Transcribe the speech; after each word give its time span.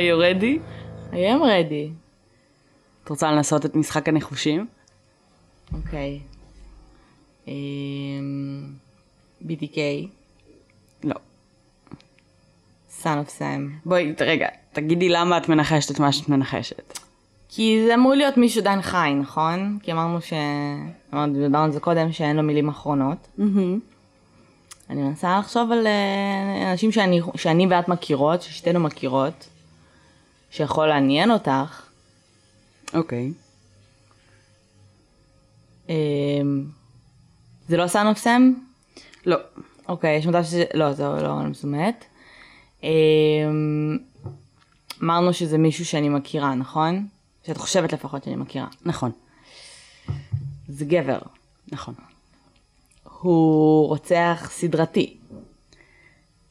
are 0.00 0.02
you 0.02 0.16
ready? 0.16 0.60
I 1.12 1.16
am 1.16 1.42
ready. 1.42 1.92
את 3.04 3.08
רוצה 3.08 3.32
לנסות 3.32 3.66
את 3.66 3.76
משחק 3.76 4.08
הניחושים? 4.08 4.66
אוקיי. 5.74 6.20
אמ, 7.48 7.52
BTK, 9.42 9.78
לא. 11.04 11.14
Son 13.02 13.04
of 13.04 13.38
Sam. 13.38 13.42
בואי, 13.84 14.14
רגע, 14.20 14.48
תגידי 14.72 15.08
למה 15.08 15.38
את 15.38 15.48
מנחשת 15.48 15.90
את 15.90 16.00
מה 16.00 16.12
שאת 16.12 16.28
מנחשת. 16.28 16.98
כי 17.48 17.82
זה 17.86 17.94
אמור 17.94 18.14
להיות 18.14 18.36
מישהו 18.36 18.60
עדיין 18.60 18.82
חי, 18.82 19.12
נכון? 19.20 19.78
כי 19.82 19.92
אמרנו 19.92 20.20
ש... 20.20 20.32
אמרנו, 21.14 21.32
דיברנו 21.32 21.64
על 21.64 21.72
זה 21.72 21.80
קודם, 21.80 22.12
שאין 22.12 22.36
לו 22.36 22.42
מילים 22.42 22.68
אחרונות. 22.68 23.28
אני 24.90 25.02
מנסה 25.02 25.38
לחשוב 25.38 25.72
על 25.72 25.86
אה, 25.86 26.70
אנשים 26.72 26.92
שאני, 26.92 27.20
שאני 27.36 27.66
ואת 27.70 27.88
מכירות, 27.88 28.42
ששתינו 28.42 28.80
מכירות, 28.80 29.48
שיכול 30.50 30.86
לעניין 30.86 31.30
אותך. 31.30 31.86
אוקיי. 32.94 33.32
אמ, 35.88 36.64
זה 37.68 37.76
לא 37.76 37.86
סאן 37.86 38.06
אוף 38.06 38.18
סם? 38.18 38.52
לא. 39.26 39.36
אוקיי, 39.88 40.16
יש 40.16 40.26
מצב 40.26 40.42
שזה... 40.42 40.64
לא, 40.74 40.92
זה 40.92 41.04
לא 41.04 41.36
מסומת. 41.36 42.04
אמ, 42.82 43.98
אמרנו 45.02 45.32
שזה 45.32 45.58
מישהו 45.58 45.84
שאני 45.84 46.08
מכירה, 46.08 46.54
נכון? 46.54 47.06
שאת 47.46 47.56
חושבת 47.56 47.92
לפחות 47.92 48.24
שאני 48.24 48.36
מכירה. 48.36 48.66
נכון. 48.84 49.10
זה 50.68 50.84
גבר. 50.84 51.18
נכון. 51.72 51.94
הוא 53.20 53.88
רוצח 53.88 54.50
סדרתי. 54.52 55.16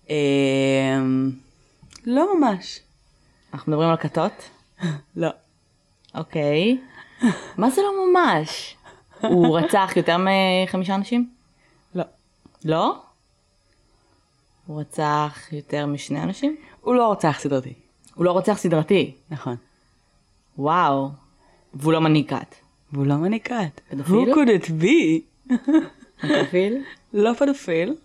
אמ... 0.10 1.32
לא 2.06 2.40
ממש. 2.40 2.80
אנחנו 3.54 3.72
מדברים 3.72 3.90
על 3.90 3.98
כתות? 3.98 4.32
לא. 5.16 5.30
אוקיי. 6.16 6.78
מה 7.58 7.70
זה 7.70 7.82
לא 7.82 8.06
ממש? 8.06 8.76
הוא 9.22 9.60
רצח 9.60 9.94
יותר 9.96 10.18
מחמישה 10.18 10.96
אנשים? 10.96 11.30
לא. 11.96 12.04
לא? 12.66 13.02
הוא 14.66 14.82
רצח 14.82 15.48
יותר 15.52 15.86
משני 15.86 16.24
אנשים? 16.24 16.56
הוא 16.82 16.96
לא 16.96 17.08
רוצח 17.08 17.40
סדרתי. 17.40 17.74
הוא 18.16 18.26
לא 18.26 18.32
רוצח 18.32 18.58
סדרתי. 18.58 19.16
נכון. 19.30 19.56
וואו. 20.58 21.10
והוא 21.74 21.94
לא 21.94 22.02
מנהיג 22.02 22.30
כת. 22.30 22.56
והוא 22.92 23.06
לא 23.06 23.16
מניקת. 23.16 23.82
פדופיל? 23.90 24.34
Who 24.34 24.36
could 24.36 24.64
it 24.64 24.68
be? 24.68 25.48
פדופיל? 26.22 26.84
לא 27.14 27.34
פדופיל. 27.34 27.96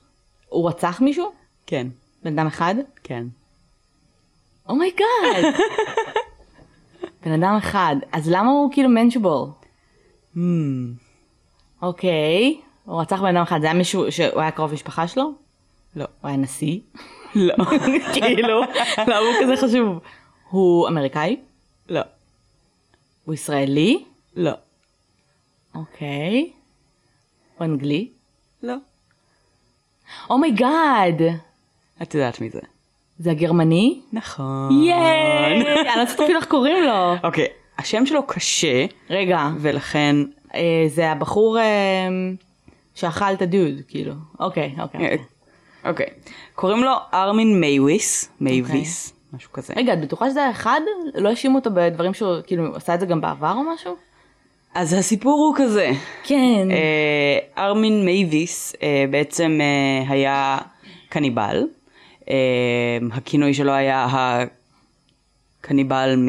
הוא 0.48 0.68
רצח 0.68 1.00
מישהו? 1.00 1.32
כן. 1.66 1.86
בן 2.22 2.38
אדם 2.38 2.46
אחד? 2.46 2.74
כן. 3.02 3.26
Oh 4.68 4.90
my 4.90 5.11
God! 5.11 5.54
בן 7.24 7.32
אדם 7.32 7.56
אחד. 7.58 7.96
אז 8.12 8.30
למה 8.30 8.50
הוא 8.50 8.72
כאילו 8.72 8.88
mentionable? 8.88 9.48
Hmm. 10.34 10.38
אוקיי. 11.82 12.60
הוא 12.84 13.00
רצח 13.00 13.20
בן 13.20 13.36
אדם 13.36 13.42
אחד. 13.42 13.60
זה 13.60 13.66
היה 13.66 13.74
מישהו 13.74 14.12
שהוא 14.12 14.40
היה 14.40 14.50
קרוב 14.50 14.72
משפחה 14.72 15.08
שלו? 15.08 15.32
לא. 15.96 16.04
הוא 16.20 16.28
היה 16.28 16.36
נשיא? 16.36 16.80
לא. 17.34 17.54
כאילו, 18.14 18.60
למה 18.98 19.16
הוא 19.18 19.34
כזה 19.42 19.56
חשוב? 19.56 19.98
הוא 20.50 20.88
אמריקאי? 20.88 21.36
לא. 21.88 22.00
הוא 23.24 23.34
ישראלי? 23.34 24.04
לא. 24.36 24.52
אוקיי. 25.74 26.52
הוא 27.58 27.64
אנגלי? 27.64 28.08
לא. 28.62 28.74
Oh 30.30 30.53
my 30.53 30.76
God! 30.76 31.22
את 32.02 32.14
יודעת 32.14 32.40
מי 32.40 32.50
זה. 32.50 32.60
זה 33.18 33.30
הגרמני? 33.30 34.00
נכון. 34.12 34.84
ייי! 34.84 35.54
אני 35.54 35.64
לא 35.64 35.68
יודעת 35.68 36.20
איך 36.20 36.44
קוראים 36.44 36.84
לו. 36.84 37.14
אוקיי, 37.24 37.46
השם 37.78 38.06
שלו 38.06 38.26
קשה, 38.26 38.86
רגע, 39.10 39.48
ולכן... 39.58 40.16
אה, 40.54 40.84
זה 40.88 41.10
הבחור 41.10 41.58
אה, 41.58 42.08
שאכל 42.94 43.32
את 43.32 43.42
הדוד, 43.42 43.80
כאילו. 43.88 44.14
אוקיי, 44.40 44.74
אוקיי. 44.80 45.18
אוקיי. 45.84 46.06
קוראים 46.54 46.84
לו 46.84 46.92
ארמין 47.14 47.60
מייוויס, 47.60 48.30
מייוויס, 48.40 49.12
משהו 49.32 49.52
כזה. 49.52 49.74
רגע, 49.76 49.92
את 49.92 50.00
בטוחה 50.00 50.30
שזה 50.30 50.50
אחד? 50.50 50.80
לא 51.14 51.28
האשימו 51.28 51.58
אותו 51.58 51.70
בדברים 51.74 52.14
שהוא 52.14 52.34
כאילו 52.46 52.76
עשה 52.76 52.94
את 52.94 53.00
זה 53.00 53.06
גם 53.06 53.20
בעבר 53.20 53.52
או 53.56 53.74
משהו? 53.74 53.96
אז 54.74 54.92
הסיפור 54.92 55.32
הוא 55.32 55.54
כזה. 55.56 55.90
כן. 56.24 56.68
אה, 56.70 57.64
ארמין 57.64 58.04
מייוויס 58.04 58.74
אה, 58.82 59.04
בעצם 59.10 59.58
אה, 59.60 60.10
היה 60.12 60.58
קניבל. 61.08 61.64
אה, 62.30 62.34
הכינוי 63.12 63.54
שלו 63.54 63.72
היה 63.72 64.06
הקניבל 65.60 66.14
מ... 66.16 66.28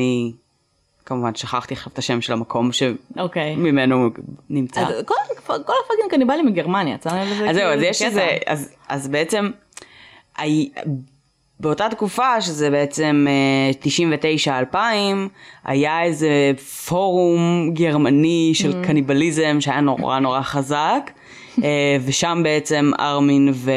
כמובן 1.06 1.35
שכחתי 1.35 1.73
עכשיו 1.73 1.94
את 1.94 1.97
השם 1.97 2.22
של 2.22 2.33
המקום 2.33 2.69
אוקיי. 3.17 3.53
שממנו 3.56 3.95
הוא 4.03 4.11
נמצא. 4.50 4.81
אז 4.81 4.88
כל 5.05 5.13
כל 5.45 5.53
הפאקינג 5.85 6.11
קניבלים 6.11 6.45
מגרמניה, 6.45 6.95
את 6.95 7.03
שמה 7.03 7.23
לב 7.25 7.31
לזה? 7.31 7.50
אז 7.50 7.55
זהו, 7.55 7.66
כאילו, 7.69 7.73
אז 7.73 7.81
יש. 7.81 8.01
איזה, 8.01 8.28
אז, 8.45 8.69
אז 8.89 9.07
בעצם, 9.07 9.50
הי- 10.38 10.69
באותה 11.59 11.89
תקופה, 11.89 12.41
שזה 12.41 12.69
בעצם 12.69 13.25
אה, 13.29 13.72
99-2000, 14.72 14.75
היה 15.63 16.03
איזה 16.03 16.51
פורום 16.88 17.72
גרמני 17.73 18.51
של 18.53 18.72
Mm. 18.81 18.88
קניבליזם 18.88 19.57
שהיה 19.59 19.81
נורא 19.81 20.19
נורא 20.19 20.41
חזק, 20.41 21.11
אה, 21.63 21.97
ושם 22.05 22.39
בעצם 22.44 22.91
ארמין 23.00 23.50
וברנרד, 23.50 23.75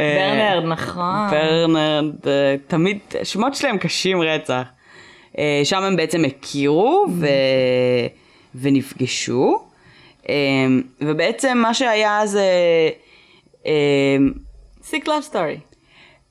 אה, 0.00 0.16
ברנרד, 0.18 0.64
נכון. 0.64 1.30
ברנרד, 1.30 2.28
אה, 2.28 2.56
תמיד, 2.66 2.98
שמות 3.22 3.54
שלהם 3.54 3.78
קשים 3.78 4.22
רצח. 4.22 4.62
אה, 5.38 5.60
שם 5.64 5.82
הם 5.82 5.96
בעצם 5.96 6.24
הכירו 6.24 7.06
ו... 7.10 7.26
ונפגשו, 8.54 9.64
אה, 10.28 10.34
ובעצם 11.00 11.58
מה 11.58 11.74
שהיה 11.74 12.26
זה... 12.26 12.48
אה, 13.66 14.16
sick 14.82 15.08
love 15.08 15.20
story. 15.20 15.58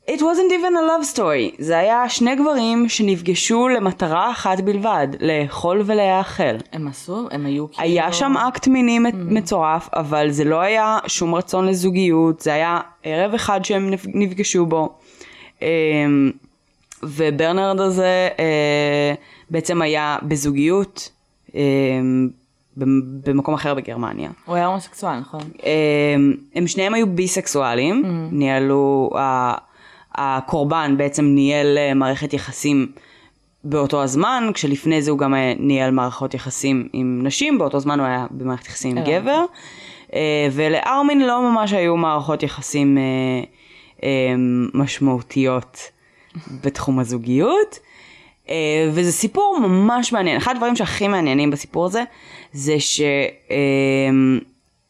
It 0.09 0.19
wasn't 0.19 0.51
even 0.51 0.73
a 0.75 0.83
love 0.89 1.15
story, 1.17 1.55
זה 1.63 1.77
היה 1.77 2.09
שני 2.09 2.35
גברים 2.35 2.89
שנפגשו 2.89 3.67
למטרה 3.67 4.31
אחת 4.31 4.59
בלבד, 4.59 5.07
לאכול 5.19 5.81
ולהאכל. 5.85 6.43
הם 6.73 6.87
עשו, 6.87 7.27
הם 7.31 7.45
היו 7.45 7.71
כאילו... 7.71 7.83
היה 7.87 8.13
שם 8.13 8.33
אקט 8.37 8.67
מיני 8.67 8.99
מצורף, 9.13 9.89
אבל 9.93 10.31
זה 10.31 10.43
לא 10.43 10.61
היה 10.61 10.97
שום 11.07 11.35
רצון 11.35 11.65
לזוגיות, 11.67 12.39
זה 12.39 12.53
היה 12.53 12.79
ערב 13.03 13.33
אחד 13.33 13.65
שהם 13.65 13.89
נפ- 13.93 14.07
נפגשו 14.13 14.65
בו. 14.65 14.89
אמ, 15.61 15.67
וברנרד 17.03 17.79
הזה 17.79 18.29
אה, 18.39 19.13
בעצם 19.49 19.81
היה 19.81 20.17
בזוגיות 20.23 21.09
אמ, 21.55 22.29
במ- 22.77 23.01
במקום 23.25 23.53
אחר 23.53 23.73
בגרמניה. 23.73 24.29
הוא 24.45 24.55
היה 24.55 24.65
הומוסקסואל, 24.65 25.19
נכון? 25.19 25.41
אמ, 25.65 26.33
הם 26.55 26.67
שניהם 26.67 26.93
היו 26.93 27.07
ביסקסואלים, 27.07 28.03
ניהלו, 28.31 29.09
ה- 29.17 29.72
הקורבן 30.15 30.95
בעצם 30.97 31.25
ניהל 31.25 31.77
אה, 31.77 31.93
מערכת 31.93 32.33
יחסים 32.33 32.91
באותו 33.63 34.03
הזמן, 34.03 34.51
כשלפני 34.53 35.01
זה 35.01 35.11
הוא 35.11 35.19
גם 35.19 35.33
היה- 35.33 35.55
ניהל 35.59 35.91
מערכות 35.91 36.33
יחסים 36.33 36.87
עם 36.93 37.19
נשים, 37.23 37.57
באותו 37.57 37.79
זמן 37.79 37.99
הוא 37.99 38.07
היה 38.07 38.25
במערכת 38.31 38.65
יחסים 38.65 38.97
עם. 38.97 39.03
גבר, 39.21 39.45
אה, 40.13 40.47
ולארמין 40.51 41.21
לא 41.27 41.41
ממש 41.51 41.73
היו 41.73 41.97
מערכות 41.97 42.43
יחסים 42.43 42.97
אה, 42.97 43.03
אה, 44.03 44.33
משמעותיות 44.73 45.77
בתחום 46.63 46.99
הזוגיות. 46.99 47.79
אה, 48.49 48.89
וזה 48.93 49.11
סיפור 49.11 49.57
ממש 49.61 50.13
מעניין. 50.13 50.37
אחד 50.37 50.53
הדברים 50.55 50.75
שהכי 50.75 51.07
מעניינים 51.07 51.51
בסיפור 51.51 51.85
הזה, 51.85 52.03
זה 52.53 52.75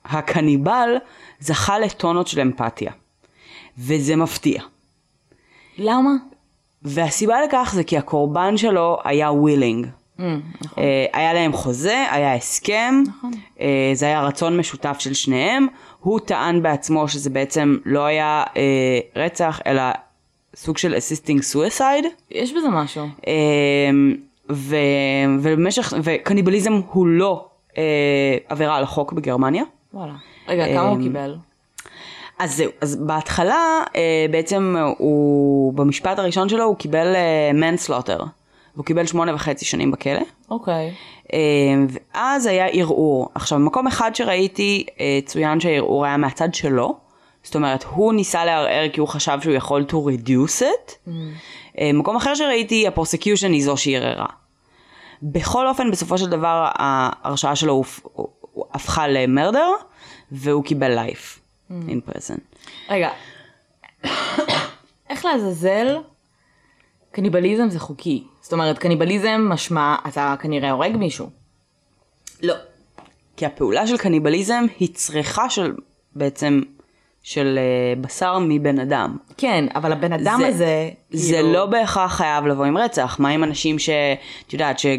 שהקניבל 0.04 0.96
זכה 1.40 1.80
לטונות 1.80 2.28
של 2.28 2.40
אמפתיה. 2.40 2.92
וזה 3.78 4.16
מפתיע. 4.16 4.62
למה? 5.78 6.12
והסיבה 6.82 7.36
לכך 7.42 7.72
זה 7.76 7.84
כי 7.84 7.98
הקורבן 7.98 8.58
שלו 8.58 8.98
היה 9.04 9.32
willing. 9.32 9.88
נכון. 10.20 10.42
אה, 10.78 11.06
היה 11.14 11.34
להם 11.34 11.54
חוזה, 11.54 12.06
היה 12.12 12.36
הסכם, 12.36 13.04
נכון. 13.08 13.32
אה, 13.60 13.92
זה 13.94 14.06
היה 14.06 14.22
רצון 14.22 14.58
משותף 14.58 14.96
של 15.00 15.14
שניהם. 15.14 15.68
הוא 16.00 16.20
טען 16.20 16.62
בעצמו 16.62 17.08
שזה 17.08 17.30
בעצם 17.30 17.78
לא 17.86 18.06
היה 18.06 18.44
אה, 18.58 19.00
רצח, 19.16 19.60
אלא 19.68 19.84
סוג 20.56 20.78
של 20.78 20.96
assisting 20.96 21.40
suicide. 21.54 22.06
יש 22.32 22.54
בזה 22.54 22.70
משהו. 22.70 23.06
אמ, 23.28 24.16
ו, 24.50 24.76
ובמשך, 25.40 25.94
וקניבליזם 26.04 26.74
הוא 26.74 27.08
לא 27.08 27.46
אה, 27.78 28.38
עבירה 28.50 28.76
על 28.78 28.84
החוק 28.84 29.14
בגרמניה. 29.14 29.64
וואלה. 29.94 30.14
רגע, 30.48 30.68
כמה 30.68 30.88
הוא 30.88 30.98
אמ, 30.98 31.04
קיבל? 31.04 31.36
אז 32.44 32.56
זהו, 32.58 32.72
אז 32.82 32.96
בהתחלה 32.96 33.84
אה, 33.96 34.26
בעצם 34.32 34.76
הוא, 34.98 35.74
במשפט 35.74 36.20
הראשון 36.20 36.50
שלו 36.50 36.64
הוא 36.64 36.76
קיבל 36.76 37.16
מנסלוטר. 37.54 38.24
והוא 38.76 38.86
קיבל 38.86 39.06
שמונה 39.06 39.36
וחצי 39.36 39.66
שנים 39.66 39.92
בכלא. 39.92 40.22
אוקיי. 40.50 40.94
אה, 41.34 41.40
ואז 41.90 42.46
היה 42.46 42.68
ערעור. 42.68 43.30
עכשיו, 43.36 43.60
במקום 43.60 43.88
אחד 43.88 44.16
שראיתי, 44.16 44.86
אה, 45.00 45.20
צוין 45.26 45.60
שהערעור 45.60 46.06
היה 46.06 46.18
מהצד 46.18 46.54
שלו, 46.54 46.96
זאת 47.44 47.56
אומרת, 47.56 47.84
הוא 47.84 48.14
ניסה 48.14 48.46
לערער 48.46 48.90
כי 48.94 49.00
הוא 49.00 49.08
חשב 49.08 49.38
שהוא 49.42 49.54
יכול 49.54 49.86
to 49.90 49.94
reduce 49.94 50.62
it. 50.62 51.10
אה, 51.80 51.92
מקום 51.94 52.16
אחר 52.16 52.36
שראיתי, 52.36 52.88
הפרוסקיושן 52.88 53.52
היא 53.52 53.64
זו 53.64 53.78
שערערה. 53.78 54.26
בכל 55.24 55.68
אופן, 55.68 55.92
בסופו 55.92 56.18
של 56.18 56.30
דבר, 56.30 56.68
ההרשעה 56.74 57.56
שלו 57.56 57.84
הפכה 58.74 59.08
למרדר, 59.08 59.70
והוא 60.32 60.64
קיבל 60.64 61.00
life 61.00 61.43
in 61.88 62.10
prison. 62.12 62.40
רגע, 62.90 63.10
איך 65.10 65.26
לעזאזל 65.26 65.98
קניבליזם 67.12 67.70
זה 67.70 67.80
חוקי? 67.80 68.24
זאת 68.42 68.54
אומרת, 68.54 68.78
קניבליזם 68.78 69.46
משמע, 69.50 69.96
אתה 70.08 70.36
כנראה 70.42 70.72
הורג 70.72 70.98
מישהו. 70.98 71.30
לא. 72.44 72.54
כי 73.38 73.46
הפעולה 73.46 73.88
של 73.88 73.98
קניבליזם 73.98 74.66
היא 74.80 74.90
צריכה 74.94 75.50
של, 75.50 75.74
בעצם, 76.16 76.62
של 77.24 77.60
אה, 77.60 78.02
בשר 78.02 78.40
מבן 78.40 78.80
אדם. 78.80 79.18
כן, 79.38 79.66
אבל 79.76 79.92
הבן 79.92 80.14
אדם 80.14 80.38
זה- 80.42 80.48
הזה, 80.48 80.90
זה 81.12 81.34
כאילו- 81.34 81.54
לא 81.54 81.66
בהכרח 81.66 82.14
חייב 82.16 82.46
לבוא 82.48 82.66
עם 82.66 82.78
רצח. 82.78 83.20
מה 83.20 83.30
עם 83.30 83.44
אנשים 83.44 83.80
ש... 83.80 83.90
את 84.48 84.54
יודעת, 84.54 84.80
ש... 84.80 84.86
אה, 84.86 84.92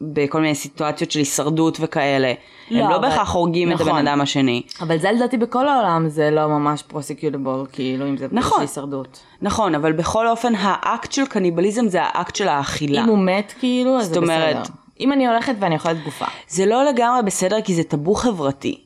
בכל 0.00 0.40
מיני 0.40 0.54
סיטואציות 0.54 1.10
של 1.10 1.18
הישרדות 1.18 1.78
וכאלה. 1.80 2.32
לא, 2.70 2.84
הם 2.84 2.90
לא 2.90 2.96
אבל- 2.96 3.08
בהכרח 3.08 3.32
הורגים 3.34 3.68
את 3.72 3.74
נכון. 3.74 3.88
הבן 3.88 4.06
אדם 4.08 4.20
השני. 4.20 4.62
אבל 4.80 4.98
זה 4.98 5.12
לדעתי 5.12 5.36
בכל 5.36 5.68
העולם 5.68 6.08
זה 6.08 6.30
לא 6.30 6.48
ממש 6.48 6.82
prosecutable, 6.82 7.66
כאילו, 7.72 8.08
אם 8.08 8.16
זה 8.16 8.26
נכון. 8.32 8.60
הישרדות. 8.60 9.20
נכון, 9.42 9.74
אבל 9.74 9.92
בכל 9.92 10.28
אופן 10.28 10.52
האקט 10.58 11.12
של 11.12 11.26
קניבליזם 11.26 11.88
זה 11.88 11.98
האקט 12.02 12.36
של 12.36 12.48
האכילה. 12.48 13.04
אם 13.04 13.08
הוא 13.08 13.18
מת, 13.18 13.54
כאילו, 13.58 13.98
אז 13.98 14.06
זה 14.06 14.14
זאת 14.14 14.22
אומרת- 14.22 14.56
בסדר. 14.60 14.74
אם 15.00 15.12
אני 15.12 15.26
הולכת 15.28 15.54
ואני 15.60 15.74
אוכלת 15.74 16.04
גופה. 16.04 16.24
זה 16.48 16.66
לא 16.66 16.84
לגמרי 16.84 17.22
בסדר 17.22 17.60
כי 17.60 17.74
זה 17.74 17.82
טאבו 17.84 18.14
חברתי. 18.14 18.80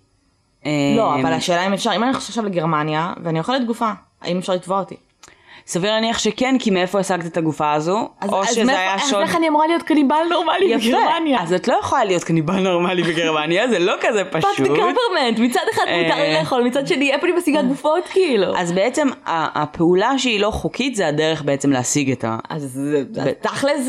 לא, 0.67 0.71
אה, 1.15 1.21
אבל 1.21 1.33
השאלה 1.33 1.67
אם 1.67 1.73
אפשר, 1.73 1.91
אם 1.97 2.03
אני 2.03 2.11
הולכת 2.11 2.29
עכשיו 2.29 2.45
לגרמניה, 2.45 3.13
ואני 3.25 3.39
אוכלת 3.39 3.67
גופה, 3.67 3.91
האם 4.23 4.39
אפשר 4.39 4.53
לתבוע 4.55 4.79
אותי? 4.81 4.97
סביר 5.71 5.91
להניח 5.93 6.19
שכן, 6.19 6.57
כי 6.59 6.71
מאיפה 6.71 6.99
השגת 7.01 7.27
את 7.27 7.37
הגופה 7.37 7.73
הזו? 7.73 8.09
אז, 8.21 8.31
או 8.33 8.43
אז 8.43 8.49
שזה 8.51 8.65
מאיפה- 8.65 8.81
היה 8.81 8.95
אז 8.95 9.11
שוד... 9.11 9.21
איך 9.21 9.37
אני 9.37 9.49
אמורה 9.49 9.67
להיות 9.67 9.83
קניבל 9.83 10.17
נורמלי 10.31 10.65
יפה. 10.67 10.89
בגרמניה? 10.89 11.43
אז 11.43 11.53
את 11.53 11.69
לא 11.69 11.77
יכולה 11.83 12.05
להיות 12.05 12.25
קניבל 12.25 12.59
נורמלי 12.61 13.03
בגרמניה, 13.03 13.69
זה 13.69 13.79
לא 13.79 13.93
כזה 14.01 14.25
fuck 14.25 14.43
the 14.43 14.49
פשוט. 14.53 14.67
government, 14.69 15.39
מצד 15.39 15.61
אחד 15.75 15.83
מותר 15.83 16.15
לי 16.17 16.35
אה. 16.35 16.39
לאכול, 16.41 16.63
מצד 16.63 16.87
שני 16.87 17.13
איפה 17.13 17.27
אני 17.27 17.37
משיגה 17.37 17.63
גופות 17.63 18.05
כאילו. 18.09 18.57
אז 18.57 18.73
בעצם 18.73 19.09
הפעולה 19.27 20.19
שהיא 20.19 20.41
לא 20.41 20.51
חוקית 20.51 20.95
זה 20.95 21.09
הדרך 21.09 21.43
בעצם 21.43 21.71
להשיג 21.71 22.11
את 22.11 22.25
ה... 22.25 22.39
אז 22.51 22.63
זה- 22.73 23.23
אז 23.23 23.29
תכלס, 23.41 23.81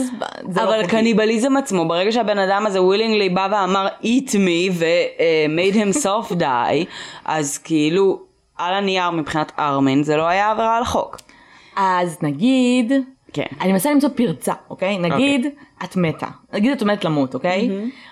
זה 0.50 0.62
לא 0.62 0.68
אבל 0.68 0.82
חוקי. 0.82 0.88
קניבליזם 0.96 1.58
עצמו, 1.58 1.88
ברגע 1.88 2.12
שהבן 2.12 2.38
אדם 2.38 2.66
הזה 2.66 2.80
willingly 2.80 3.34
בא 3.34 3.48
ואמר 3.52 3.88
eat 4.04 4.30
me 4.30 4.72
ו-made 4.72 5.76
himself 5.76 6.34
die, 6.40 6.86
אז 7.26 7.58
כאילו 7.58 8.20
על 8.58 8.74
הנייר 8.74 9.10
מבחינת 9.10 9.52
ארמין 9.60 10.04
זה 10.04 10.18
לא 10.18 10.24
היה 10.28 10.52
עבירה 10.52 10.78
על 10.78 10.82
החוק. 10.84 11.18
אז 11.76 12.18
נגיד, 12.22 12.92
כן. 13.34 13.46
אני 13.62 13.72
מנסה 13.72 13.92
למצוא 13.92 14.10
פרצה, 14.16 14.54
אוקיי? 14.70 14.98
נגיד 14.98 15.46
את 15.84 15.96
מתה, 15.96 16.28
נגיד 16.54 16.72
את 16.72 16.82
עומדת 16.82 17.06
למות, 17.06 17.34
אוקיי? 17.34 17.70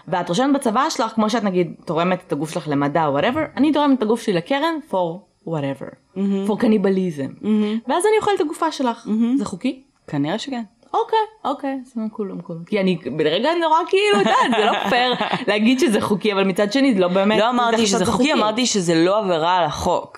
ואת 0.07 0.29
רושמת 0.29 0.53
בצוואה 0.53 0.89
שלך, 0.89 1.11
כמו 1.11 1.29
שאת 1.29 1.43
נגיד 1.43 1.73
תורמת 1.85 2.19
את 2.27 2.31
הגוף 2.31 2.51
שלך 2.53 2.67
למדע 2.67 3.05
או 3.05 3.11
whatever, 3.11 3.41
אני 3.57 3.71
תורמת 3.73 3.97
את 3.97 4.03
הגוף 4.03 4.21
שלי 4.21 4.33
לקרן 4.33 4.75
for 4.91 5.17
whatever, 5.47 6.17
for 6.47 6.61
cannibalism. 6.61 7.45
ואז 7.87 8.05
אני 8.05 8.17
אוכלת 8.19 8.35
את 8.35 8.41
הגופה 8.41 8.71
שלך, 8.71 9.07
זה 9.37 9.45
חוקי? 9.45 9.83
כנראה 10.07 10.39
שכן. 10.39 10.63
אוקיי, 10.93 11.19
אוקיי, 11.45 11.77
זה 11.83 12.01
כולם 12.11 12.41
כולם. 12.41 12.63
כי 12.65 12.79
אני 12.79 12.97
ברגע 13.17 13.49
נורא 13.61 13.77
כאילו, 13.87 14.21
את 14.21 14.25
יודעת, 14.25 14.59
זה 14.59 14.65
לא 14.65 14.89
פייר 14.89 15.13
להגיד 15.47 15.79
שזה 15.79 16.01
חוקי, 16.01 16.33
אבל 16.33 16.43
מצד 16.43 16.71
שני 16.71 16.93
זה 16.93 16.99
לא 16.99 17.07
באמת, 17.07 17.39
לא 17.39 17.49
אמרתי 17.49 17.77
זה 17.77 17.85
שזה 17.85 18.05
חוקי, 18.05 18.33
אמרתי 18.33 18.65
שזה 18.65 18.95
לא 18.95 19.17
עבירה 19.17 19.57
על 19.57 19.65
החוק. 19.65 20.17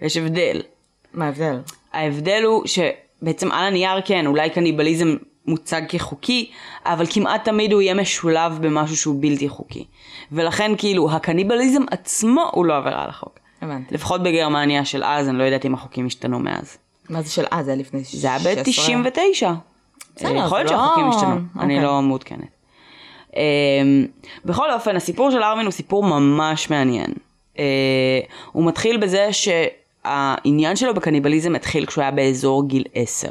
יש 0.00 0.16
הבדל. 0.16 0.62
מה 1.14 1.24
ההבדל? 1.26 1.60
ההבדל 1.92 2.42
הוא 2.46 2.62
שבעצם 2.66 3.52
על 3.52 3.64
הנייר 3.64 4.00
כן, 4.04 4.26
אולי 4.26 4.50
קניבליזם 4.50 5.16
מוצג 5.46 5.82
כחוקי, 5.88 6.50
אבל 6.86 7.04
כמעט 7.10 7.44
תמיד 7.44 7.72
הוא 7.72 7.82
יהיה 7.82 7.94
משולב 7.94 8.58
במשהו 8.60 8.96
שהוא 8.96 9.16
בלתי 9.20 9.48
חוקי. 9.48 9.84
ולכן 10.32 10.72
כאילו 10.78 11.10
הקניבליזם 11.10 11.82
עצמו 11.90 12.50
הוא 12.52 12.66
לא 12.66 12.76
עבירה 12.76 13.02
על 13.02 13.08
החוק. 13.08 13.38
הבנתי. 13.62 13.94
לפחות 13.94 14.22
בגרמניה 14.22 14.84
של 14.84 15.04
אז, 15.04 15.28
אני 15.28 15.38
לא 15.38 15.44
יודעת 15.44 15.66
אם 15.66 15.74
החוקים 15.74 16.06
השתנו 16.06 16.38
מאז. 16.38 16.78
מה 17.10 17.22
זה 17.22 17.30
של 17.30 17.44
אה, 17.52 17.62
זה 17.62 17.70
היה 17.70 17.80
לפני 17.80 18.00
זה 18.04 18.28
היה 18.28 18.38
16. 18.38 19.02
ב-99. 19.02 19.46
בסדר, 20.16 20.36
יכול 20.36 20.58
להיות 20.58 20.68
זה 20.68 20.74
לא- 20.74 20.80
שהחוקים 20.80 21.08
השתנו, 21.08 21.34
אני 21.60 21.74
אוקיי. 21.74 21.82
לא 21.86 22.02
מעודכנת. 22.02 22.48
אמ, 23.36 23.40
בכל 24.44 24.72
אופן, 24.72 24.96
הסיפור 24.96 25.30
של 25.30 25.42
ארווין 25.42 25.66
הוא 25.66 25.72
סיפור 25.72 26.04
ממש 26.04 26.70
מעניין. 26.70 27.12
אה, 27.58 27.64
הוא 28.52 28.66
מתחיל 28.66 28.96
בזה 28.96 29.28
שהעניין 30.04 30.76
שלו 30.76 30.94
בקניבליזם 30.94 31.54
התחיל 31.54 31.86
כשהוא 31.86 32.02
היה 32.02 32.10
באזור 32.10 32.68
גיל 32.68 32.84
10. 32.94 33.28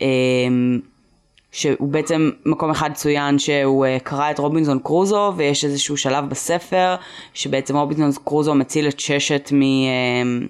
אמ, 0.00 0.80
שהוא 1.52 1.88
בעצם 1.88 2.30
מקום 2.46 2.70
אחד 2.70 2.90
צוין 2.94 3.38
שהוא 3.38 3.86
אה, 3.86 3.98
קרא 4.02 4.30
את 4.30 4.38
רובינזון 4.38 4.78
קרוזו 4.78 5.32
ויש 5.36 5.64
איזשהו 5.64 5.96
שלב 5.96 6.28
בספר 6.28 6.94
שבעצם 7.34 7.76
רובינזון 7.76 8.10
קרוזו 8.24 8.54
מציל 8.54 8.88
את 8.88 9.00
ששת 9.00 9.50
מ... 9.52 9.62
אמ, 9.62 10.46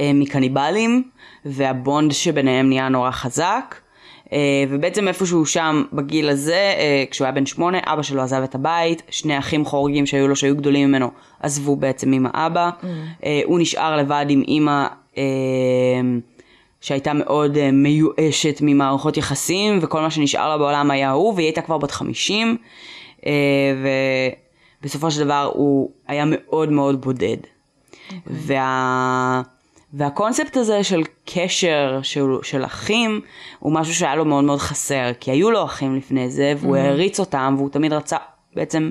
אה, 0.00 0.10
מקניבלים, 0.14 1.02
והבונד 1.44 2.12
שביניהם 2.12 2.68
נהיה 2.68 2.88
נורא 2.88 3.10
חזק. 3.10 3.74
אה, 4.32 4.64
ובעצם 4.70 5.08
איפשהו 5.08 5.46
שם 5.46 5.82
בגיל 5.92 6.28
הזה, 6.28 6.74
אה, 6.78 7.04
כשהוא 7.10 7.24
היה 7.24 7.32
בן 7.32 7.46
שמונה, 7.46 7.78
אבא 7.86 8.02
שלו 8.02 8.22
עזב 8.22 8.42
את 8.42 8.54
הבית, 8.54 9.02
שני 9.10 9.38
אחים 9.38 9.64
חורגים 9.64 10.06
שהיו 10.06 10.28
לו, 10.28 10.36
שהיו 10.36 10.56
גדולים 10.56 10.88
ממנו, 10.88 11.10
עזבו 11.40 11.76
בעצם 11.76 12.12
עם 12.12 12.26
האבא. 12.30 12.70
אה, 13.24 13.40
הוא 13.44 13.58
נשאר 13.60 13.96
לבד 13.96 14.26
עם 14.28 14.42
אימא 14.48 14.86
שהייתה 16.80 17.12
מאוד 17.12 17.70
מיואשת 17.70 18.58
ממערכות 18.60 19.16
יחסים, 19.16 19.78
וכל 19.82 20.00
מה 20.00 20.10
שנשאר 20.10 20.48
לה 20.48 20.58
בעולם 20.58 20.90
היה 20.90 21.10
הוא, 21.10 21.34
והיא 21.34 21.46
הייתה 21.46 21.62
כבר 21.62 21.78
בת 21.78 21.90
חמישים, 21.90 22.56
ובסופו 24.82 25.10
של 25.10 25.24
דבר 25.24 25.50
הוא 25.54 25.90
היה 26.08 26.24
מאוד 26.26 26.70
מאוד 26.72 27.00
בודד. 27.00 27.36
וה... 28.26 29.42
והקונספט 29.92 30.56
הזה 30.56 30.84
של 30.84 31.02
קשר 31.24 32.00
של, 32.02 32.26
של 32.42 32.64
אחים 32.64 33.20
הוא 33.58 33.72
משהו 33.72 33.94
שהיה 33.94 34.14
לו 34.14 34.24
מאוד 34.24 34.44
מאוד 34.44 34.58
חסר, 34.58 35.12
כי 35.20 35.30
היו 35.30 35.50
לו 35.50 35.64
אחים 35.64 35.96
לפני 35.96 36.30
זה 36.30 36.54
והוא 36.56 36.76
העריץ 36.76 37.20
אותם 37.20 37.54
והוא 37.56 37.70
תמיד 37.70 37.92
רצה 37.92 38.16
בעצם 38.54 38.90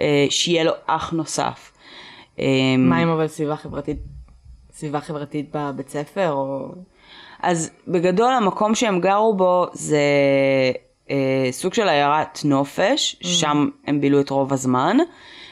אה, 0.00 0.26
שיהיה 0.30 0.64
לו 0.64 0.72
אח 0.86 1.10
נוסף. 1.10 1.72
אה, 2.38 2.44
מה 2.78 2.98
עם 2.98 3.08
אבל 3.08 3.26
סביבה 3.26 3.56
חברתית, 3.56 3.98
סביבה 4.72 5.00
חברתית 5.00 5.50
בבית 5.54 5.88
ספר, 5.88 6.32
או... 6.32 6.68
אז 7.42 7.70
בגדול 7.88 8.32
המקום 8.32 8.74
שהם 8.74 9.00
גרו 9.00 9.34
בו 9.36 9.66
זה 9.72 9.98
אה, 11.10 11.48
סוג 11.50 11.74
של 11.74 11.88
עיירת 11.88 12.38
נופש, 12.44 13.16
שם 13.22 13.68
הם 13.86 14.00
בילו 14.00 14.20
את 14.20 14.30
רוב 14.30 14.52
הזמן. 14.52 14.96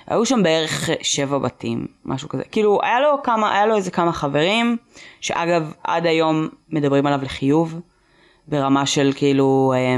היו 0.08 0.26
שם 0.26 0.42
בערך 0.42 0.90
שבע 1.02 1.38
בתים, 1.38 1.86
משהו 2.04 2.28
כזה. 2.28 2.42
כאילו, 2.44 2.78
היה 2.82 3.00
לו 3.00 3.22
כמה, 3.22 3.54
היה 3.54 3.66
לו 3.66 3.76
איזה 3.76 3.90
כמה 3.90 4.12
חברים, 4.12 4.76
שאגב, 5.20 5.72
עד 5.84 6.06
היום 6.06 6.48
מדברים 6.70 7.06
עליו 7.06 7.20
לחיוב, 7.22 7.80
ברמה 8.48 8.86
של 8.86 9.12
כאילו 9.16 9.72
אה, 9.76 9.96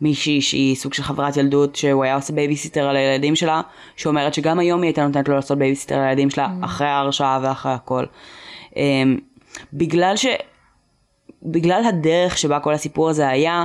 מישהי 0.00 0.40
שהיא 0.40 0.76
סוג 0.76 0.94
של 0.94 1.02
חברת 1.02 1.36
ילדות, 1.36 1.76
שהוא 1.76 2.04
היה 2.04 2.14
עושה 2.14 2.32
בייביסיטר 2.32 2.88
על 2.88 2.96
הילדים 2.96 3.36
שלה, 3.36 3.60
שאומרת 3.96 4.34
שגם 4.34 4.58
היום 4.58 4.82
היא 4.82 4.88
הייתה 4.88 5.06
נותנת 5.06 5.28
לו 5.28 5.34
לעשות 5.34 5.58
בייביסיטר 5.58 5.94
על 5.94 6.04
הילדים 6.04 6.30
שלה, 6.30 6.48
אחרי 6.60 6.86
ההרשעה 6.86 7.40
ואחרי 7.42 7.72
הכל. 7.72 8.04
אה, 8.76 9.02
בגלל 9.72 10.16
ש... 10.16 10.26
בגלל 11.42 11.82
הדרך 11.84 12.38
שבה 12.38 12.60
כל 12.60 12.74
הסיפור 12.74 13.10
הזה 13.10 13.28
היה, 13.28 13.64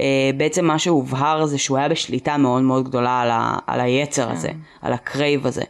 אה, 0.00 0.30
בעצם 0.36 0.64
מה 0.64 0.78
שהובהר 0.78 1.46
זה 1.46 1.58
שהוא 1.58 1.78
היה 1.78 1.88
בשליטה 1.88 2.36
מאוד 2.36 2.62
מאוד 2.62 2.88
גדולה 2.88 3.20
על, 3.20 3.30
ה, 3.30 3.58
על 3.66 3.80
היצר 3.80 4.30
הזה, 4.30 4.48
על 4.82 4.92
ה-crave 4.92 5.46
הזה. 5.46 5.62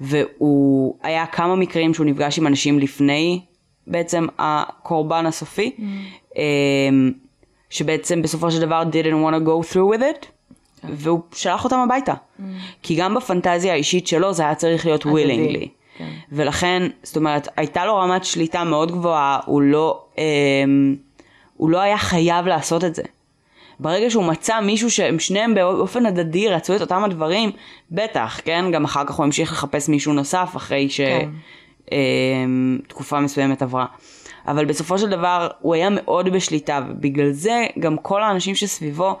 והוא, 0.00 0.94
היה 1.02 1.26
כמה 1.26 1.56
מקרים 1.56 1.94
שהוא 1.94 2.06
נפגש 2.06 2.38
עם 2.38 2.46
אנשים 2.46 2.78
לפני 2.78 3.40
בעצם 3.86 4.26
הקורבן 4.38 5.26
הסופי, 5.26 5.76
אה, 6.36 6.42
שבעצם 7.70 8.22
בסופו 8.22 8.50
של 8.50 8.60
דבר 8.60 8.82
didn't 8.82 9.26
want 9.26 9.34
to 9.34 9.46
go 9.46 9.72
through 9.72 9.98
with 9.98 10.02
it. 10.02 10.26
והוא 10.88 11.20
שלח 11.34 11.64
אותם 11.64 11.78
הביתה. 11.78 12.14
כי 12.82 12.94
גם 12.94 13.14
בפנטזיה 13.14 13.72
האישית 13.72 14.06
שלו 14.06 14.32
זה 14.32 14.42
היה 14.42 14.54
צריך 14.54 14.86
להיות 14.86 15.06
willingly. 15.06 15.68
כן. 15.98 16.10
ולכן, 16.32 16.82
זאת 17.02 17.16
אומרת, 17.16 17.48
הייתה 17.56 17.84
לו 17.84 17.96
רמת 17.96 18.24
שליטה 18.24 18.64
מאוד 18.64 18.92
גבוהה, 18.92 19.40
הוא 19.46 19.62
לא, 19.62 20.04
אמ, 20.18 20.96
הוא 21.56 21.70
לא 21.70 21.80
היה 21.80 21.98
חייב 21.98 22.46
לעשות 22.46 22.84
את 22.84 22.94
זה. 22.94 23.02
ברגע 23.80 24.10
שהוא 24.10 24.24
מצא 24.24 24.60
מישהו 24.60 24.90
שהם 24.90 25.18
שניהם 25.18 25.54
באופן 25.54 26.06
הדדי 26.06 26.48
רצו 26.48 26.76
את 26.76 26.80
אותם 26.80 27.04
הדברים, 27.04 27.50
בטח, 27.90 28.40
כן? 28.44 28.64
גם 28.72 28.84
אחר 28.84 29.04
כך 29.06 29.14
הוא 29.14 29.24
המשיך 29.24 29.52
לחפש 29.52 29.88
מישהו 29.88 30.12
נוסף 30.12 30.52
אחרי 30.56 30.88
כן. 30.96 31.28
שתקופה 32.86 33.20
מסוימת 33.20 33.62
עברה. 33.62 33.86
אבל 34.48 34.64
בסופו 34.64 34.98
של 34.98 35.08
דבר 35.08 35.48
הוא 35.60 35.74
היה 35.74 35.88
מאוד 35.90 36.28
בשליטה, 36.28 36.80
ובגלל 36.88 37.30
זה 37.30 37.66
גם 37.78 37.96
כל 37.96 38.22
האנשים 38.22 38.54
שסביבו, 38.54 39.18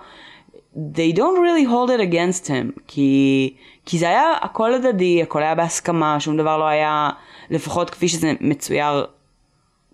they 0.74 1.14
don't 1.14 1.38
really 1.38 1.66
hold 1.68 1.90
it 1.90 2.12
against 2.12 2.46
him, 2.46 2.80
כי, 2.86 3.54
כי 3.86 3.98
זה 3.98 4.08
היה 4.08 4.32
הכל 4.40 4.74
הדדי, 4.74 5.22
הכל 5.22 5.42
היה 5.42 5.54
בהסכמה, 5.54 6.20
שום 6.20 6.36
דבר 6.36 6.56
לא 6.56 6.64
היה 6.64 7.10
לפחות 7.50 7.90
כפי 7.90 8.08
שזה 8.08 8.32
מצויר 8.40 9.06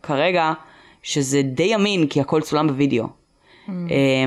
כרגע, 0.02 0.52
שזה 1.02 1.42
די 1.42 1.74
אמין, 1.74 2.06
כי 2.06 2.20
הכל 2.20 2.40
צולם 2.40 2.68
בווידאו. 2.68 3.04
Mm. 3.04 3.70
Um, 3.70 3.72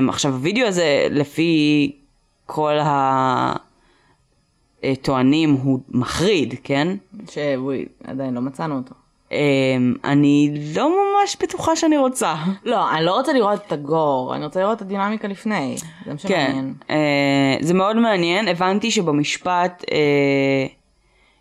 עכשיו, 0.08 0.32
הווידאו 0.32 0.66
הזה, 0.66 1.06
לפי 1.10 1.92
כל 2.46 2.76
הטוענים, 4.82 5.52
הוא 5.52 5.80
מחריד, 5.88 6.54
כן? 6.64 6.96
שעדיין 7.30 8.34
לא 8.34 8.40
מצאנו 8.40 8.76
אותו. 8.76 8.94
Um, 9.34 9.98
אני 10.04 10.54
לא 10.76 10.90
ממש 10.90 11.36
בטוחה 11.42 11.76
שאני 11.76 11.96
רוצה. 11.96 12.34
לא, 12.64 12.90
אני 12.90 13.04
לא 13.04 13.14
רוצה 13.14 13.32
לראות 13.32 13.60
את 13.66 13.72
הגור, 13.72 14.34
אני 14.34 14.44
רוצה 14.44 14.60
לראות 14.60 14.76
את 14.76 14.82
הדינמיקה 14.82 15.28
לפני. 15.28 15.76
זה 16.04 16.12
מה 16.12 16.18
שמעניין. 16.18 16.74
כן, 16.88 16.94
זה 17.60 17.74
מאוד 17.74 17.96
מעניין. 17.96 18.48
הבנתי 18.48 18.90
שבמשפט 18.90 19.82
uh, 19.82 19.90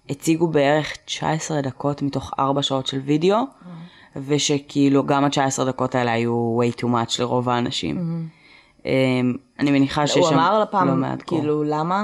הציגו 0.10 0.48
בערך 0.48 0.96
19 1.06 1.62
דקות 1.62 2.02
מתוך 2.02 2.32
4 2.40 2.62
שעות 2.62 2.88
של 2.88 2.98
וידאו. 2.98 3.38
ושכאילו 4.16 5.06
גם 5.06 5.24
ה-19 5.24 5.64
דקות 5.68 5.96
האלה 5.96 6.12
היו 6.12 6.60
way 6.62 6.80
too 6.80 6.86
much 6.86 7.16
לרוב 7.20 7.50
האנשים. 7.50 7.98
Mm-hmm. 7.98 8.88
אני 9.60 9.72
מניחה 9.72 10.08
שיש 10.08 10.26
שם 10.26 10.32
לא 10.32 10.38
מעט 10.38 10.74
הוא 10.74 10.82
אמר 10.82 10.98
לפעם, 11.00 11.18
כאילו, 11.28 11.64
למה 11.64 12.04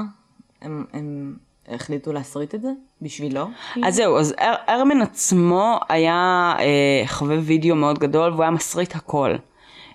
הם 0.62 1.36
החליטו 1.74 2.12
להסריט 2.12 2.54
את 2.54 2.62
זה? 2.62 2.68
בשבילו? 3.02 3.46
אז 3.82 3.94
זהו, 3.94 4.18
אז 4.18 4.34
אר, 4.40 4.54
ארמן 4.68 5.02
עצמו 5.02 5.78
היה 5.88 6.52
אה, 6.58 7.02
חובב 7.06 7.42
וידאו 7.44 7.76
מאוד 7.76 7.98
גדול 7.98 8.32
והוא 8.32 8.42
היה 8.42 8.50
מסריט 8.50 8.96
הכל. 8.96 9.34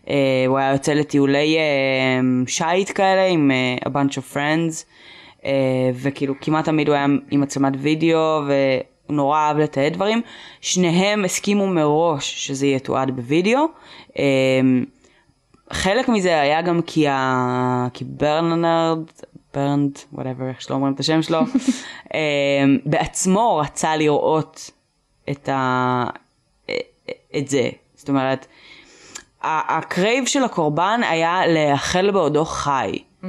אה, 0.10 0.16
הוא 0.48 0.58
היה 0.58 0.72
יוצא 0.72 0.94
לטיולי 0.94 1.58
אה, 1.58 2.20
שיט 2.48 2.92
כאלה 2.96 3.28
עם 3.28 3.52
אה, 3.52 3.90
a 3.90 3.94
bunch 3.94 4.12
of 4.12 4.36
friends, 4.36 4.84
אה, 5.46 5.52
וכאילו 5.94 6.34
כמעט 6.42 6.66
תמיד 6.66 6.88
הוא 6.88 6.96
היה 6.96 7.06
עם 7.32 7.42
מצלמת 7.42 7.74
וידאו, 7.82 8.42
ו... 8.48 8.54
הוא 9.08 9.16
נורא 9.16 9.38
אהב 9.40 9.58
לתעד 9.58 9.94
דברים, 9.94 10.22
שניהם 10.62 11.26
הסכימו 11.26 11.68
מראש 11.68 12.48
שזה 12.48 12.68
יתועד 12.68 13.16
בווידאו. 13.16 13.66
אמ, 14.20 14.86
חלק 15.72 16.10
מזה 16.10 16.42
היה 16.42 16.62
גם 16.62 16.82
כי, 16.82 17.08
ה... 17.08 17.88
כי 17.94 18.06
ברנרד, 18.06 19.00
ברנד, 19.56 20.00
whatever, 20.14 20.50
איך 20.50 20.62
שלא 20.62 20.76
אומרים 20.76 20.94
את 20.94 21.00
השם 21.00 21.22
שלו, 21.22 21.40
אמ, 22.14 22.78
בעצמו 22.86 23.58
רצה 23.58 23.96
לראות 23.96 24.72
את, 25.30 25.50
ה... 25.50 26.06
את 27.38 27.48
זה. 27.48 27.70
זאת 27.96 28.10
אומרת, 28.10 28.48
ה-crave 29.42 30.26
של 30.26 30.44
הקורבן 30.44 31.02
היה 31.04 31.48
להיאכל 31.48 32.12
בעודו 32.12 32.46
חי. 32.46 32.92
Mm-hmm. 33.24 33.28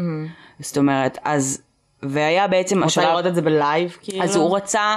זאת 0.61 0.79
אומרת, 0.79 1.19
אז, 1.25 1.63
והיה 2.03 2.49
בעצם 2.49 2.83
השלב... 2.83 3.05
רוצה 3.05 3.13
לראות 3.13 3.27
את 3.27 3.35
זה 3.35 3.43
ב-live 3.43 3.97
כאילו? 4.03 4.25
אז 4.25 4.37
הוא 4.37 4.57
רצה 4.57 4.97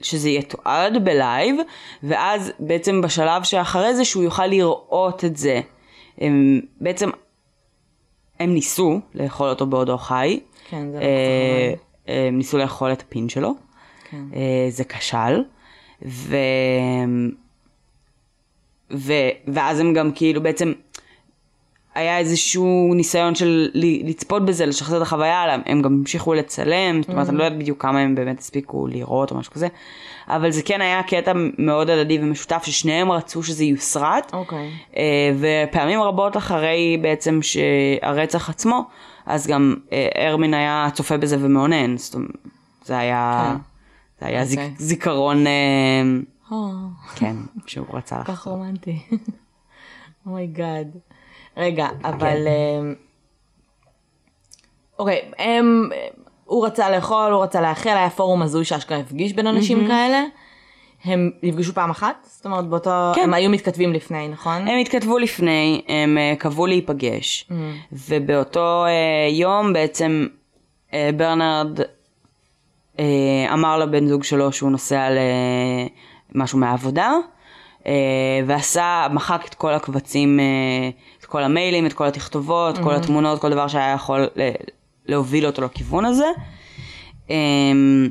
שזה 0.00 0.28
יתועד 0.28 1.04
ב-live, 1.04 1.56
ואז 2.02 2.52
בעצם 2.58 3.00
בשלב 3.00 3.42
שאחרי 3.42 3.94
זה 3.94 4.04
שהוא 4.04 4.24
יוכל 4.24 4.46
לראות 4.46 5.24
את 5.24 5.36
זה. 5.36 5.60
הם 6.18 6.60
בעצם, 6.80 7.10
הם 8.40 8.54
ניסו 8.54 9.00
לאכול 9.14 9.48
אותו 9.48 9.66
בעודו 9.66 9.98
חי. 9.98 10.40
כן, 10.70 10.90
זה 10.90 10.98
לא 10.98 11.02
אה, 11.02 11.74
הם 12.28 12.38
ניסו 12.38 12.58
לאכול 12.58 12.92
את 12.92 13.02
הפין 13.02 13.28
שלו. 13.28 13.54
כן. 14.10 14.22
אה, 14.34 14.66
זה 14.68 14.84
כשל. 14.84 15.42
ו... 16.06 16.36
ו... 18.92 19.12
ואז 19.48 19.80
הם 19.80 19.94
גם 19.94 20.12
כאילו 20.12 20.42
בעצם 20.42 20.72
היה 21.96 22.18
איזשהו 22.18 22.92
ניסיון 22.94 23.34
של 23.34 23.70
לצפות 23.74 24.44
בזה, 24.44 24.66
לשחזר 24.66 24.96
את 24.96 25.02
החוויה, 25.02 25.56
הם 25.66 25.82
גם 25.82 25.92
המשיכו 25.92 26.34
לצלם, 26.34 27.02
זאת 27.02 27.10
אומרת, 27.10 27.28
אני 27.28 27.38
לא 27.38 27.44
יודעת 27.44 27.58
בדיוק 27.58 27.82
כמה 27.82 28.00
הם 28.00 28.14
באמת 28.14 28.38
הספיקו 28.38 28.86
לראות 28.86 29.30
או 29.30 29.36
משהו 29.36 29.52
כזה, 29.52 29.68
אבל 30.28 30.50
זה 30.50 30.62
כן 30.62 30.80
היה 30.80 31.02
קטע 31.02 31.32
מאוד 31.58 31.90
הדדי 31.90 32.18
ומשותף, 32.18 32.62
ששניהם 32.64 33.12
רצו 33.12 33.42
שזה 33.42 33.64
יוסרט, 33.64 34.30
okay. 34.32 34.36
אוקיי. 34.36 34.70
אה, 34.96 35.30
ופעמים 35.38 36.02
רבות 36.02 36.36
אחרי 36.36 36.98
בעצם 37.02 37.40
שהרצח 37.42 38.50
עצמו, 38.50 38.84
אז 39.26 39.46
גם 39.46 39.74
אה, 39.92 40.08
ארמין 40.16 40.54
היה 40.54 40.88
צופה 40.94 41.16
בזה 41.16 41.36
ומאונן, 41.40 41.96
זאת 41.96 42.14
אומרת, 42.14 42.30
זה 42.84 42.98
היה. 42.98 43.52
כן. 43.52 43.60
זה 44.20 44.26
היה 44.26 44.42
okay. 44.42 44.50
אוקיי. 44.50 44.74
זיכרון, 44.78 45.44
oh. 46.50 46.54
כן, 47.16 47.36
שהוא 47.66 47.86
רצה 47.92 48.18
לחזור. 48.18 48.36
כך 48.36 48.46
רומנטי. 48.46 49.02
Oh 50.26 50.41
my 50.41 50.57
God. 50.57 50.88
Oh 50.94 51.12
רגע, 51.56 51.88
כן. 51.88 52.08
אבל... 52.08 52.36
אוקיי, 54.98 55.30
הם... 55.38 55.90
הוא 56.44 56.66
רצה 56.66 56.90
לאכול, 56.90 57.32
הוא 57.32 57.42
רצה 57.42 57.60
להיאכל, 57.60 57.90
היה 57.90 58.10
פורום 58.10 58.42
הזוי 58.42 58.64
שאשכרה 58.64 58.98
הפגיש 58.98 59.32
בין 59.32 59.46
אנשים 59.46 59.84
mm-hmm. 59.84 59.88
כאלה. 59.88 60.24
הם 61.04 61.30
נפגשו 61.42 61.72
פעם 61.72 61.90
אחת? 61.90 62.16
זאת 62.30 62.46
אומרת 62.46 62.66
באותו... 62.66 63.12
כן. 63.14 63.20
הם 63.20 63.34
היו 63.34 63.50
מתכתבים 63.50 63.92
לפני, 63.92 64.28
נכון? 64.28 64.68
הם 64.68 64.78
התכתבו 64.78 65.18
לפני, 65.18 65.82
הם 65.88 66.18
uh, 66.18 66.40
קבעו 66.40 66.66
להיפגש. 66.66 67.46
Mm-hmm. 67.48 67.54
ובאותו 67.92 68.84
uh, 68.86 69.32
יום 69.32 69.72
בעצם 69.72 70.26
uh, 70.90 70.94
ברנרד 71.16 71.80
uh, 71.80 73.00
אמר 73.52 73.78
לבן 73.78 74.06
זוג 74.06 74.24
שלו 74.24 74.52
שהוא 74.52 74.70
נוסע 74.70 75.08
למשהו 76.34 76.58
מהעבודה. 76.58 77.12
uh, 77.82 77.86
ועשה, 78.46 79.06
מחק 79.12 79.44
את 79.48 79.54
כל 79.54 79.74
הקבצים 79.74 80.38
uh, 80.38 81.20
את 81.20 81.24
כל 81.24 81.42
המיילים, 81.42 81.86
את 81.86 81.92
כל 81.92 82.06
התכתובות, 82.06 82.78
mm-hmm. 82.78 82.82
כל 82.82 82.94
התמונות, 82.94 83.40
כל 83.40 83.50
דבר 83.50 83.68
שהיה 83.68 83.92
יכול 83.92 84.26
להוביל 85.06 85.46
אותו 85.46 85.62
לכיוון 85.62 86.04
הזה. 86.04 86.26
אמ, 87.30 88.08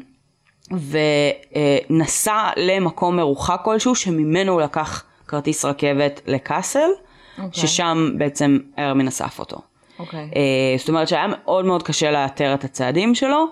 ונסע 0.72 2.50
למקום 2.58 3.16
מרוחק 3.16 3.62
כלשהו 3.64 3.96
שממנו 3.96 4.52
הוא 4.52 4.62
לקח 4.62 5.04
כרטיס 5.28 5.66
רכבת 5.66 6.22
לקאסל, 6.28 6.80
okay. 6.80 7.42
אוקיי. 7.42 7.62
ששם 7.62 8.12
בעצם 8.18 8.58
ארמין 8.80 9.08
אסף 9.08 9.40
אותו. 9.40 9.58
Okay. 9.58 10.00
אוקיי. 10.00 10.30
אה, 10.36 10.76
זאת 10.78 10.90
אומרת 10.90 11.08
שהיה 11.08 11.28
מאוד 11.28 11.66
מאוד 11.66 11.84
קשה 11.84 12.12
לאתר 12.12 12.54
את 12.54 12.64
הצעדים 12.64 13.16
שלו. 13.16 13.46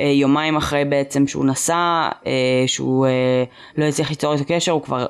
אה, 0.00 0.04
יומיים 0.04 0.56
אחרי 0.56 0.84
בעצם 0.84 1.26
שהוא 1.26 1.44
נסע, 1.44 2.08
אה, 2.26 2.64
שהוא 2.66 3.06
לא 3.76 3.84
הצליח 3.84 4.10
ליצור 4.10 4.32
איתו 4.32 4.44
קשר, 4.48 4.72
הוא 4.72 4.82
כבר 4.82 5.06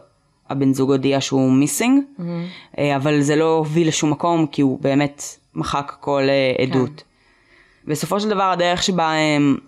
הבן 0.51 0.73
זוג 0.73 0.91
הודיע 0.91 1.21
שהוא 1.21 1.53
מיסינג, 1.53 2.03
mm-hmm. 2.19 2.81
אבל 2.97 3.21
זה 3.21 3.37
לא 3.37 3.57
הוביל 3.57 3.89
לשום 3.89 4.11
מקום 4.11 4.47
כי 4.47 4.63
הוא 4.63 4.79
באמת 4.81 5.23
מחק 5.55 5.97
כל 6.01 6.23
עדות. 6.63 6.97
כן. 6.97 7.91
בסופו 7.91 8.21
של 8.21 8.29
דבר 8.29 8.43
הדרך 8.43 8.83
שבה 8.83 9.13
הם 9.13 9.59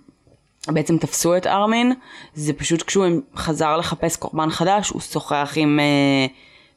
בעצם 0.69 0.99
תפסו 0.99 1.37
את 1.37 1.47
ארמין, 1.47 1.93
זה 2.35 2.53
פשוט 2.53 2.83
כשהוא 2.83 3.07
חזר 3.37 3.77
לחפש 3.77 4.17
קורבן 4.17 4.51
חדש, 4.51 4.89
הוא 4.89 5.01
שוחח 5.01 5.53
עם 5.57 5.81
אה, 5.81 6.27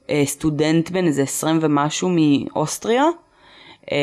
אה, 0.09 0.25
סטודנט 0.25 0.89
בן 0.89 1.07
איזה 1.07 1.21
20 1.21 1.59
ומשהו 1.61 2.09
מאוסטריה, 2.11 3.05
אה, 3.91 3.97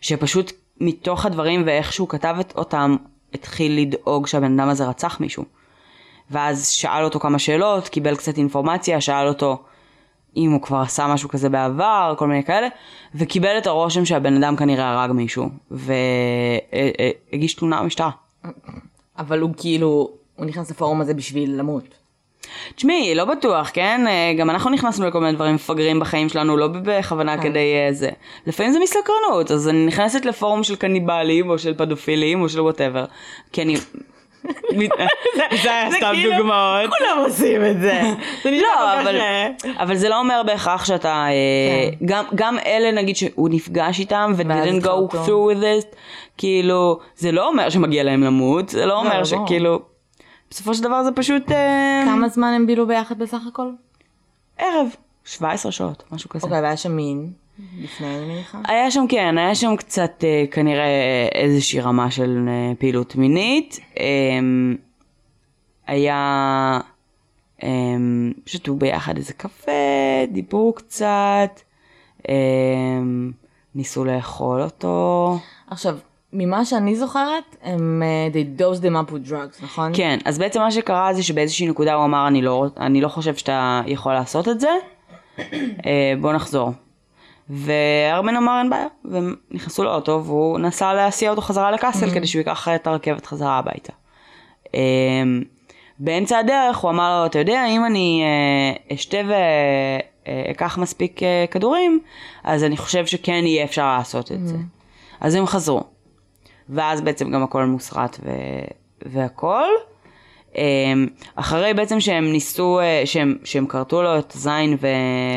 שפשוט 0.00 0.52
מתוך 0.80 1.26
הדברים 1.26 1.62
ואיך 1.66 1.92
שהוא 1.92 2.08
כתב 2.08 2.36
אותם, 2.56 2.96
התחיל 3.34 3.80
לדאוג 3.80 4.26
שהבן 4.26 4.60
אדם 4.60 4.68
הזה 4.68 4.86
רצח 4.86 5.20
מישהו. 5.20 5.44
ואז 6.30 6.68
שאל 6.68 7.04
אותו 7.04 7.20
כמה 7.20 7.38
שאלות, 7.38 7.88
קיבל 7.88 8.16
קצת 8.16 8.38
אינפורמציה, 8.38 9.00
שאל 9.00 9.28
אותו 9.28 9.62
אם 10.36 10.50
הוא 10.50 10.62
כבר 10.62 10.78
עשה 10.78 11.06
משהו 11.06 11.28
כזה 11.28 11.48
בעבר, 11.48 12.14
כל 12.18 12.26
מיני 12.26 12.44
כאלה, 12.44 12.68
וקיבל 13.14 13.58
את 13.58 13.66
הרושם 13.66 14.04
שהבן 14.04 14.42
אדם 14.42 14.56
כנראה 14.56 14.92
הרג 14.92 15.12
מישהו, 15.12 15.48
והגיש 15.70 17.54
תלונה 17.54 17.82
במשטרה. 17.82 18.10
אבל 19.18 19.40
הוא 19.40 19.50
כאילו, 19.56 20.10
הוא 20.36 20.46
נכנס 20.46 20.70
לפורום 20.70 21.00
הזה 21.00 21.14
בשביל 21.14 21.58
למות. 21.58 21.84
תשמעי, 22.74 23.14
לא 23.14 23.24
בטוח, 23.24 23.70
כן? 23.74 24.00
גם 24.38 24.50
אנחנו 24.50 24.70
נכנסנו 24.70 25.06
לכל 25.06 25.20
מיני 25.20 25.32
דברים 25.32 25.54
מפגרים 25.54 26.00
בחיים 26.00 26.28
שלנו, 26.28 26.56
לא 26.56 26.68
בכוונה 26.68 27.36
כן. 27.36 27.42
כדי 27.42 27.74
אה, 27.74 27.92
זה. 27.92 28.10
לפעמים 28.46 28.72
זה 28.72 28.78
מסקרנות, 28.78 29.50
אז 29.50 29.68
אני 29.68 29.86
נכנסת 29.86 30.24
לפורום 30.24 30.64
של 30.64 30.76
קניבלים, 30.76 31.50
או 31.50 31.58
של 31.58 31.74
פדופילים, 31.74 32.42
או 32.42 32.48
של 32.48 32.60
וואטאבר. 32.60 33.04
כי 33.52 33.62
אני 33.62 33.76
זה 35.62 35.74
היה 35.74 35.90
סתם 35.92 36.10
כאילו, 36.12 36.36
דוגמאות. 36.36 36.90
כולם 36.98 37.24
עושים 37.24 37.64
את 37.64 37.80
זה. 37.80 38.02
לא, 38.44 39.00
אבל 39.78 39.96
זה 39.96 40.08
לא 40.08 40.18
אומר 40.18 40.42
בהכרח 40.46 40.84
שאתה, 40.84 41.26
אה, 41.28 41.90
כן. 42.08 42.22
גם 42.34 42.58
אלה 42.58 42.92
נגיד 42.92 43.16
שהוא 43.16 43.48
נפגש 43.48 44.00
איתם 44.00 44.32
ו- 44.36 44.42
didn't 44.42 44.84
go 44.84 45.14
through 45.14 45.54
with 45.54 45.62
it, 45.62 45.96
כאילו, 46.38 46.98
זה 47.16 47.32
לא 47.32 47.48
אומר 47.48 47.70
שמגיע 47.70 48.02
להם 48.02 48.22
למות, 48.22 48.68
זה 48.68 48.86
לא 48.86 48.98
אומר 48.98 49.24
שכאילו, 49.24 49.80
בסופו 50.50 50.74
של 50.74 50.82
דבר 50.82 51.02
זה 51.02 51.12
פשוט... 51.12 51.52
אה, 51.52 52.02
כמה 52.04 52.28
זמן 52.28 52.52
הם 52.56 52.66
בילו 52.66 52.86
ביחד 52.86 53.18
בסך 53.18 53.40
הכל? 53.48 53.68
ערב, 54.58 54.86
17 55.24 55.72
שעות, 55.72 56.02
משהו 56.12 56.30
כזה. 56.30 56.46
אוקיי, 56.46 56.60
והיה 56.60 56.76
שם 56.76 56.96
מין. 56.96 57.43
לפני 57.78 58.06
אני 58.06 58.26
מניחה? 58.26 58.58
היה 58.64 58.90
שם 58.90 59.04
כן, 59.08 59.38
היה 59.38 59.54
שם 59.54 59.76
קצת 59.76 60.24
אה, 60.24 60.44
כנראה 60.50 61.28
איזושהי 61.34 61.80
רמה 61.80 62.10
של 62.10 62.44
אה, 62.48 62.72
פעילות 62.78 63.16
מינית. 63.16 63.80
אה, 64.00 64.04
היה, 65.86 66.80
אה, 67.62 67.68
שתו 68.46 68.74
ביחד 68.74 69.16
איזה 69.16 69.32
קפה, 69.32 69.72
דיברו 70.32 70.72
קצת, 70.72 71.60
אה, 72.28 72.34
ניסו 73.74 74.04
לאכול 74.04 74.62
אותו. 74.62 75.38
עכשיו, 75.70 75.98
ממה 76.32 76.64
שאני 76.64 76.96
זוכרת, 76.96 77.56
הם, 77.62 78.02
אה, 78.02 78.28
they 78.32 78.60
dosed 78.60 78.80
them 78.80 79.08
up 79.08 79.12
with 79.12 79.30
drugs, 79.30 79.64
נכון? 79.64 79.92
כן, 79.94 80.18
אז 80.24 80.38
בעצם 80.38 80.60
מה 80.60 80.70
שקרה 80.70 81.14
זה 81.14 81.22
שבאיזושהי 81.22 81.68
נקודה 81.68 81.94
הוא 81.94 82.04
אמר, 82.04 82.26
אני 82.26 82.42
לא, 82.42 82.66
אני 82.76 83.00
לא 83.00 83.08
חושב 83.08 83.34
שאתה 83.34 83.82
יכול 83.86 84.12
לעשות 84.12 84.48
את 84.48 84.60
זה, 84.60 84.70
בוא 86.20 86.32
נחזור. 86.32 86.72
וארמן 87.50 88.36
אמר 88.36 88.58
אין 88.58 88.70
בעיה, 88.70 88.86
והם 89.04 89.34
נכנסו 89.50 89.84
לאוטו 89.84 90.22
והוא 90.24 90.58
נסע 90.58 90.94
להסיע 90.94 91.30
אותו 91.30 91.40
חזרה 91.42 91.70
לקאסל 91.70 92.10
כדי 92.14 92.26
שהוא 92.26 92.40
ייקח 92.40 92.68
את 92.68 92.86
הרכבת 92.86 93.26
חזרה 93.26 93.58
הביתה. 93.58 93.92
אה, 94.74 94.80
באמצע 95.98 96.38
הדרך 96.38 96.76
הוא 96.76 96.90
אמר 96.90 97.20
לו, 97.20 97.26
אתה 97.26 97.38
יודע, 97.38 97.66
אם 97.66 97.84
אני 97.84 98.22
אה, 98.24 98.94
אשתה 98.94 99.18
ואקח 100.26 100.78
מספיק 100.78 101.22
אה, 101.22 101.44
כדורים, 101.50 102.00
אז 102.44 102.64
אני 102.64 102.76
חושב 102.76 103.06
שכן 103.06 103.46
יהיה 103.46 103.64
אפשר 103.64 103.96
לעשות 103.96 104.32
את 104.32 104.46
זה. 104.46 104.56
אז 105.20 105.34
הם 105.34 105.46
חזרו. 105.46 105.82
ואז 106.68 107.00
בעצם 107.00 107.30
גם 107.30 107.42
הכל 107.42 107.64
מוסרט 107.64 108.18
ו... 108.24 108.30
והכל. 109.02 109.68
אמ, 110.56 111.06
אחרי 111.34 111.74
בעצם 111.74 112.00
שהם 112.00 112.32
ניסו, 112.32 112.80
אה, 112.80 113.02
שהם, 113.04 113.36
שהם 113.44 113.66
כרתו 113.66 114.02
לו 114.02 114.18
את 114.18 114.32
הזין 114.32 114.76
ו... 114.80 114.86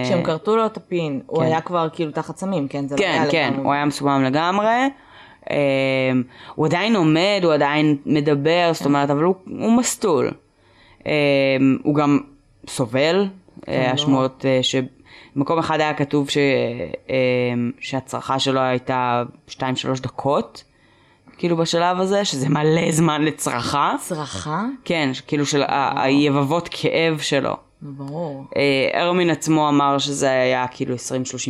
כשהם 0.03 0.23
כרתו 0.23 0.55
לו 0.55 0.65
את 0.65 0.77
הפין, 0.77 1.21
הוא 1.25 1.43
היה 1.43 1.61
כבר 1.61 1.87
כאילו 1.93 2.11
תחת 2.11 2.37
סמים, 2.37 2.67
כן? 2.67 2.87
זה 2.87 2.95
לא 2.95 3.01
כן, 3.01 3.11
היה 3.11 3.31
כן, 3.31 3.47
לגמרי. 3.47 3.63
הוא 3.65 3.73
היה 3.73 3.85
מסומם 3.85 4.23
לגמרי. 4.23 4.89
אמ, 5.49 6.23
הוא 6.55 6.65
עדיין 6.65 6.95
עומד, 6.95 7.41
הוא 7.43 7.53
עדיין 7.53 7.97
מדבר, 8.05 8.69
זאת 8.73 8.85
אומרת, 8.85 9.09
אבל 9.09 9.23
הוא, 9.23 9.35
הוא 9.45 9.71
מסטול. 9.77 10.31
אמ, 11.05 11.11
הוא 11.83 11.95
גם 11.95 12.19
סובל, 12.67 13.27
אה, 13.67 13.91
השמועות 13.91 14.45
אה, 14.45 14.59
שבמקום 14.63 15.59
אחד 15.59 15.79
היה 15.79 15.93
כתוב 15.93 16.29
ש, 16.29 16.37
שהצרחה 17.79 18.39
שלו 18.39 18.59
הייתה 18.59 19.23
2-3 19.49 19.53
דקות, 20.01 20.63
כאילו 21.37 21.57
בשלב 21.57 21.99
הזה, 21.99 22.25
שזה 22.25 22.49
מלא 22.49 22.91
זמן 22.91 23.21
לצרחה. 23.21 23.95
צרחה? 23.99 24.65
כן, 24.85 25.09
כאילו 25.27 25.45
של 25.45 25.63
היבבות 25.95 26.69
כאב 26.71 27.19
שלו. 27.19 27.55
ברור. 27.81 28.45
אה, 28.57 29.01
ארמין 29.01 29.29
עצמו 29.29 29.69
אמר 29.69 29.97
שזה 29.97 30.29
היה 30.29 30.67
כאילו 30.67 30.95
20-30 30.95 30.97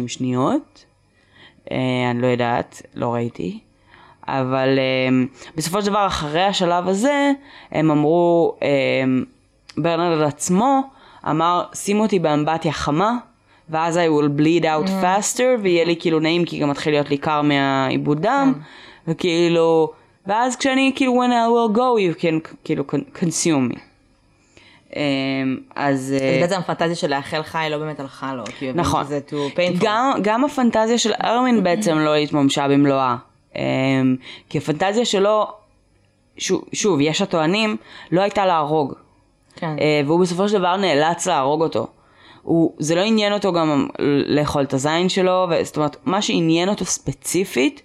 שניות. 0.08 0.86
אה, 1.72 1.78
אני 2.12 2.22
לא 2.22 2.28
יודעת, 2.28 2.82
לא 2.96 3.14
ראיתי. 3.14 3.60
אבל 4.28 4.80
אה, 4.80 5.26
בסופו 5.56 5.82
של 5.82 5.88
דבר, 5.88 6.08
אחרי 6.08 6.44
השלב 6.44 6.88
הזה, 6.88 7.32
הם 7.72 7.92
אמרו, 7.92 8.58
ברנרד 9.78 10.28
עצמו 10.28 10.82
אמר, 11.30 11.64
שים 11.74 12.00
אותי 12.00 12.20
באמבטיה 12.20 12.72
חמה, 12.72 13.18
ואז 13.70 13.98
I 13.98 14.00
will 14.00 14.40
bleed 14.40 14.64
out 14.64 14.90
faster, 15.04 15.62
ויהיה 15.62 15.86
לי 15.86 15.96
כאילו 16.00 16.20
נעים, 16.20 16.46
כי 16.46 16.60
גם 16.60 16.70
מתחיל 16.70 16.94
להיות 16.94 17.10
לי 17.10 17.18
קר 17.18 17.42
מהעיבוד 17.42 18.22
דם, 18.22 18.54
וכאילו, 19.08 19.92
ואז 20.28 20.56
כשאני 20.56 20.92
כאילו, 20.96 21.24
when 21.24 21.30
I 21.30 21.74
will 21.74 21.78
go, 21.78 22.18
you 22.18 22.22
can 22.22 22.56
כאילו 22.64 22.84
consume 23.16 23.74
me. 23.74 23.80
אז... 25.76 26.16
אה, 26.22 26.30
אז 26.30 26.42
בעצם 26.42 26.56
הפנטזיה 26.60 26.96
של 26.96 27.10
לאחל 27.10 27.44
חי 27.44 27.68
לא 27.72 27.78
באמת 27.78 28.00
הלכה 28.00 28.34
לו, 28.34 28.44
כי 28.60 28.72
נכון. 28.76 29.04
שזה 29.04 29.20
too 29.30 29.58
painful. 29.58 29.78
גם, 29.80 30.12
גם 30.22 30.46
הפנטזיה 30.46 30.98
של 30.98 31.14
ארמין 31.24 31.64
בעצם 31.64 31.98
לא 31.98 32.16
התממשה 32.16 32.68
במלואה. 32.68 33.16
אמ, 33.56 33.62
כי 34.50 34.58
הפנטזיה 34.58 35.06
שלו, 35.06 35.48
שוב, 36.74 37.02
יש 37.02 37.22
הטוענים, 37.22 37.78
לא 38.12 38.22
הייתה 38.22 38.46
להרוג. 38.46 38.94
כן. 39.56 39.76
אה, 39.82 40.02
והוא 40.06 40.20
בסופו 40.20 40.50
של 40.50 40.60
דבר 40.60 40.78
נאלץ 40.78 41.28
להרוג 41.28 41.62
אותו. 41.62 41.88
הוא, 42.42 42.74
זה 42.80 42.96
לא 42.96 43.02
עניין 43.02 43.34
אותו 43.34 43.54
גם 43.54 43.88
לאכול 44.28 44.64
את 44.64 44.74
הזין 44.74 45.10
שלו, 45.10 45.48
זאת 45.64 45.78
אומרת, 45.78 45.98
מה 46.06 46.22
שעניין 46.22 46.70
אותו 46.70 46.86
ספציפית 46.86 47.82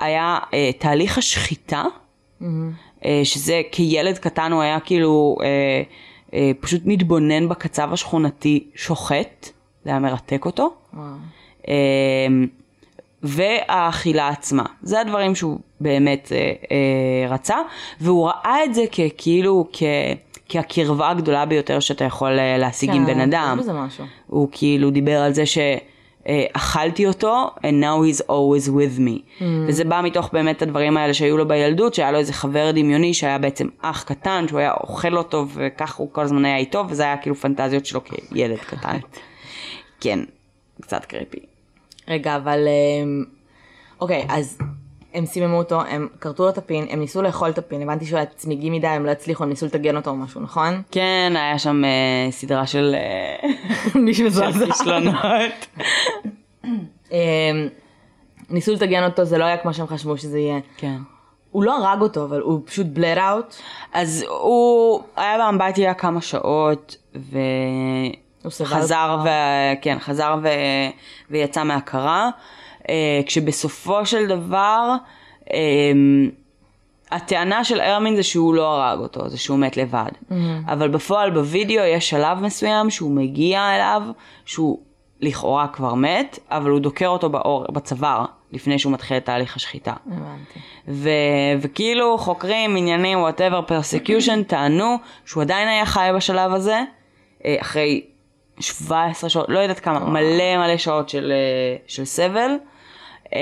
היה 0.00 0.38
אה, 0.54 0.70
תהליך 0.78 1.18
השחיטה, 1.18 1.84
אה, 3.04 3.20
שזה 3.24 3.60
כילד 3.72 4.18
קטן 4.18 4.52
הוא 4.52 4.62
היה 4.62 4.80
כאילו 4.80 5.36
אה, 5.42 5.46
אה, 6.34 6.50
פשוט 6.60 6.82
מתבונן 6.84 7.48
בקצב 7.48 7.92
השכונתי 7.92 8.64
שוחט, 8.74 9.48
זה 9.84 9.90
היה 9.90 9.98
מרתק 9.98 10.46
אותו. 10.46 10.72
וואו. 10.94 11.04
אה, 11.68 11.74
והאכילה 13.22 14.28
עצמה. 14.28 14.64
זה 14.82 15.00
הדברים 15.00 15.34
שהוא 15.34 15.58
באמת 15.80 16.32
אה, 16.32 16.52
אה, 16.72 17.34
רצה, 17.34 17.56
והוא 18.00 18.28
ראה 18.28 18.64
את 18.64 18.74
זה 18.74 18.84
ככאילו, 18.86 19.68
כ, 19.72 19.82
כהקרבה 20.48 21.10
הגדולה 21.10 21.46
ביותר 21.46 21.80
שאתה 21.80 22.04
יכול 22.04 22.38
אה, 22.38 22.58
להשיג 22.58 22.90
עם 22.90 23.06
כן, 23.06 23.14
בן 23.14 23.20
אדם. 23.20 23.56
יש 23.58 23.64
בזה 23.64 23.72
משהו. 23.72 24.04
הוא 24.26 24.48
כאילו 24.52 24.90
דיבר 24.90 25.20
על 25.20 25.32
זה 25.32 25.46
שאכלתי 26.28 27.06
אותו, 27.06 27.50
and 27.56 27.82
now 27.82 28.04
he's 28.04 28.20
always 28.20 28.68
with 28.68 28.98
me. 28.98 29.40
Mm. 29.40 29.42
וזה 29.68 29.84
בא 29.84 30.00
מתוך 30.04 30.30
באמת 30.32 30.62
הדברים 30.62 30.96
האלה 30.96 31.14
שהיו 31.14 31.36
לו 31.36 31.48
בילדות, 31.48 31.94
שהיה 31.94 32.12
לו 32.12 32.18
איזה 32.18 32.32
חבר 32.32 32.70
דמיוני 32.70 33.14
שהיה 33.14 33.38
בעצם 33.38 33.68
אח 33.80 34.02
קטן, 34.02 34.44
שהוא 34.48 34.60
היה 34.60 34.72
אוכל 34.72 35.16
אותו, 35.16 35.46
וכך 35.54 35.96
הוא 35.96 36.08
כל 36.12 36.22
הזמן 36.22 36.44
היה 36.44 36.56
איתו, 36.56 36.84
וזה 36.88 37.02
היה 37.02 37.16
כאילו 37.16 37.36
פנטזיות 37.36 37.86
שלו 37.86 38.00
כילד 38.04 38.58
קטן. 38.58 38.98
כן, 40.00 40.18
קצת 40.80 41.04
קריפי. 41.04 41.38
רגע, 42.08 42.36
אבל... 42.36 42.68
אמ, 42.68 43.24
אוקיי, 44.00 44.26
אז 44.28 44.58
הם 45.14 45.26
סיממו 45.26 45.58
אותו, 45.58 45.80
הם 45.80 46.08
כרתו 46.20 46.42
לו 46.42 46.48
את 46.48 46.58
הפין, 46.58 46.86
הם 46.90 47.00
ניסו 47.00 47.22
לאכול 47.22 47.50
את 47.50 47.58
הפין, 47.58 47.82
הבנתי 47.82 48.06
שהוא 48.06 48.16
היה 48.16 48.26
צמיגי 48.26 48.70
מדי, 48.70 48.86
הם 48.86 49.06
לא 49.06 49.10
הצליחו, 49.10 49.44
הם 49.44 49.50
ניסו 49.50 49.66
לטגן 49.66 49.96
אותו 49.96 50.10
או 50.10 50.16
משהו, 50.16 50.40
נכון? 50.40 50.82
כן, 50.90 51.32
היה 51.36 51.58
שם 51.58 51.82
אה, 51.84 52.30
סדרה 52.30 52.66
של 52.66 52.94
אה, 52.94 53.50
כישלונות. 54.66 55.66
אמ, 57.12 57.68
ניסו 58.50 58.72
לטגן 58.72 59.04
אותו, 59.04 59.24
זה 59.24 59.38
לא 59.38 59.44
היה 59.44 59.56
כמו 59.56 59.74
שהם 59.74 59.86
חשבו 59.86 60.16
שזה 60.16 60.38
יהיה. 60.38 60.58
כן. 60.76 60.96
הוא 61.50 61.64
לא 61.64 61.76
הרג 61.76 62.00
אותו, 62.00 62.24
אבל 62.24 62.40
הוא 62.40 62.60
פשוט 62.64 62.86
בלד 62.86 63.18
אאוט. 63.18 63.56
אז 63.92 64.24
הוא 64.28 65.02
היה 65.16 65.38
באמבטיה 65.38 65.94
כמה 65.94 66.20
שעות, 66.20 66.96
הוא 68.42 68.50
סבל 68.50 68.66
וחזר, 68.66 69.18
ו... 69.24 69.28
כן, 69.82 69.98
חזר 69.98 70.36
ו... 70.42 70.48
ויצא 71.30 71.64
מהכרה, 71.64 72.30
כשבסופו 73.26 74.06
של 74.06 74.26
דבר, 74.26 74.94
אה, 75.52 75.58
הטענה 77.10 77.64
של 77.64 77.80
ארמין 77.80 78.16
זה 78.16 78.22
שהוא 78.22 78.54
לא 78.54 78.74
הרג 78.74 78.98
אותו, 78.98 79.28
זה 79.28 79.38
שהוא 79.38 79.58
מת 79.58 79.76
לבד. 79.76 80.10
אבל 80.66 80.88
בפועל 80.88 81.30
בווידאו 81.30 81.84
יש 81.84 82.10
שלב 82.10 82.38
מסוים 82.38 82.90
שהוא 82.90 83.10
מגיע 83.10 83.74
אליו, 83.74 84.02
שהוא 84.44 84.78
לכאורה 85.20 85.68
כבר 85.68 85.94
מת, 85.94 86.38
אבל 86.50 86.70
הוא 86.70 86.80
דוקר 86.80 87.08
אותו 87.08 87.30
באור, 87.30 87.64
בצוואר, 87.72 88.24
לפני 88.52 88.78
שהוא 88.78 88.92
מתחיל 88.92 89.16
את 89.16 89.24
תהליך 89.24 89.56
השחיטה. 89.56 89.94
הבנתי. 90.06 90.60
ו- 90.88 91.10
וכאילו 91.60 92.18
חוקרים, 92.18 92.76
עניינים, 92.76 93.18
whatever, 93.18 93.70
persecution, 93.70 94.44
טענו 94.46 94.96
שהוא 95.24 95.42
עדיין 95.42 95.68
היה 95.68 95.86
חי 95.86 96.10
בשלב 96.16 96.52
הזה, 96.52 96.80
אה, 97.44 97.56
אחרי 97.60 98.04
17 98.60 99.30
שעות, 99.30 99.46
לא 99.48 99.58
יודעת 99.58 99.80
כמה, 99.80 99.98
מלא 99.98 100.56
מלא 100.56 100.76
שעות 100.76 101.08
של, 101.08 101.32
אה, 101.32 101.76
של 101.86 102.04
סבל, 102.04 102.50
אה, 103.34 103.40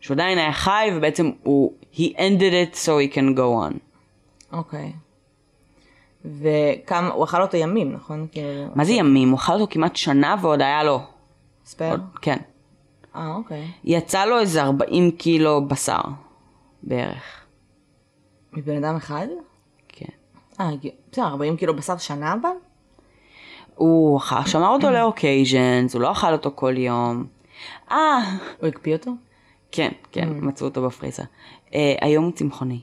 שהוא 0.00 0.14
עדיין 0.14 0.38
היה 0.38 0.52
חי, 0.52 0.90
ובעצם 0.94 1.30
הוא, 1.42 1.72
he 1.94 2.16
ended 2.16 2.52
it 2.72 2.74
so 2.74 2.88
he 2.88 3.14
can 3.14 3.36
go 3.36 3.70
on. 3.70 3.78
אוקיי. 4.52 4.92
וכמה, 6.24 7.08
הוא 7.08 7.24
אכל 7.24 7.42
אותו 7.42 7.56
ימים, 7.56 7.92
נכון? 7.92 8.26
כאילו... 8.32 8.66
מה 8.74 8.84
זה 8.84 8.92
ימים? 8.92 9.30
הוא 9.30 9.38
אכל 9.38 9.52
אותו 9.52 9.66
כמעט 9.70 9.96
שנה 9.96 10.36
ועוד 10.42 10.62
היה 10.62 10.84
לו. 10.84 11.00
ספייר? 11.64 11.96
כן. 12.22 12.36
אה, 13.16 13.34
אוקיי. 13.34 13.70
יצא 13.84 14.24
לו 14.24 14.38
איזה 14.38 14.62
40 14.62 15.10
קילו 15.10 15.68
בשר, 15.68 16.00
בערך. 16.82 17.44
מבן 18.52 18.84
אדם 18.84 18.96
אחד? 18.96 19.26
כן. 19.88 20.06
אה, 20.60 20.70
בסדר, 21.12 21.26
40 21.26 21.56
קילו 21.56 21.76
בשר 21.76 21.96
שנה 21.96 22.32
אבל? 22.32 22.50
הוא 23.74 24.20
שמר 24.46 24.68
אותו 24.68 24.90
לאוקייז'נס, 24.90 25.94
הוא 25.94 26.02
לא 26.02 26.12
אכל 26.12 26.32
אותו 26.32 26.50
כל 26.54 26.78
יום. 26.78 27.24
אה, 27.90 28.18
הוא 28.60 28.68
הקפיא 28.68 28.92
אותו? 28.92 29.10
כן, 29.72 29.88
כן, 30.12 30.28
מצאו 30.32 30.66
אותו 30.66 30.82
בפריזה. 30.82 31.22
אה, 31.74 31.94
היום 32.00 32.24
הוא 32.24 32.32
צמחוני. 32.32 32.80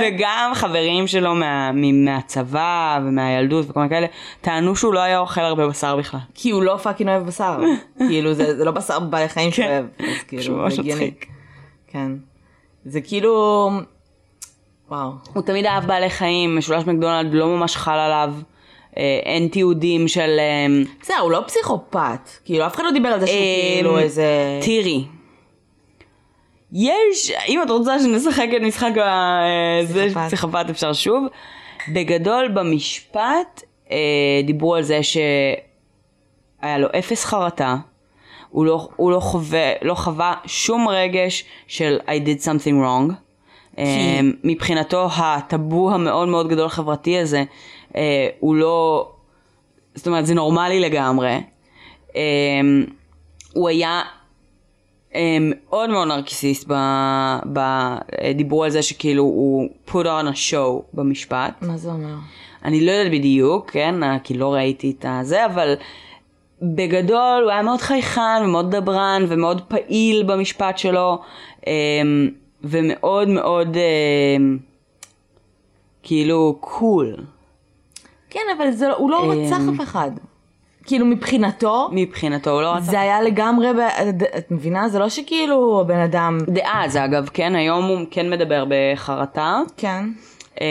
וגם 0.00 0.50
חברים 0.54 1.06
שלו 1.06 1.34
מה, 1.34 1.70
מהצבא 1.72 3.00
ומהילדות 3.04 3.70
וכל 3.70 3.80
מיני 3.80 3.90
כאלה, 3.90 4.06
טענו 4.40 4.76
שהוא 4.76 4.94
לא 4.94 5.00
היה 5.00 5.18
אוכל 5.18 5.40
הרבה 5.40 5.68
בשר 5.68 5.96
בכלל. 5.96 6.20
כי 6.34 6.50
הוא 6.50 6.62
לא 6.62 6.76
פאקינג 6.76 7.10
אוהב 7.10 7.26
בשר. 7.26 7.60
כאילו, 8.08 8.34
זה 8.34 8.56
זה 8.56 8.64
לא 8.64 8.70
בשר 8.70 9.00
בבעלי 9.00 9.28
חיים 9.28 9.52
שהוא 9.52 9.66
אוהב. 9.66 9.84
אז 9.98 10.22
כאילו, 10.28 10.70
זה 10.70 10.80
הגיוני. 10.80 11.10
כן. 11.86 12.12
זה 12.84 13.00
כאילו... 13.00 13.70
וואו. 14.92 15.10
הוא 15.34 15.42
תמיד 15.42 15.66
אהב 15.66 15.86
בעלי 15.86 16.10
חיים, 16.10 16.56
משולש 16.56 16.86
מקדונלד 16.86 17.34
לא 17.34 17.46
ממש 17.46 17.76
חל 17.76 17.98
עליו. 17.98 18.34
אה, 18.96 19.20
אין 19.24 19.48
תיעודים 19.48 20.08
של... 20.08 20.36
אה, 20.38 20.66
בסדר, 21.00 21.18
הוא 21.18 21.30
לא 21.30 21.42
פסיכופת. 21.46 22.30
כאילו, 22.44 22.66
אף 22.66 22.74
אחד 22.74 22.84
לא 22.84 22.90
דיבר 22.90 23.08
על 23.08 23.20
זה 23.20 23.26
שהוא 23.26 23.36
אה, 23.38 23.72
כאילו 23.74 23.98
איזה... 23.98 24.24
תראי, 24.64 25.04
יש, 26.72 27.32
אם 27.48 27.62
את 27.62 27.70
רוצה 27.70 27.98
שנשחק 27.98 28.46
את 28.56 28.62
משחק 28.62 28.98
ה- 28.98 29.40
זה 29.84 30.04
פסיכופת. 30.04 30.26
פסיכופת 30.26 30.70
אפשר 30.70 30.92
שוב. 30.92 31.24
בגדול 31.92 32.48
במשפט 32.48 33.62
דיברו 34.44 34.74
על 34.74 34.82
זה 34.82 35.00
שהיה 35.02 36.78
לו 36.78 36.88
אפס 36.98 37.24
חרטה, 37.24 37.76
הוא 38.50 38.66
לא, 38.66 38.88
הוא 38.96 39.12
לא, 39.12 39.20
חווה, 39.20 39.72
לא 39.82 39.94
חווה 39.94 40.34
שום 40.46 40.88
רגש 40.88 41.44
של 41.66 41.98
I 42.06 42.26
did 42.26 42.44
something 42.44 42.74
wrong. 42.84 43.31
אה, 43.78 44.20
מבחינתו 44.44 45.08
הטאבו 45.16 45.90
המאוד 45.90 46.28
מאוד 46.28 46.48
גדול 46.48 46.68
חברתי 46.68 47.18
הזה, 47.18 47.44
אה, 47.96 48.28
הוא 48.40 48.56
לא, 48.56 49.08
זאת 49.94 50.06
אומרת 50.06 50.26
זה 50.26 50.34
נורמלי 50.34 50.80
לגמרי. 50.80 51.40
אה, 52.16 52.20
הוא 53.54 53.68
היה 53.68 54.02
אה, 55.14 55.38
מאוד 55.40 55.90
מאוד 55.90 56.08
נרקיסיסט, 56.08 56.64
ב, 56.68 56.72
ב, 57.52 57.58
אה, 57.58 58.32
דיברו 58.34 58.64
על 58.64 58.70
זה 58.70 58.82
שכאילו 58.82 59.22
הוא 59.22 59.68
put 59.88 60.04
on 60.04 60.32
a 60.32 60.36
show 60.50 60.82
במשפט. 60.94 61.54
מה 61.62 61.76
זה 61.76 61.90
אומר? 61.90 62.14
אני 62.64 62.86
לא 62.86 62.92
יודעת 62.92 63.12
בדיוק, 63.12 63.70
כן, 63.70 64.02
אה, 64.02 64.16
כי 64.24 64.34
לא 64.34 64.54
ראיתי 64.54 64.94
את 64.98 65.04
הזה, 65.08 65.46
אבל 65.46 65.74
בגדול 66.62 67.40
הוא 67.42 67.50
היה 67.50 67.62
מאוד 67.62 67.80
חייכן 67.80 68.42
ומאוד 68.44 68.76
דברן 68.76 69.24
ומאוד 69.28 69.60
פעיל 69.60 70.22
במשפט 70.22 70.78
שלו, 70.78 71.18
ומאוד 72.64 73.28
מאוד 73.28 73.76
אה, 73.76 74.36
כאילו 76.02 76.56
קול 76.60 77.16
כן, 78.30 78.40
אבל 78.56 78.70
זה, 78.70 78.92
הוא 78.92 79.10
לא 79.10 79.32
רצח 79.32 79.60
אף 79.74 79.80
אחד. 79.82 80.10
כאילו 80.86 81.06
מבחינתו, 81.06 81.88
מבחינתו, 81.92 82.50
הוא 82.50 82.62
לא 82.62 82.74
רצה... 82.74 82.84
זה 82.84 83.00
היה 83.00 83.22
לגמרי, 83.22 83.66
ב... 83.72 83.78
את 84.38 84.50
מבינה? 84.50 84.88
זה 84.88 84.98
לא 84.98 85.08
שכאילו 85.08 85.80
הבן 85.80 85.98
אדם... 85.98 86.38
דאז 86.48 86.96
אגב, 86.96 87.28
כן, 87.32 87.54
היום 87.54 87.84
הוא 87.84 87.98
כן 88.10 88.30
מדבר 88.30 88.64
בחרטה. 88.68 89.60
כן. 89.76 90.04
אה, 90.60 90.66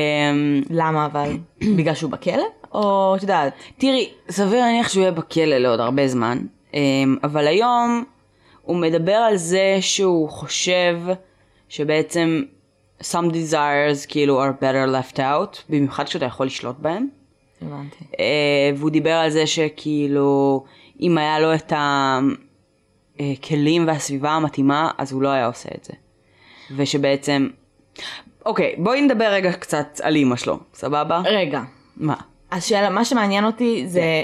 למה 0.70 1.06
אבל? 1.06 1.38
בגלל 1.78 1.94
שהוא 1.94 2.12
בכלא? 2.12 2.44
או 2.74 3.16
את 3.16 3.22
יודעת? 3.22 3.54
תראי, 3.78 4.10
סביר 4.30 4.60
להניח 4.60 4.90
שהוא 4.90 5.02
יהיה 5.02 5.12
בכלא 5.12 5.58
לעוד 5.58 5.80
הרבה 5.80 6.08
זמן, 6.08 6.38
אמ, 6.74 7.18
אבל 7.24 7.48
היום 7.48 8.04
הוא 8.62 8.78
מדבר 8.78 9.16
על 9.16 9.38
זה 9.38 9.78
שהוא 9.82 10.30
חושב 10.30 10.98
שבעצם 11.72 12.44
some 13.02 13.32
desires 13.32 14.08
כאילו 14.08 14.44
are 14.46 14.64
better 14.64 15.14
left 15.16 15.18
out, 15.18 15.62
במיוחד 15.70 16.04
כשאתה 16.04 16.26
יכול 16.26 16.46
לשלוט 16.46 16.76
בהם. 16.80 17.08
הבנתי. 17.62 18.06
אה, 18.20 18.72
והוא 18.76 18.90
דיבר 18.90 19.14
על 19.14 19.30
זה 19.30 19.48
שכאילו 19.48 20.64
אם 21.02 21.18
היה 21.18 21.40
לו 21.40 21.54
את 21.54 21.74
הכלים 23.20 23.88
והסביבה 23.88 24.32
המתאימה, 24.32 24.92
אז 24.98 25.12
הוא 25.12 25.22
לא 25.22 25.30
היה 25.30 25.46
עושה 25.46 25.70
את 25.78 25.84
זה. 25.84 25.94
ושבעצם... 26.78 27.48
אוקיי, 28.46 28.76
בואי 28.78 29.02
נדבר 29.02 29.26
רגע 29.26 29.54
קצת 29.54 30.00
על 30.04 30.16
אימא 30.16 30.36
שלו, 30.36 30.60
סבבה? 30.74 31.22
רגע, 31.26 31.62
מה? 31.98 32.16
השאלה, 32.52 32.90
מה 32.90 33.06
שמעניין 33.06 33.46
אותי 33.46 33.88
זה, 33.88 34.24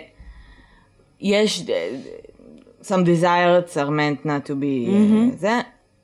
יש, 1.22 1.70
אה, 1.70 1.90
some 2.82 3.06
desires 3.06 3.74
are 3.74 3.90
meant 3.90 4.26
not 4.26 4.48
to 4.48 4.52
be, 4.52 4.90
אה, 4.90 5.36
זה, 5.36 5.60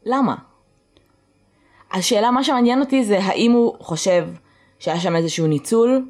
למה? 0.05 0.35
השאלה, 1.93 2.31
מה 2.31 2.43
שמעניין 2.43 2.79
אותי 2.79 3.03
זה 3.03 3.19
האם 3.19 3.51
הוא 3.51 3.73
חושב 3.79 4.25
שהיה 4.79 4.99
שם 4.99 5.15
איזשהו 5.15 5.47
ניצול, 5.47 6.05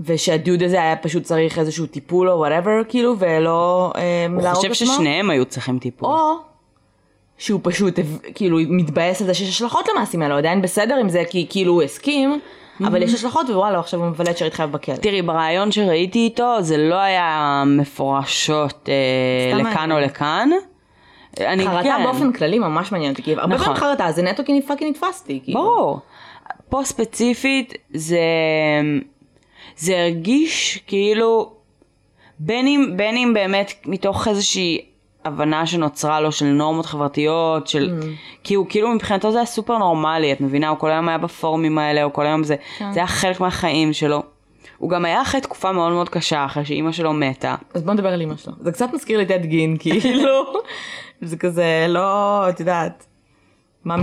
ושהדוד 0.00 0.62
הזה 0.62 0.82
היה 0.82 0.96
פשוט 0.96 1.22
צריך 1.22 1.58
איזשהו 1.58 1.86
טיפול 1.86 2.30
או 2.30 2.38
whatever, 2.38 2.84
כאילו, 2.88 3.14
ולא 3.18 3.92
אה, 3.96 4.26
להרוג 4.28 4.42
הוא 4.42 4.56
חושב 4.56 4.70
את 4.70 4.76
עצמו, 4.76 4.94
ששניהם 4.94 5.30
היו 5.30 5.44
צריכים 5.44 5.78
טיפול. 5.78 6.08
או 6.08 6.34
שהוא 7.38 7.60
פשוט 7.62 7.98
כאילו 8.34 8.58
מתבאס 8.68 9.20
על 9.20 9.26
זה 9.26 9.34
שיש 9.34 9.48
השלכות 9.48 9.88
למעשים 9.88 10.22
האלו, 10.22 10.36
עדיין 10.36 10.62
בסדר 10.62 10.96
עם 10.96 11.08
זה 11.08 11.22
כי 11.30 11.46
כאילו 11.50 11.72
הוא 11.72 11.82
הסכים, 11.82 12.40
אבל 12.80 13.02
יש 13.02 13.14
השלכות 13.14 13.50
ווואלה 13.50 13.78
עכשיו 13.78 14.00
הוא 14.00 14.08
מבלה 14.08 14.30
את 14.30 14.38
שארית 14.38 14.54
חייו 14.54 14.68
בכלא. 14.68 14.94
תראי, 14.94 15.22
בריאיון 15.22 15.72
שראיתי 15.72 16.18
איתו, 16.18 16.56
זה 16.60 16.76
לא 16.76 16.94
היה 16.94 17.62
מפורשות 17.66 18.88
אה, 18.88 19.58
לכאן 19.58 19.92
או. 19.92 20.00
לכאן. 20.00 20.50
אני 21.40 21.66
חרטה 21.66 21.82
כן, 21.82 22.04
באופן 22.04 22.32
כללי 22.32 22.58
ממש 22.58 22.92
מעניין 22.92 23.10
אותי, 23.10 23.22
כי 23.22 23.34
הרבה 23.34 23.54
נכון. 23.54 23.64
פעמים 23.66 23.80
חרטה 23.80 24.12
זה 24.12 24.22
נטו 24.22 24.44
כי 24.44 24.62
fucking 24.62 24.90
נתפסתי, 24.90 25.40
כאילו. 25.44 25.60
ברור. 25.60 26.00
פה 26.68 26.80
ספציפית, 26.84 27.74
זה, 27.90 28.20
זה 29.76 29.98
הרגיש 29.98 30.78
כאילו, 30.86 31.52
בין 32.38 32.66
אם, 32.66 32.92
בין 32.96 33.16
אם 33.16 33.32
באמת 33.34 33.72
מתוך 33.86 34.28
איזושהי 34.28 34.84
הבנה 35.24 35.66
שנוצרה 35.66 36.20
לו 36.20 36.32
של 36.32 36.46
נורמות 36.46 36.86
חברתיות, 36.86 37.66
של... 37.66 37.98
Mm. 38.00 38.04
כי 38.44 38.54
הוא 38.54 38.66
כאילו 38.68 38.88
מבחינתו 38.88 39.32
זה 39.32 39.38
היה 39.38 39.46
סופר 39.46 39.78
נורמלי, 39.78 40.32
את 40.32 40.40
מבינה? 40.40 40.68
הוא 40.68 40.78
כל 40.78 40.90
היום 40.90 41.08
היה 41.08 41.18
בפורומים 41.18 41.78
האלה, 41.78 42.02
הוא 42.02 42.12
כל 42.12 42.26
היום 42.26 42.44
זה... 42.44 42.56
כן. 42.78 42.92
זה 42.92 43.00
היה 43.00 43.06
חלק 43.06 43.40
מהחיים 43.40 43.92
שלו. 43.92 44.22
הוא 44.82 44.90
גם 44.90 45.04
היה 45.04 45.22
אחרי 45.22 45.40
תקופה 45.40 45.72
מאוד 45.72 45.92
מאוד 45.92 46.08
קשה, 46.08 46.44
אחרי 46.44 46.64
שאימא 46.64 46.92
שלו 46.92 47.12
מתה. 47.12 47.54
אז 47.74 47.82
בוא 47.82 47.94
נדבר 47.94 48.08
על 48.12 48.22
אמא 48.22 48.36
שלו. 48.36 48.52
זה 48.60 48.72
קצת 48.72 48.88
מזכיר 48.94 49.18
לי 49.18 49.26
טד 49.26 49.44
גין, 49.44 49.76
כאילו. 49.80 50.44
זה 51.22 51.36
כזה 51.36 51.86
לא, 51.88 52.48
את 52.48 52.60
יודעת. 52.60 53.06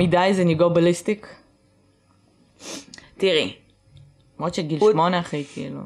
דייז 0.10 0.40
and 0.40 0.58
you 0.58 0.60
go 0.60 0.76
ballistic. 0.76 1.26
תראי, 3.18 3.54
למרות 4.38 4.54
שגיל 4.54 4.80
הוא- 4.80 4.92
שמונה 4.92 5.20
אחי, 5.20 5.44
כאילו. 5.54 5.80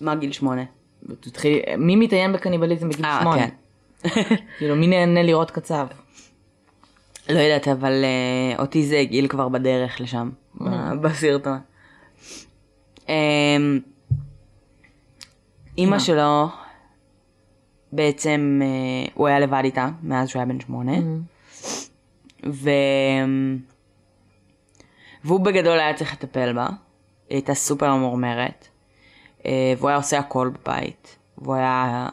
מה 0.00 0.14
גיל 0.14 0.32
שמונה? 0.32 0.62
מי 1.78 1.96
מתעניין 1.96 2.32
בקניבליזם 2.32 2.88
בגיל 2.88 3.04
אה, 3.04 3.18
שמונה? 3.22 3.46
כן. 3.48 3.48
כאילו, 4.58 4.76
מי 4.76 4.86
נהנה 4.86 5.22
לראות 5.22 5.50
קצב? 5.50 5.86
לא 7.28 7.38
יודעת, 7.38 7.68
אבל 7.68 8.04
uh, 8.56 8.60
אותי 8.60 8.86
זה 8.86 8.98
הגיל 8.98 9.28
כבר 9.28 9.48
בדרך 9.48 10.00
לשם, 10.00 10.30
ב- 10.60 10.94
בסרטון. 11.02 11.58
Um, 13.08 13.10
אימא? 15.78 15.98
שלו, 15.98 16.48
בעצם 17.92 18.60
uh, 18.62 19.10
הוא 19.14 19.26
היה 19.26 19.38
לבד 19.38 19.62
איתה 19.64 19.88
מאז 20.02 20.28
שהוא 20.28 20.40
היה 20.40 20.46
בן 20.46 20.60
שמונה, 20.60 20.92
ו... 22.46 22.70
והוא 25.24 25.40
בגדול 25.40 25.78
היה 25.78 25.94
צריך 25.94 26.12
לטפל 26.12 26.52
בה, 26.52 26.66
היא 27.28 27.36
הייתה 27.36 27.54
סופר 27.54 27.94
ממורמרת, 27.94 28.68
uh, 29.38 29.44
והוא 29.78 29.88
היה 29.88 29.96
עושה 29.96 30.18
הכל 30.18 30.50
בבית, 30.54 31.16
והוא 31.38 31.54
היה 31.54 32.08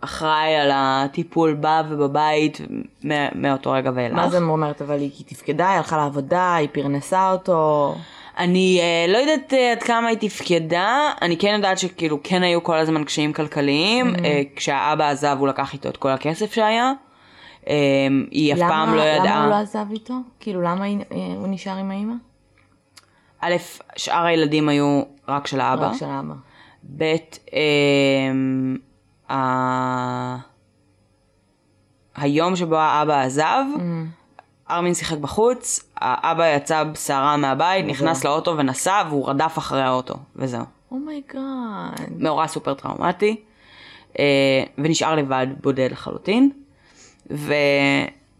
אחראי 0.00 0.56
על 0.56 0.70
הטיפול 0.74 1.54
בה 1.54 1.82
ובבית 1.88 2.60
מא- 3.04 3.34
מאותו 3.34 3.70
רגע 3.70 3.90
ואילך. 3.94 4.14
מה 4.14 4.30
זה 4.30 4.38
אומרת, 4.38 4.82
אבל 4.82 4.98
היא 4.98 5.24
תפקדה, 5.26 5.68
היא 5.68 5.76
הלכה 5.76 5.96
לעבודה, 5.96 6.54
היא 6.54 6.68
פרנסה 6.72 7.32
אותו. 7.32 7.94
אני 8.38 8.80
אה, 8.80 9.12
לא 9.12 9.18
יודעת 9.18 9.54
אה, 9.54 9.72
עד 9.72 9.82
כמה 9.82 10.08
היא 10.08 10.18
תפקדה, 10.20 10.88
אני 11.22 11.36
כן 11.36 11.52
יודעת 11.56 11.78
שכאילו 11.78 12.18
כן 12.24 12.42
היו 12.42 12.62
כל 12.62 12.76
הזמן 12.76 13.04
קשיים 13.04 13.32
כלכליים, 13.32 14.14
אה, 14.24 14.42
כשהאבא 14.56 15.08
עזב 15.10 15.36
הוא 15.40 15.48
לקח 15.48 15.72
איתו 15.72 15.88
את 15.88 15.96
כל 15.96 16.08
הכסף 16.10 16.52
שהיה, 16.54 16.92
אה, 17.68 17.74
היא 18.30 18.52
אף 18.54 18.58
פעם 18.58 18.94
לא 18.94 19.04
למה 19.04 19.12
הוא 19.14 19.20
לא 19.20 19.54
ידעה, 19.54 19.60
עזב 19.60 19.86
איתו? 19.90 20.14
כאילו, 20.40 20.62
למה 20.62 20.84
היא- 20.84 20.98
אה, 21.12 21.16
הוא 21.36 21.46
נשאר 21.48 21.76
עם 21.76 21.90
האמא? 21.90 22.14
א', 23.40 23.54
שאר 23.96 24.24
הילדים 24.24 24.68
היו 24.68 25.02
רק 25.28 25.46
של 25.46 25.60
האבא, 25.60 25.86
רק 25.88 25.96
של 25.98 26.06
האבא. 26.08 26.34
ב', 26.96 27.02
אה, 27.54 28.32
ה- 29.36 30.36
היום 32.16 32.56
שבו 32.56 32.76
האבא 32.76 33.20
עזב, 33.20 33.64
ארמין 34.70 34.94
שיחק 34.94 35.18
בחוץ, 35.18 35.80
האבא 35.96 36.56
יצא 36.56 36.84
בסערה 36.84 37.36
מהבית, 37.36 37.86
נכנס 37.86 38.24
לאוטו 38.24 38.56
ונסע, 38.58 39.02
והוא 39.08 39.28
רדף 39.28 39.58
אחרי 39.58 39.82
האוטו, 39.82 40.14
וזהו. 40.36 40.64
Oh 40.90 41.03
my 41.03 41.16
God. 41.16 41.42
מאורע 42.18 42.46
סופר 42.46 42.74
טראומטי, 42.74 43.36
אה, 44.18 44.24
ונשאר 44.78 45.14
לבד, 45.14 45.46
בודד 45.60 45.88
לחלוטין, 45.92 46.50
ו... 47.30 47.54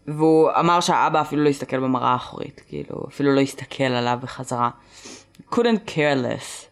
והוא 0.07 0.49
אמר 0.59 0.79
שהאבא 0.79 1.21
אפילו 1.21 1.43
לא 1.43 1.49
הסתכל 1.49 1.79
במראה 1.79 2.09
האחורית, 2.09 2.61
כאילו, 2.67 3.03
אפילו 3.07 3.35
לא 3.35 3.39
הסתכל 3.39 3.83
עליו 3.83 4.19
בחזרה. 4.21 4.69
couldn't 5.51 5.89
care 5.89 6.25
less. 6.25 6.65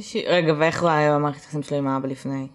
ש... 0.00 0.16
רגע, 0.26 0.54
ואיך 0.58 0.82
הוא 0.82 0.90
היה 0.90 1.14
במערכת 1.14 1.40
היחסים 1.40 1.62
שלו 1.62 1.76
עם 1.76 1.88
האבא 1.88 2.08
לפני? 2.08 2.46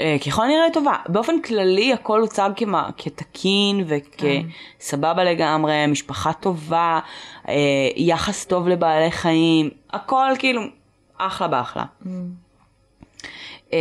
אה, 0.00 0.16
ככל 0.26 0.44
הנראה 0.44 0.70
טובה. 0.72 0.94
באופן 1.08 1.40
כללי 1.40 1.92
הכל 1.92 2.20
הוצג 2.20 2.50
כמה, 2.56 2.90
כתקין 2.96 3.84
וכסבבה 3.86 5.24
לגמרי, 5.24 5.86
משפחה 5.86 6.32
טובה, 6.32 7.00
אה, 7.48 7.54
יחס 7.96 8.44
טוב 8.44 8.68
לבעלי 8.68 9.10
חיים, 9.10 9.70
הכל 9.90 10.32
כאילו 10.38 10.62
אחלה 11.18 11.48
באחלה. 11.48 11.84
אה, 13.72 13.78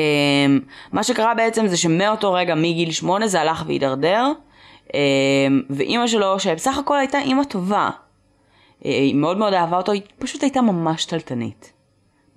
מה 0.92 1.04
שקרה 1.04 1.34
בעצם 1.34 1.68
זה 1.68 1.78
שמאותו 1.78 2.34
רגע, 2.34 2.56
מגיל 2.56 2.92
שמונה, 2.92 3.28
זה 3.28 3.42
הלך 3.42 3.64
והידרדר, 3.68 4.32
אה, 4.96 5.00
ואימא 5.70 6.08
שלו, 6.08 6.40
שבסך 6.40 6.78
הכל 6.78 6.98
הייתה 6.98 7.20
אימא 7.20 7.44
טובה, 7.44 7.90
אה, 8.86 8.92
היא 8.92 9.16
מאוד 9.16 9.38
מאוד 9.38 9.54
אהבה 9.54 9.78
אותו, 9.78 9.92
היא 9.92 10.02
פשוט 10.20 10.44
הייתה 10.44 10.62
ממש 10.62 11.06
טלטנית. 11.06 11.74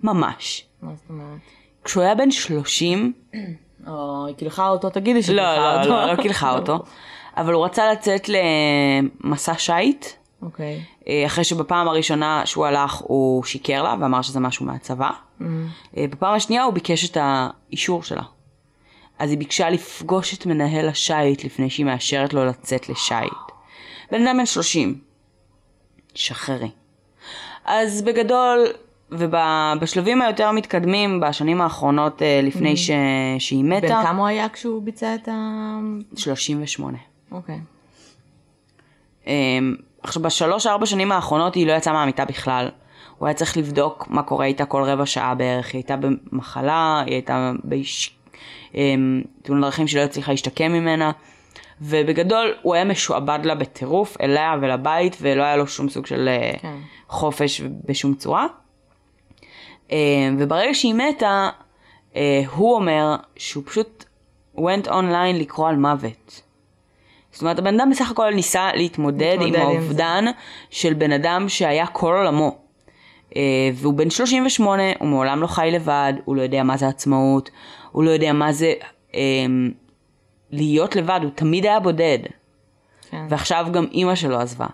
ממש. 0.02 0.64
מה 0.82 0.92
זאת 0.94 1.10
אומרת? 1.10 1.38
כשהוא 1.84 2.02
היה 2.02 2.14
בן 2.14 2.30
30, 2.30 3.12
או, 3.86 4.26
היא 4.26 4.34
קילחה 4.34 4.68
אותו, 4.68 4.90
תגידי 4.90 5.22
שהיא 5.22 5.36
לא, 5.36 5.42
קילחה 5.42 5.74
לא, 5.74 5.80
אותו. 5.80 5.90
לא, 5.90 6.12
לא 6.12 6.22
קילחה 6.22 6.54
אותו. 6.54 6.78
אבל 7.36 7.52
הוא 7.52 7.64
רצה 7.64 7.92
לצאת 7.92 8.28
למסע 8.28 9.54
שיט, 9.58 10.06
אוקיי. 10.42 10.82
אה, 11.08 11.26
אחרי 11.26 11.44
שבפעם 11.44 11.88
הראשונה 11.88 12.46
שהוא 12.46 12.66
הלך 12.66 12.94
הוא 12.94 13.44
שיקר 13.44 13.82
לה 13.82 13.94
ואמר 14.00 14.22
שזה 14.22 14.40
משהו 14.40 14.66
מהצבא. 14.66 15.10
אה, 15.96 16.04
בפעם 16.10 16.34
השנייה 16.34 16.64
הוא 16.64 16.72
ביקש 16.72 17.10
את 17.10 17.16
האישור 17.20 18.02
שלה. 18.02 18.22
אז 19.18 19.30
היא 19.30 19.38
ביקשה 19.38 19.70
לפגוש 19.70 20.34
את 20.34 20.46
מנהל 20.46 20.88
השייט 20.88 21.44
לפני 21.44 21.70
שהיא 21.70 21.86
מאשרת 21.86 22.34
לו 22.34 22.44
לצאת 22.44 22.88
לשייט. 22.88 23.32
בן 24.10 24.26
אדם 24.26 24.38
בן 24.38 24.46
30. 24.46 24.98
שחררי. 26.14 26.70
אז 27.64 28.02
בגדול, 28.02 28.66
ובשלבים 29.18 30.22
היותר 30.22 30.52
מתקדמים, 30.52 31.20
בשנים 31.20 31.60
האחרונות 31.60 32.22
אה, 32.22 32.40
לפני 32.42 32.76
ש... 32.76 32.90
שהיא 33.38 33.64
מתה, 33.64 33.86
בן 33.86 34.02
כמה 34.02 34.18
הוא 34.18 34.26
היה 34.26 34.48
כשהוא 34.48 34.82
ביצע 34.82 35.14
את 35.14 35.28
ה... 35.28 35.32
38. 36.16 36.98
אוקיי. 37.32 37.60
אמ, 39.26 39.76
עכשיו 40.02 40.22
בשלוש 40.22 40.66
ארבע 40.66 40.86
שנים 40.86 41.12
האחרונות 41.12 41.54
היא 41.54 41.66
לא 41.66 41.72
יצאה 41.72 41.92
מהמיטה 41.92 42.24
בכלל. 42.24 42.68
הוא 43.18 43.26
היה 43.26 43.34
צריך 43.34 43.56
לבדוק 43.56 44.06
מה 44.08 44.22
קורה 44.22 44.46
איתה 44.46 44.64
כל 44.64 44.82
רבע 44.82 45.06
שעה 45.06 45.34
בערך. 45.34 45.66
היא 45.66 45.78
הייתה 45.78 45.96
במחלה, 45.96 47.02
היא 47.06 47.14
הייתה 47.14 47.52
בתאונת 47.64 49.64
דרכים 49.64 49.88
שלא 49.88 50.00
הצליחה 50.00 50.32
להשתקם 50.32 50.72
ממנה. 50.72 51.10
ובגדול 51.80 52.54
הוא 52.62 52.74
היה 52.74 52.84
משועבד 52.84 53.38
לה 53.44 53.54
בטירוף, 53.54 54.16
אליה 54.20 54.54
ולבית, 54.60 55.16
ולא 55.20 55.42
היה 55.42 55.56
לו 55.56 55.66
שום 55.66 55.88
סוג 55.88 56.06
של 56.06 56.28
אה, 56.28 56.52
כן. 56.60 56.76
חופש 57.08 57.62
בשום 57.84 58.14
צורה. 58.14 58.46
אה, 59.92 60.28
וברגע 60.38 60.74
שהיא 60.74 60.94
מתה, 60.94 61.50
אה, 62.16 62.42
הוא 62.54 62.74
אומר 62.74 63.16
שהוא 63.36 63.64
פשוט 63.66 64.04
went 64.56 64.86
online 64.86 65.34
לקרוא 65.34 65.68
על 65.68 65.76
מוות. 65.76 66.42
זאת 67.32 67.42
אומרת, 67.42 67.58
הבן 67.58 67.80
אדם 67.80 67.90
בסך 67.90 68.10
הכל 68.10 68.34
ניסה 68.34 68.70
להתמודד 68.74 69.36
עם 69.40 69.54
האובדן 69.54 70.24
של 70.70 70.94
בן 70.94 71.12
אדם 71.12 71.48
שהיה 71.48 71.86
כל 71.86 72.14
עולמו. 72.16 72.56
אה, 73.36 73.70
והוא 73.74 73.94
בן 73.94 74.10
38, 74.10 74.82
הוא 74.98 75.08
מעולם 75.08 75.42
לא 75.42 75.46
חי 75.46 75.68
לבד, 75.72 76.12
הוא 76.24 76.36
לא 76.36 76.42
יודע 76.42 76.62
מה 76.62 76.76
זה 76.76 76.88
עצמאות, 76.88 77.50
הוא 77.92 78.04
לא 78.04 78.10
יודע 78.10 78.32
מה 78.32 78.52
זה 78.52 78.72
להיות 80.50 80.96
לבד, 80.96 81.20
הוא 81.22 81.30
תמיד 81.34 81.66
היה 81.66 81.80
בודד. 81.80 82.18
כן. 83.10 83.26
ועכשיו 83.28 83.66
גם 83.72 83.86
אימא 83.92 84.14
שלו 84.14 84.38
עזבה. 84.38 84.66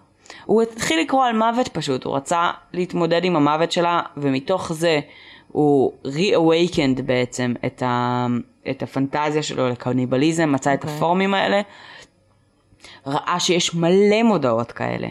הוא 0.44 0.62
התחיל 0.62 1.00
לקרוא 1.00 1.24
על 1.24 1.36
מוות 1.38 1.68
פשוט, 1.68 2.04
הוא 2.04 2.16
רצה 2.16 2.50
להתמודד 2.72 3.24
עם 3.24 3.36
המוות 3.36 3.72
שלה, 3.72 4.00
ומתוך 4.16 4.72
זה 4.72 5.00
הוא 5.48 5.92
re-awakened 6.06 7.02
בעצם 7.02 7.54
את, 7.66 7.82
ה, 7.82 8.26
את 8.70 8.82
הפנטזיה 8.82 9.42
שלו 9.42 9.68
לקניבליזם, 9.68 10.52
מצא 10.52 10.74
את 10.74 10.82
אוקיי. 10.82 10.96
הפורמים 10.96 11.34
האלה, 11.34 11.60
ראה 13.06 13.40
שיש 13.40 13.74
מלא 13.74 14.22
מודעות 14.22 14.72
כאלה. 14.72 15.08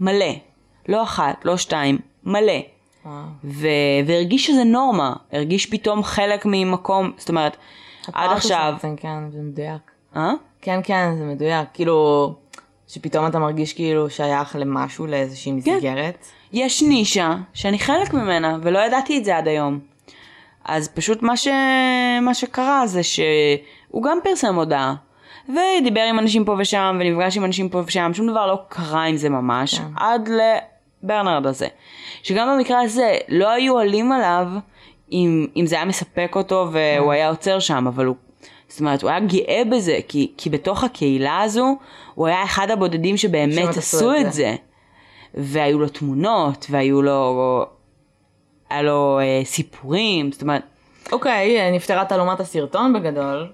מלא. 0.00 0.34
לא 0.88 1.02
אחת, 1.02 1.44
לא 1.44 1.56
שתיים, 1.56 1.98
מלא. 2.24 2.60
ו... 3.44 3.68
והרגיש 4.06 4.46
שזה 4.46 4.64
נורמה, 4.64 5.12
הרגיש 5.32 5.66
פתאום 5.66 6.02
חלק 6.02 6.46
ממקום, 6.46 7.12
זאת 7.16 7.28
אומרת, 7.28 7.56
עד 8.12 8.30
עכשיו, 8.30 8.74
something, 8.78 9.00
כן, 9.00 9.30
זה 9.30 9.38
מדויק. 9.38 9.90
אה? 10.16 10.32
כן, 10.62 10.80
כן, 10.84 11.14
זה 11.18 11.24
מדויק. 11.24 11.68
כאילו, 11.74 12.34
שפתאום 12.88 13.26
אתה 13.26 13.38
מרגיש 13.38 13.72
כאילו 13.72 14.10
שייך 14.10 14.56
למשהו, 14.56 15.06
לאיזושהי 15.06 15.52
כן. 15.64 15.74
מסגרת. 15.76 16.26
יש 16.52 16.82
נישה 16.82 17.34
שאני 17.54 17.78
חלק 17.78 18.14
ממנה, 18.14 18.56
ולא 18.62 18.78
ידעתי 18.78 19.18
את 19.18 19.24
זה 19.24 19.36
עד 19.36 19.48
היום. 19.48 19.78
אז 20.64 20.88
פשוט 20.88 21.22
מה, 21.22 21.36
ש... 21.36 21.48
מה 22.22 22.34
שקרה 22.34 22.86
זה 22.86 23.02
שהוא 23.02 24.02
גם 24.02 24.18
פרסם 24.24 24.54
הודעה, 24.54 24.94
ודיבר 25.48 26.00
עם 26.00 26.18
אנשים 26.18 26.44
פה 26.44 26.56
ושם, 26.58 26.98
ונפגש 27.00 27.36
עם 27.36 27.44
אנשים 27.44 27.68
פה 27.68 27.82
ושם, 27.86 28.10
שום 28.14 28.30
דבר 28.30 28.46
לא 28.46 28.58
קרה 28.68 29.04
עם 29.04 29.16
זה 29.16 29.28
ממש, 29.28 29.78
כן. 29.78 29.84
עד 29.96 30.28
לברנרד 31.02 31.46
הזה. 31.46 31.66
שגם 32.22 32.48
במקרה 32.48 32.80
הזה 32.80 33.16
לא 33.28 33.48
היו 33.48 33.72
עולים 33.74 34.12
עליו 34.12 34.48
אם, 35.12 35.46
אם 35.56 35.66
זה 35.66 35.76
היה 35.76 35.84
מספק 35.84 36.32
אותו 36.36 36.70
והוא 36.72 37.12
היה 37.12 37.28
עוצר 37.28 37.58
שם, 37.58 37.86
אבל 37.86 38.04
הוא... 38.04 38.16
זאת 38.68 38.80
אומרת, 38.80 39.02
הוא 39.02 39.10
היה 39.10 39.20
גאה 39.20 39.62
בזה, 39.70 39.98
כי, 40.08 40.32
כי 40.36 40.50
בתוך 40.50 40.84
הקהילה 40.84 41.40
הזו, 41.42 41.76
הוא 42.14 42.26
היה 42.26 42.44
אחד 42.44 42.70
הבודדים 42.70 43.16
שבאמת 43.16 43.76
עשו 43.76 44.14
את 44.20 44.32
זה. 44.32 44.56
והיו 45.34 45.78
לו 45.78 45.88
תמונות, 45.88 46.66
והיו 46.70 47.02
לו... 47.02 47.66
היה 48.70 48.82
לו 48.82 49.18
אה, 49.22 49.44
סיפורים, 49.44 50.32
זאת 50.32 50.42
אומרת, 50.42 50.62
אוקיי, 51.12 51.72
נפתרה 51.72 52.04
תעלומת 52.04 52.40
הסרטון 52.40 52.92
בגדול. 52.92 53.52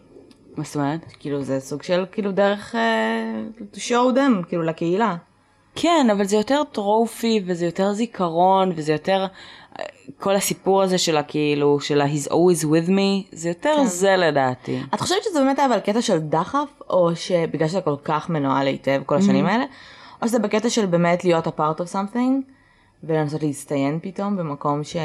מה 0.57 0.65
זאת 0.65 0.77
אומרת? 0.77 1.01
כאילו, 1.19 1.43
זה 1.43 1.61
סוג 1.61 1.83
של, 1.83 2.05
כאילו, 2.13 2.33
דרך 2.33 2.75
אה, 2.75 3.43
to 3.75 3.77
show 3.77 4.17
them, 4.17 4.49
כאילו, 4.49 4.63
לקהילה. 4.63 5.17
כן, 5.75 6.07
אבל 6.13 6.25
זה 6.25 6.37
יותר 6.37 6.63
טרופי, 6.73 7.43
וזה 7.47 7.67
יותר 7.67 7.93
זיכרון, 7.93 8.73
וזה 8.77 8.93
יותר... 8.93 9.27
כל 10.21 10.37
הסיפור 10.37 10.83
הזה 10.83 10.99
של 10.99 11.17
הכאילו, 11.17 11.81
של 11.81 12.01
ה-he's 12.01 12.29
always 12.29 12.65
with 12.65 12.89
me, 12.89 13.29
זה 13.33 13.49
יותר 13.49 13.75
כן. 13.77 13.87
זה 13.87 14.17
לדעתי. 14.17 14.81
את 14.95 15.01
חושבת 15.01 15.23
שזה 15.23 15.41
באמת 15.41 15.59
היה 15.59 15.69
אבל 15.69 15.81
קטע 15.81 16.03
של 16.03 16.19
דחף, 16.19 16.83
או 16.91 17.17
שבגלל 17.17 17.69
שזה 17.69 17.81
כל 17.81 17.97
כך 18.05 18.31
מנוהל 18.31 18.67
היטב 18.67 19.03
כל 19.07 19.15
השנים 19.15 19.47
האלה, 19.47 19.65
או 20.23 20.29
שזה 20.29 20.39
בקטע 20.39 20.71
של 20.71 20.87
באמת 20.87 21.25
להיות 21.25 21.47
a 21.47 21.51
part 21.51 21.81
of 21.81 21.93
something, 21.93 22.53
ולנסות 23.05 23.43
להצטיין 23.43 23.99
פתאום 24.03 24.37
במקום 24.37 24.85
ש... 24.85 24.97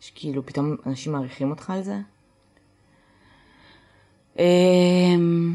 שכאילו 0.00 0.46
פתאום 0.46 0.76
אנשים 0.86 1.12
מעריכים 1.12 1.50
אותך 1.50 1.70
על 1.70 1.82
זה? 1.82 1.96
אמ, 4.38 5.54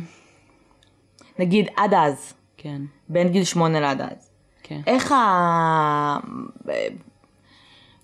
נגיד 1.39 1.67
עד 1.77 1.93
אז, 1.93 2.33
כן, 2.57 2.81
בין 3.09 3.29
גיל 3.29 3.43
שמונה 3.43 3.79
לעד 3.79 4.01
אז. 4.01 4.29
כן. 4.63 4.81
איך 4.87 5.11
ה... 5.11 6.17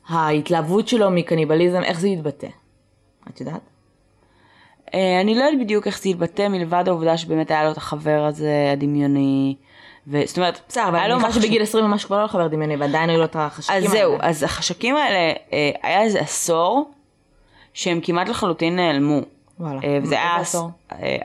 ההתלהבות 0.09 0.87
שלו 0.87 1.11
מקניבליזם, 1.11 1.83
איך 1.83 1.99
זה 1.99 2.07
יתבטא? 2.07 2.47
את 3.29 3.39
יודעת? 3.39 3.61
אה, 4.93 5.21
אני 5.21 5.35
לא 5.35 5.43
יודעת 5.43 5.59
בדיוק 5.59 5.87
איך 5.87 6.01
זה 6.01 6.09
יתבטא 6.09 6.47
מלבד 6.47 6.83
העובדה 6.87 7.17
שבאמת 7.17 7.51
היה 7.51 7.63
לו 7.63 7.71
את 7.71 7.77
החבר 7.77 8.25
הזה 8.27 8.69
הדמיוני. 8.73 9.55
ו- 10.07 10.21
זאת 10.25 10.37
אומרת, 10.37 10.59
בסדר, 10.67 10.87
אבל 10.87 10.97
אני 10.99 11.13
מניחה 11.13 11.27
מחש- 11.29 11.35
שבגיל 11.37 11.61
20 11.61 11.85
ממש 11.85 12.05
כבר 12.05 12.23
לא 12.23 12.27
חבר 12.27 12.47
דמיוני, 12.47 12.75
ועדיין 12.75 13.09
היו 13.09 13.17
לו 13.19 13.25
את 13.25 13.35
החשקים 13.39 13.75
אז 13.77 13.83
האלה. 13.83 13.95
זהו, 13.95 14.17
אז 14.21 14.43
החשקים 14.43 14.95
האלה, 14.95 15.17
אה, 15.53 15.71
היה 15.83 16.01
איזה 16.01 16.19
עשור 16.19 16.91
שהם 17.73 17.99
כמעט 18.03 18.29
לחלוטין 18.29 18.75
נעלמו. 18.75 19.19
וואלה. 19.59 19.79
אה, 19.83 19.99
וזה 20.03 20.15
היה 20.15 20.35
עשור? 20.35 20.69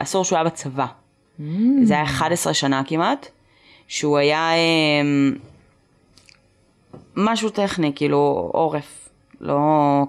עשור 0.01 0.25
שהוא 0.25 0.37
היה 0.37 0.45
בצבא. 0.45 0.87
Mm. 0.87 1.43
זה 1.83 1.95
היה 1.95 2.03
11 2.03 2.55
שנה 2.55 2.83
כמעט, 2.87 3.29
שהוא 3.89 4.19
היה 4.19 4.51
אה, 4.53 4.59
משהו 7.17 7.51
טכני, 7.51 7.93
כאילו 7.95 8.51
עורף, 8.55 9.09
לא 9.41 9.59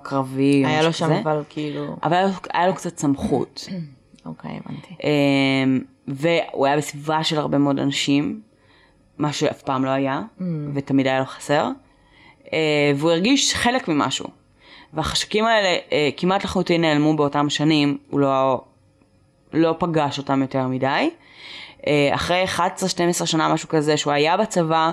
קרבי. 0.03 0.65
היה 0.65 0.81
לו 0.83 0.93
שם 0.93 1.05
כזה. 1.05 1.19
אבל 1.19 1.43
כאילו... 1.49 1.95
אבל 2.03 2.13
היה 2.13 2.23
לו- 2.25 2.31
היה 2.53 2.67
לו 2.67 2.75
קצת 2.75 2.97
סמכות. 2.97 3.67
אוקיי, 4.25 4.51
הבנתי. 4.65 4.95
אמ, 5.03 5.79
והוא 6.07 6.65
היה 6.65 6.77
בסביבה 6.77 7.23
של 7.23 7.37
הרבה 7.39 7.57
מאוד 7.57 7.79
אנשים, 7.79 8.41
מה 9.17 9.33
שאף 9.33 9.61
פעם 9.61 9.85
לא 9.85 9.89
היה, 9.89 10.21
ותמיד 10.73 11.07
היה 11.07 11.19
לו 11.19 11.25
חסר, 11.25 11.67
אה, 12.53 12.91
והוא 12.95 13.11
הרגיש 13.11 13.55
חלק 13.55 13.87
ממשהו. 13.87 14.25
והחשקים 14.93 15.45
האלה 15.45 15.77
אה, 15.91 16.09
כמעט 16.17 16.43
לחלוטין 16.43 16.81
נעלמו 16.81 17.15
באותם 17.15 17.49
שנים, 17.49 17.97
הוא 18.09 18.19
לא, 18.19 18.61
לא 19.53 19.75
פגש 19.79 20.17
אותם 20.17 20.41
יותר 20.41 20.67
מדי. 20.67 21.09
אה, 21.87 22.09
אחרי 22.13 22.43
11-12 22.57 22.59
שנה, 23.25 23.53
משהו 23.53 23.69
כזה, 23.69 23.97
שהוא 23.97 24.13
היה 24.13 24.37
בצבא, 24.37 24.91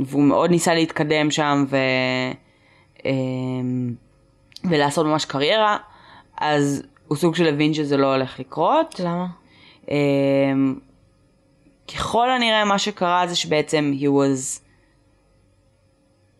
והוא 0.00 0.22
מאוד 0.22 0.50
ניסה 0.50 0.74
להתקדם 0.74 1.30
שם 1.30 1.64
ו, 1.68 1.76
אה, 3.06 3.10
ולעשות 4.64 5.06
ממש 5.06 5.24
קריירה, 5.24 5.76
אז 6.38 6.82
הוא 7.08 7.18
סוג 7.18 7.34
של 7.34 7.46
הבין 7.46 7.74
שזה 7.74 7.96
לא 7.96 8.14
הולך 8.14 8.40
לקרות. 8.40 9.00
למה? 9.00 9.26
Um, 9.86 9.90
ככל 11.94 12.30
הנראה 12.30 12.64
מה 12.64 12.78
שקרה 12.78 13.26
זה 13.26 13.36
שבעצם 13.36 13.92
he 14.00 14.04
was, 14.04 14.60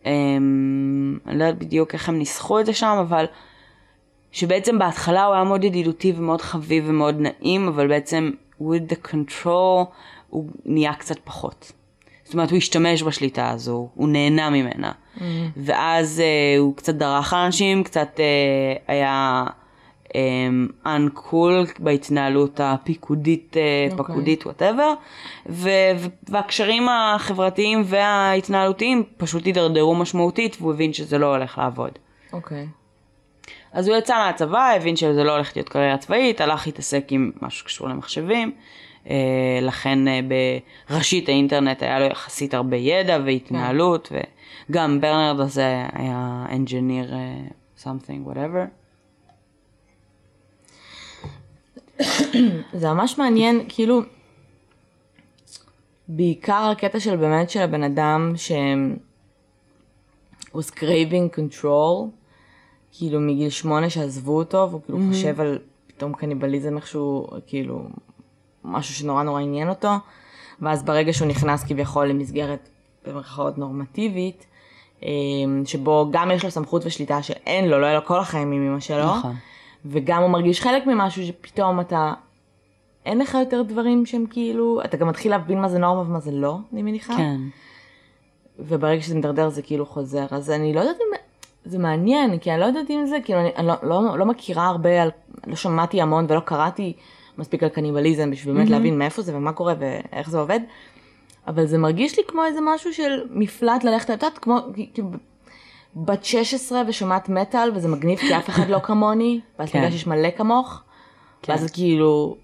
um, 0.03 0.07
אני 0.07 1.39
לא 1.39 1.43
יודעת 1.43 1.57
בדיוק 1.57 1.93
איך 1.93 2.09
הם 2.09 2.17
ניסחו 2.17 2.59
את 2.59 2.65
זה 2.65 2.73
שם, 2.73 2.97
אבל 3.01 3.25
שבעצם 4.31 4.79
בהתחלה 4.79 5.25
הוא 5.25 5.33
היה 5.33 5.43
מאוד 5.43 5.63
ידידותי 5.63 6.13
ומאוד 6.17 6.41
חביב 6.41 6.83
ומאוד 6.87 7.15
נעים, 7.19 7.67
אבל 7.67 7.87
בעצם 7.87 8.31
with 8.61 8.93
the 8.93 9.11
control 9.11 9.85
הוא 10.29 10.49
נהיה 10.65 10.93
קצת 10.93 11.19
פחות. 11.23 11.71
זאת 12.33 12.35
אומרת, 12.35 12.51
הוא 12.51 12.57
השתמש 12.57 13.03
בשליטה 13.03 13.49
הזו, 13.49 13.89
הוא 13.93 14.09
נהנה 14.09 14.49
ממנה. 14.49 14.91
Mm-hmm. 14.91 15.21
ואז 15.57 16.21
uh, 16.21 16.59
הוא 16.59 16.75
קצת 16.75 16.95
דרך 16.95 17.33
על 17.33 17.39
אנשים, 17.39 17.83
קצת 17.83 18.09
uh, 18.15 18.81
היה 18.87 19.43
um, 20.07 20.13
uncool 20.85 21.79
בהתנהלות 21.79 22.59
הפיקודית, 22.63 23.53
uh, 23.53 23.91
אוקיי. 23.91 24.15
פקודית, 24.15 24.45
וואטאבר. 24.45 24.93
והקשרים 26.29 26.89
החברתיים 26.89 27.83
וההתנהלותיים 27.85 29.03
פשוט 29.17 29.45
הידרדרו 29.45 29.95
משמעותית, 29.95 30.57
והוא 30.59 30.73
הבין 30.73 30.93
שזה 30.93 31.17
לא 31.17 31.35
הולך 31.35 31.57
לעבוד. 31.57 31.91
אוקיי. 32.33 32.67
אז 33.71 33.87
הוא 33.87 33.97
יצא 33.97 34.25
מהצבא, 34.25 34.71
הבין 34.75 34.95
שזה 34.95 35.23
לא 35.23 35.31
הולך 35.31 35.51
להיות 35.55 35.69
קריירה 35.69 35.97
צבאית, 35.97 36.41
הלך 36.41 36.67
להתעסק 36.67 37.05
עם 37.09 37.31
משהו 37.41 37.59
שקשור 37.59 37.89
למחשבים. 37.89 38.51
אה, 39.09 39.59
לכן 39.61 40.07
אה, 40.07 40.19
בראשית 40.89 41.29
האינטרנט 41.29 41.83
היה 41.83 41.99
לו 41.99 42.05
יחסית 42.05 42.53
הרבה 42.53 42.77
ידע 42.77 43.19
והתנהלות, 43.25 44.11
וגם 44.69 45.01
ברנרד 45.01 45.39
הזה 45.39 45.85
היה 45.93 46.45
engineer 46.49 47.13
אה, 47.13 47.37
something, 47.83 48.27
whatever. 48.29 48.65
זה 52.79 52.87
ממש 52.87 53.17
מעניין, 53.17 53.65
כאילו, 53.69 54.01
בעיקר 56.07 56.69
הקטע 56.71 56.99
של 56.99 57.15
באמת 57.15 57.49
של 57.49 57.61
הבן 57.61 57.83
אדם 57.83 58.33
ש... 58.35 58.51
was 60.55 60.69
craving 60.71 61.35
control, 61.37 62.09
כאילו 62.91 63.19
מגיל 63.19 63.49
שמונה 63.49 63.89
שעזבו 63.89 64.37
אותו, 64.37 64.67
והוא 64.69 64.81
כאילו 64.81 64.99
mm-hmm. 64.99 65.13
חושב 65.13 65.41
על 65.41 65.59
פתאום 65.87 66.13
קניבליזם 66.13 66.77
איכשהו, 66.77 67.27
כאילו, 67.47 67.87
משהו 68.65 68.95
שנורא 68.95 69.23
נורא 69.23 69.41
עניין 69.41 69.69
אותו, 69.69 69.91
ואז 70.61 70.83
ברגע 70.83 71.13
שהוא 71.13 71.27
נכנס 71.27 71.63
כביכול 71.63 72.07
למסגרת 72.07 72.69
במרכאות 73.07 73.57
נורמטיבית, 73.57 74.45
אמ, 75.03 75.63
שבו 75.65 76.07
גם 76.11 76.31
יש 76.31 76.45
לו 76.45 76.51
סמכות 76.51 76.85
ושליטה 76.85 77.23
שאין 77.23 77.69
לו, 77.69 77.79
לא 77.79 77.85
היה 77.85 77.95
לו 77.95 78.05
כל 78.05 78.19
החיים 78.19 78.51
עם 78.51 78.67
אמא 78.67 78.79
שלו, 78.79 79.17
נכון. 79.17 79.35
וגם 79.85 80.21
הוא 80.21 80.29
מרגיש 80.29 80.61
חלק 80.61 80.87
ממשהו 80.87 81.25
שפתאום 81.25 81.79
אתה, 81.79 82.13
אין 83.05 83.19
לך 83.19 83.37
יותר 83.39 83.61
דברים 83.61 84.05
שהם 84.05 84.25
כאילו, 84.29 84.81
אתה 84.85 84.97
גם 84.97 85.07
מתחיל 85.07 85.31
להבין 85.31 85.61
מה 85.61 85.69
זה 85.69 85.79
נורמה 85.79 86.01
ומה 86.01 86.19
זה 86.19 86.31
לא, 86.31 86.57
אני 86.73 86.81
מניחה. 86.81 87.15
כן. 87.15 87.37
וברגע 88.59 89.01
שזה 89.01 89.15
מדרדר 89.15 89.49
זה 89.49 89.61
כאילו 89.61 89.85
חוזר, 89.85 90.25
אז 90.31 90.49
אני 90.49 90.73
לא 90.73 90.79
יודעת 90.79 90.97
אם, 91.01 91.17
זה 91.65 91.79
מעניין, 91.79 92.39
כי 92.39 92.51
אני 92.51 92.59
לא 92.59 92.65
יודעת 92.65 92.89
אם 92.89 93.05
זה, 93.05 93.17
כאילו 93.23 93.39
אני, 93.39 93.49
אני 93.57 93.67
לא, 93.67 93.73
לא, 93.83 94.17
לא 94.17 94.25
מכירה 94.25 94.67
הרבה, 94.67 95.01
על, 95.01 95.09
לא 95.47 95.55
שמעתי 95.55 96.01
המון 96.01 96.25
ולא 96.29 96.39
קראתי 96.39 96.93
מספיק 97.37 97.63
על 97.63 97.69
קניבליזם 97.69 98.31
בשביל 98.31 98.53
באמת 98.53 98.67
mm-hmm. 98.67 98.71
להבין 98.71 98.99
מאיפה 98.99 99.21
זה 99.21 99.37
ומה 99.37 99.53
קורה 99.53 99.73
ואיך 99.79 100.29
זה 100.29 100.39
עובד. 100.39 100.59
אבל 101.47 101.65
זה 101.65 101.77
מרגיש 101.77 102.17
לי 102.17 102.23
כמו 102.27 102.45
איזה 102.45 102.59
משהו 102.63 102.93
של 102.93 103.21
מפלט 103.29 103.83
ללכת, 103.83 104.05
את 104.05 104.09
יודעת, 104.09 104.37
כמו, 104.37 104.59
כאילו, 104.93 105.09
בת 105.95 106.25
16 106.25 106.81
ושומעת 106.87 107.29
מטאל 107.29 107.71
וזה 107.75 107.87
מגניב 107.87 108.19
כי 108.19 108.37
אף 108.37 108.49
אחד 108.49 108.69
לא 108.69 108.79
כמוני, 108.87 109.39
ואז 109.59 109.75
יודע 109.75 109.91
שיש 109.91 110.07
מלא 110.07 110.29
כמוך, 110.31 110.81
כן. 111.41 111.53
ואז 111.53 111.71
כאילו, 111.71 112.37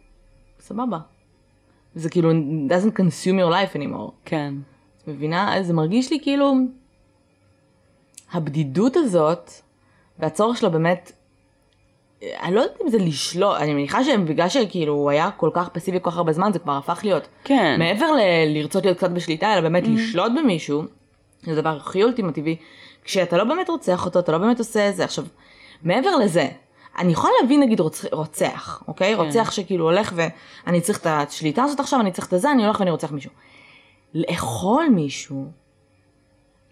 סבבה. 0.60 0.97
זה 1.95 2.10
כאילו 2.10 2.32
doesn't 2.69 2.99
consume 2.99 3.39
your 3.39 3.52
life 3.52 3.75
anymore. 3.75 4.12
כן. 4.25 4.54
את 4.97 5.08
מבינה? 5.08 5.56
זה 5.62 5.73
מרגיש 5.73 6.12
לי 6.12 6.19
כאילו, 6.21 6.54
הבדידות 8.32 8.97
הזאת, 8.97 9.52
והצורך 10.19 10.58
שלו 10.58 10.71
באמת 10.71 11.12
אני 12.23 12.55
לא 12.55 12.62
יודעת 12.62 12.82
אם 12.82 12.89
זה 12.89 12.97
לשלוט, 12.97 13.58
אני 13.58 13.73
מניחה 13.73 14.03
שבגלל 14.03 14.49
שכאילו 14.49 14.93
הוא 14.93 15.10
היה 15.10 15.32
כל 15.32 15.49
כך 15.53 15.69
פסיבי 15.69 15.99
כל 16.01 16.12
כך 16.12 16.17
הרבה 16.17 16.34
זמן, 16.34 16.53
זה 16.53 16.60
כבר 16.60 16.77
הפך 16.77 16.99
להיות. 17.03 17.27
כן. 17.43 17.75
מעבר 17.79 18.12
ל- 18.12 18.58
לרצות 18.58 18.86
להיות 18.86 18.97
קצת 18.97 19.10
בשליטה, 19.10 19.53
אלא 19.53 19.62
באמת 19.62 19.84
mm-hmm. 19.84 19.89
לשלוט 19.89 20.32
במישהו, 20.38 20.84
זה 21.43 21.51
הדבר 21.51 21.77
הכי 21.77 22.03
אולטימטיבי, 22.03 22.55
כשאתה 23.03 23.38
לא 23.38 23.43
באמת 23.43 23.69
רוצח 23.69 24.05
אותו, 24.05 24.19
אתה 24.19 24.32
לא 24.32 24.38
באמת 24.38 24.60
עושה 24.60 24.89
את 24.89 24.95
זה. 24.95 25.03
עכשיו, 25.03 25.25
מעבר 25.84 26.15
לזה, 26.15 26.47
אני 26.97 27.12
יכולה 27.12 27.34
להבין 27.41 27.60
נגיד 27.60 27.79
רוצח, 27.79 28.08
רוצח 28.12 28.84
אוקיי? 28.88 29.15
כן. 29.15 29.21
רוצח 29.21 29.51
שכאילו 29.51 29.86
הולך 29.86 30.13
ואני 30.15 30.82
צריך 30.82 30.99
את 30.99 31.05
השליטה 31.05 31.63
הזאת 31.63 31.79
עכשיו, 31.79 31.99
אני 31.99 32.12
צריך 32.12 32.27
את 32.27 32.34
הזה, 32.34 32.51
אני 32.51 32.65
הולך 32.65 32.79
ואני 32.79 32.91
רוצח 32.91 33.12
מישהו. 33.12 33.32
לאכול 34.13 34.89
מישהו, 34.89 35.45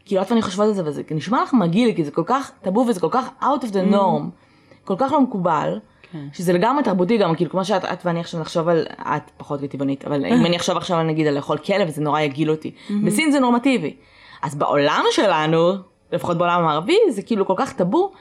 כאילו 0.05 0.21
את 0.21 0.31
ואני 0.31 0.41
חושבת 0.41 0.65
על 0.65 0.73
זה 0.73 0.85
וזה 0.85 1.01
נשמע 1.11 1.43
לך 1.43 1.53
מגעיל, 1.53 1.95
כי 1.95 2.03
זה 2.03 2.11
כל 2.11 2.23
כך 2.25 2.51
טאבו 2.61 2.79
וזה 2.79 2.99
כל 2.99 3.09
כך 3.11 3.27
out 3.41 3.63
of 3.63 3.67
the 3.67 3.91
norm. 3.91 3.93
Mm-hmm. 3.93 4.46
כל 4.87 4.95
כך 4.97 5.11
לא 5.11 5.21
מקובל, 5.21 5.79
כן. 6.11 6.27
שזה 6.33 6.53
לגמרי 6.53 6.83
תרבותי 6.83 7.17
גם, 7.17 7.35
כאילו 7.35 7.51
כמו 7.51 7.65
שאת 7.65 7.85
את 7.85 8.05
ואני 8.05 8.19
עכשיו 8.19 8.39
נחשוב 8.39 8.67
על, 8.67 8.85
את 8.99 9.31
פחות 9.37 9.59
טבעונית, 9.69 10.05
אבל 10.05 10.25
אם 10.25 10.45
אני 10.45 10.57
אחשוב 10.57 10.77
עכשיו 10.77 11.03
נגיד 11.03 11.27
על 11.27 11.35
לאכול 11.35 11.57
כלב, 11.57 11.89
זה 11.89 12.01
נורא 12.01 12.19
יגעיל 12.19 12.51
אותי. 12.51 12.71
בסין 13.03 13.31
זה 13.31 13.39
נורמטיבי. 13.39 13.95
אז 14.41 14.55
בעולם 14.55 15.03
שלנו, 15.11 15.73
לפחות 16.11 16.37
בעולם 16.37 16.59
המערבי, 16.59 16.97
זה 17.09 17.21
כאילו 17.21 17.45
כל 17.45 17.53
כך 17.57 17.73
טאבו, 17.73 18.11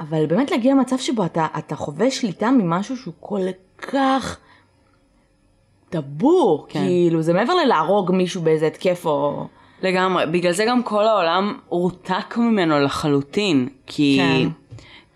אבל 0.00 0.26
באמת 0.26 0.50
להגיע 0.50 0.74
למצב 0.74 0.98
שבו 0.98 1.24
אתה, 1.24 1.46
אתה 1.58 1.76
חווה 1.76 2.10
שליטה 2.10 2.50
ממשהו 2.50 2.96
שהוא 2.96 3.14
כל 3.20 3.40
כך 3.78 4.38
טאבו, 5.88 6.66
כן. 6.68 6.80
כאילו 6.80 7.22
זה 7.22 7.32
מעבר 7.32 7.54
ללהרוג 7.54 8.12
מישהו 8.12 8.42
באיזה 8.42 8.66
התקף 8.66 9.06
או... 9.06 9.46
לגמרי, 9.82 10.26
בגלל 10.26 10.52
זה 10.52 10.64
גם 10.68 10.82
כל 10.82 11.06
העולם 11.06 11.58
רותק 11.68 12.36
ממנו 12.36 12.80
לחלוטין, 12.80 13.68
כי... 13.86 14.18
כן. 14.20 14.48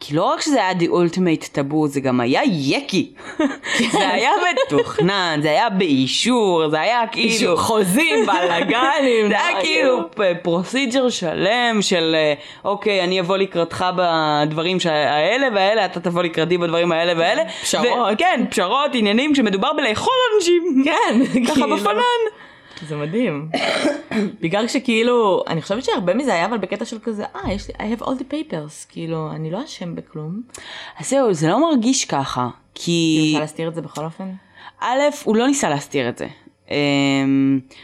כי 0.07 0.15
לא 0.15 0.25
רק 0.25 0.41
שזה 0.41 0.57
היה 0.57 0.73
the 0.73 0.85
ultimate 0.85 1.49
טאבו, 1.53 1.89
זה 1.89 2.01
גם 2.01 2.21
היה 2.21 2.41
יקי. 2.45 3.13
זה 3.93 4.09
היה 4.09 4.31
מתוכנן, 4.67 5.39
זה 5.43 5.51
היה 5.51 5.71
באישור, 5.71 6.69
זה 6.71 6.81
היה 6.81 7.07
כאילו... 7.13 7.57
חוזים, 7.57 8.27
בלאגנים. 8.27 9.29
זה 9.29 9.47
היה 9.47 9.61
כאילו 9.61 10.09
פרוסיג'ר 10.43 11.09
שלם 11.09 11.79
של 11.81 12.17
אה, 12.19 12.35
אוקיי, 12.65 13.05
אני 13.05 13.21
אבוא 13.21 13.37
לקראתך 13.37 13.85
בדברים 13.97 14.79
האלה 14.85 15.47
והאלה, 15.55 15.85
אתה 15.85 16.01
תבוא 16.01 16.23
לקראתי 16.23 16.59
בדברים 16.59 16.93
האלה 16.93 17.13
והאלה. 17.17 17.43
פשרות. 17.63 18.19
כן, 18.19 18.45
פשרות, 18.51 18.91
עניינים, 18.95 19.33
כשמדובר 19.33 19.73
בלאכול 19.73 20.15
אנשים. 20.37 20.85
כן. 20.85 21.43
ככה 21.45 21.55
כאילו. 21.55 21.77
בפנן. 21.77 22.45
זה 22.89 22.97
מדהים. 22.97 23.49
בגלל 24.41 24.69
שכאילו, 24.69 25.45
אני 25.49 25.63
חושבת 25.63 25.85
שהרבה 25.85 26.15
מזה 26.15 26.35
היה 26.35 26.45
אבל 26.47 26.59
בקטע 26.59 26.85
של 26.85 26.99
כזה, 27.03 27.25
אה, 27.37 27.53
יש 27.53 27.69
לי, 27.69 27.75
I 27.75 27.99
have 27.99 28.03
all 28.03 28.07
the 28.07 28.33
papers, 28.33 28.87
כאילו, 28.89 29.31
אני 29.31 29.51
לא 29.51 29.65
אשם 29.65 29.95
בכלום. 29.95 30.43
אז 30.99 31.11
זהו, 31.11 31.35
זה 31.35 31.49
לא 31.49 31.61
מרגיש 31.61 32.05
ככה, 32.05 32.49
כי... 32.75 33.17
הוא 33.19 33.27
ניסה 33.27 33.41
להסתיר 33.41 33.69
את 33.69 33.75
זה 33.75 33.83
בכל 33.83 34.05
אופן? 34.05 34.31
א', 34.81 35.01
הוא 35.25 35.37
לא 35.37 35.47
ניסה 35.47 35.69
להסתיר 35.69 36.09
את 36.09 36.19
זה. 36.19 36.27
Um, 36.69 36.73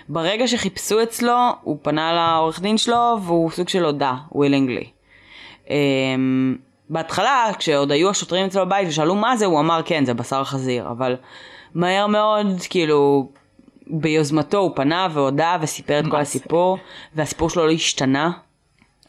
ברגע 0.08 0.48
שחיפשו 0.48 1.02
אצלו, 1.02 1.38
הוא 1.62 1.78
פנה 1.82 2.12
לעורך 2.12 2.60
דין 2.60 2.78
שלו, 2.78 3.16
והוא 3.22 3.50
סוג 3.50 3.68
של 3.68 3.84
הודה, 3.84 4.14
willingly. 4.32 4.84
Um, 5.66 5.70
בהתחלה, 6.90 7.50
כשעוד 7.58 7.92
היו 7.92 8.10
השוטרים 8.10 8.46
אצלו 8.46 8.66
בבית 8.66 8.88
ושאלו 8.88 9.14
מה 9.14 9.36
זה, 9.36 9.46
הוא 9.46 9.60
אמר 9.60 9.80
כן, 9.84 10.04
זה 10.04 10.14
בשר 10.14 10.44
חזיר, 10.44 10.88
אבל 10.90 11.16
מהר 11.74 12.06
מאוד, 12.06 12.46
כאילו, 12.70 13.28
ביוזמתו 13.92 14.58
הוא 14.58 14.70
פנה 14.76 15.08
והודה 15.12 15.56
וסיפר 15.60 16.00
את 16.00 16.04
כל 16.10 16.16
הסיפור, 16.16 16.78
והסיפור 17.14 17.50
שלו 17.50 17.66
לא 17.66 17.72
השתנה 17.72 18.30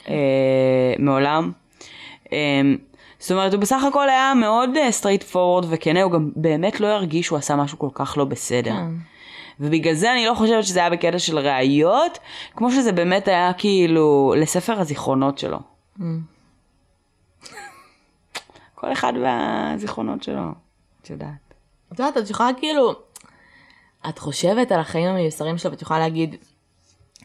אה, 0.08 0.94
מעולם. 1.00 1.52
אה, 2.34 2.62
זאת 3.20 3.32
אומרת, 3.32 3.54
הוא 3.54 3.62
בסך 3.62 3.84
הכל 3.84 4.10
היה 4.10 4.34
מאוד 4.36 4.70
straight 4.90 5.22
uh, 5.22 5.26
forward 5.26 5.66
וכנה, 5.70 6.04
הוא 6.04 6.12
גם 6.12 6.32
באמת 6.36 6.80
לא 6.80 6.88
הרגיש 6.88 7.26
שהוא 7.26 7.38
עשה 7.38 7.56
משהו 7.56 7.80
כל 7.80 7.90
כך 7.94 8.18
לא 8.18 8.26
בסדר. 8.26 8.72
כן. 8.72 8.92
ובגלל 9.60 9.94
זה 9.94 10.12
אני 10.14 10.26
לא 10.26 10.34
חושבת 10.34 10.64
שזה 10.64 10.80
היה 10.80 10.90
בקטע 10.90 11.20
של 11.20 11.40
ראיות, 11.40 12.20
כמו 12.56 12.72
שזה 12.72 12.92
באמת 12.92 13.28
היה 13.28 13.54
כאילו 13.54 14.34
לספר 14.38 14.80
הזיכרונות 14.80 15.38
שלו. 15.38 15.60
Mm. 16.00 16.04
כל 18.76 18.92
אחד 18.92 19.14
והזיכרונות 19.24 20.24
שלו, 20.24 20.44
את 21.02 21.10
יודעת. 21.10 21.54
את 21.94 22.00
יודעת, 22.00 22.18
את 22.18 22.30
יכולה 22.30 22.50
כאילו, 22.58 22.94
את 24.10 24.20
חושבת 24.20 24.72
על 24.72 24.80
החיים 24.80 25.08
המיוסרים 25.08 25.58
שלו 25.58 25.72
ואת 25.72 25.82
יכולה 25.82 26.00
להגיד, 26.00 26.36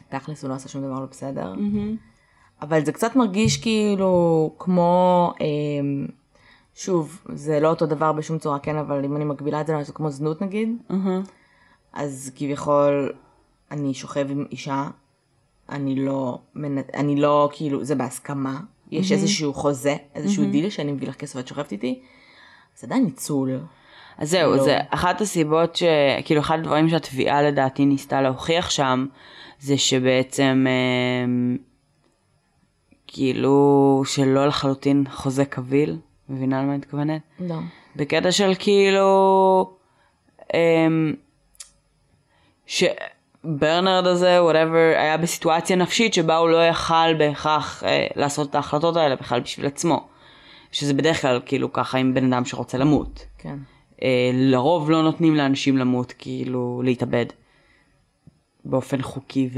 תכלס 0.09 0.43
הוא 0.43 0.49
לא 0.49 0.55
עשה 0.55 0.69
שום 0.69 0.81
דבר 0.81 0.99
לא 0.99 1.05
בסדר, 1.05 1.53
mm-hmm. 1.53 2.61
אבל 2.61 2.85
זה 2.85 2.91
קצת 2.91 3.15
מרגיש 3.15 3.57
כאילו 3.57 4.51
כמו, 4.59 5.33
אה, 5.41 5.45
שוב, 6.75 7.21
זה 7.33 7.59
לא 7.59 7.69
אותו 7.69 7.85
דבר 7.85 8.11
בשום 8.11 8.37
צורה, 8.37 8.59
כן, 8.59 8.75
אבל 8.75 9.05
אם 9.05 9.15
אני 9.15 9.25
מגבילה 9.25 9.61
את 9.61 9.67
זה, 9.67 9.83
זה 9.83 9.93
כמו 9.93 10.09
זנות 10.11 10.41
נגיד, 10.41 10.69
mm-hmm. 10.89 11.29
אז 11.93 12.31
כביכול 12.35 13.13
אני 13.71 13.93
שוכב 13.93 14.31
עם 14.31 14.45
אישה, 14.51 14.89
אני 15.69 15.95
לא, 16.05 16.39
אני 16.93 17.15
לא, 17.15 17.49
כאילו, 17.53 17.85
זה 17.85 17.95
בהסכמה, 17.95 18.59
יש 18.91 19.11
mm-hmm. 19.11 19.13
איזשהו 19.13 19.53
חוזה, 19.53 19.95
איזשהו. 20.15 20.51
דיל 20.51 20.69
שאני 20.69 20.91
מביא 20.91 21.07
לך 21.07 21.15
כסף 21.15 21.35
ואת 21.35 21.47
שוכבת 21.47 21.71
איתי, 21.71 22.01
זה 22.77 22.87
עדיין 22.87 23.03
ניצול. 23.03 23.59
אז 24.17 24.29
זהו, 24.29 24.55
לא. 24.55 24.63
זה 24.63 24.79
אחת 24.89 25.21
הסיבות 25.21 25.75
ש... 25.75 25.83
כאילו, 26.25 26.41
אחד 26.41 26.59
הדברים 26.59 26.89
שהתביעה 26.89 27.41
לדעתי 27.41 27.85
ניסתה 27.85 28.21
להוכיח 28.21 28.69
שם, 28.69 29.05
זה 29.59 29.77
שבעצם, 29.77 30.65
אה, 30.67 31.55
כאילו, 33.07 34.03
שלא 34.05 34.47
לחלוטין 34.47 35.03
חוזה 35.11 35.45
קביל, 35.45 35.97
מבינה 36.29 36.61
למה 36.61 36.69
אני 36.69 36.77
מתכוונת? 36.77 37.21
לא. 37.39 37.55
בקטע 37.95 38.31
של 38.31 38.53
כאילו, 38.59 39.75
אה, 40.53 40.87
שברנרד 42.65 44.07
הזה, 44.07 44.43
וואטאבר, 44.43 44.93
היה 44.97 45.17
בסיטואציה 45.17 45.75
נפשית 45.75 46.13
שבה 46.13 46.37
הוא 46.37 46.49
לא 46.49 46.67
יכל 46.67 47.13
בהכרח 47.17 47.83
אה, 47.83 48.07
לעשות 48.15 48.49
את 48.49 48.55
ההחלטות 48.55 48.95
האלה 48.95 49.15
בכלל 49.15 49.39
בשביל 49.39 49.65
עצמו. 49.65 50.07
שזה 50.71 50.93
בדרך 50.93 51.21
כלל 51.21 51.39
כאילו 51.45 51.73
ככה 51.73 51.97
עם 51.97 52.13
בן 52.13 52.33
אדם 52.33 52.45
שרוצה 52.45 52.77
למות. 52.77 53.25
כן. 53.37 53.57
אה, 54.03 54.31
לרוב 54.33 54.89
לא 54.91 55.03
נותנים 55.03 55.35
לאנשים 55.35 55.77
למות, 55.77 56.13
כאילו, 56.17 56.81
להתאבד. 56.85 57.25
באופן 58.69 59.01
חוקי 59.01 59.49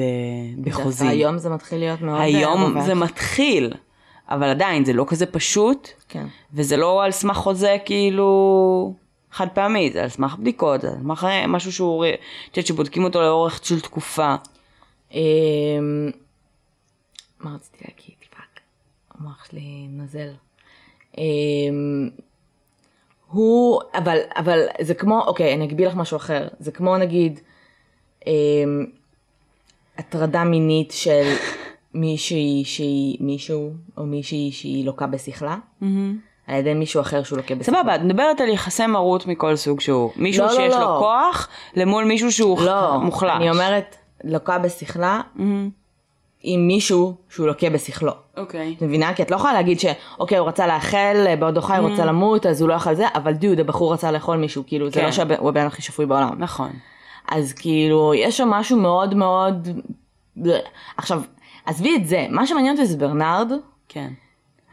ובחוזי. 0.57 1.07
היום 1.07 1.37
זה 1.37 1.49
מתחיל 1.49 1.79
להיות 1.79 2.01
מאוד... 2.01 2.21
היום 2.21 2.61
רווח. 2.63 2.85
זה 2.85 2.95
מתחיל, 2.95 3.73
אבל 4.29 4.47
עדיין 4.49 4.85
זה 4.85 4.93
לא 4.93 5.05
כזה 5.07 5.25
פשוט, 5.25 5.89
כן. 6.09 6.25
וזה 6.53 6.77
לא 6.77 7.03
על 7.03 7.11
סמך 7.11 7.37
חוזה 7.37 7.77
כאילו 7.85 8.93
חד 9.31 9.47
פעמי, 9.53 9.91
זה 9.93 10.03
על 10.03 10.09
סמך 10.09 10.35
בדיקות, 10.35 10.81
זה 10.81 10.87
על 10.89 10.95
סמך 11.01 11.27
משהו 11.47 11.71
שהוא, 11.71 12.05
את 12.05 12.57
יודעת 12.57 12.67
שבודקים 12.67 13.03
אותו 13.03 13.21
לאורך 13.21 13.65
של 13.65 13.79
תקופה. 13.79 14.35
אמ, 15.11 15.19
מה 17.39 17.55
רציתי 17.55 17.77
להגיד? 17.87 18.15
fuck, 18.29 18.61
המוח 19.11 19.45
שלי 19.49 19.87
נזל. 19.89 20.31
הוא, 23.31 23.81
אבל, 23.95 24.17
אבל 24.35 24.59
זה 24.81 24.93
כמו, 24.93 25.21
אוקיי, 25.21 25.53
אני 25.53 25.65
אקביל 25.65 25.87
לך 25.87 25.95
משהו 25.95 26.17
אחר. 26.17 26.47
זה 26.59 26.71
כמו 26.71 26.97
נגיד, 26.97 27.39
אמ, 28.27 28.85
הטרדה 29.97 30.43
מינית 30.43 30.91
של 30.91 31.33
מישהי 31.93 32.63
שהיא, 32.65 33.17
מישהו 33.19 33.71
או 33.97 34.05
מישהי 34.05 34.51
שהיא 34.51 34.85
לוקה 34.85 35.07
בשכלה, 35.07 35.57
על 36.47 36.55
ידי 36.55 36.73
מישהו 36.73 37.01
אחר 37.01 37.23
שהוא 37.23 37.37
לוקה 37.37 37.55
בשכלה. 37.55 37.79
סבבה, 37.79 37.95
את 37.95 38.01
מדברת 38.01 38.41
על 38.41 38.49
יחסי 38.49 38.85
מרות 38.85 39.25
מכל 39.27 39.55
סוג 39.55 39.79
שהוא. 39.79 40.11
מישהו 40.15 40.45
לא, 40.45 40.51
לא, 40.51 40.55
שיש 40.55 40.73
לו 40.73 40.79
לא. 40.79 40.97
כוח 40.99 41.47
למול 41.75 42.05
מישהו 42.05 42.31
שהוא 42.31 42.61
לא, 42.61 42.99
מוחלש. 42.99 43.31
אני 43.35 43.49
אומרת, 43.49 43.95
לוקה 44.23 44.57
בשכלה 44.57 45.21
עם 46.43 46.67
מישהו 46.67 47.15
שהוא 47.29 47.47
לוקה 47.47 47.69
בשכלו. 47.69 48.11
אוקיי. 48.37 48.73
את 48.77 48.81
מבינה? 48.81 49.13
כי 49.13 49.21
את 49.23 49.31
לא 49.31 49.35
יכולה 49.35 49.53
להגיד 49.53 49.79
שאוקיי, 49.79 50.37
הוא 50.37 50.47
רצה 50.47 50.67
לאכל, 50.67 51.35
בעודו 51.39 51.61
חי 51.61 51.77
הוא 51.77 51.89
רצה 51.89 52.05
למות, 52.05 52.45
אז 52.45 52.61
הוא 52.61 52.69
לא 52.69 52.75
אכל 52.75 52.93
זה, 52.95 53.05
אבל 53.15 53.33
דוד, 53.33 53.59
הבחור 53.59 53.93
רצה 53.93 54.11
לאכול 54.11 54.37
מישהו, 54.37 54.63
כאילו, 54.67 54.89
זה 54.89 54.99
כן. 54.99 55.05
לא 55.05 55.11
שהוא 55.11 55.49
הבן 55.49 55.65
הכי 55.65 55.81
שפוי 55.81 56.05
בעולם. 56.05 56.29
נכון. 56.37 56.69
אז 57.31 57.53
כאילו, 57.53 58.13
יש 58.13 58.37
שם 58.37 58.47
משהו 58.49 58.77
מאוד 58.77 59.15
מאוד... 59.15 59.67
עכשיו, 60.97 61.21
עזבי 61.65 61.95
את 61.95 62.05
זה, 62.07 62.25
מה 62.29 62.47
שמעניין 62.47 62.73
אותי 62.75 62.85
זה 62.85 62.97
ברנרד, 62.97 63.51
כן. 63.89 64.09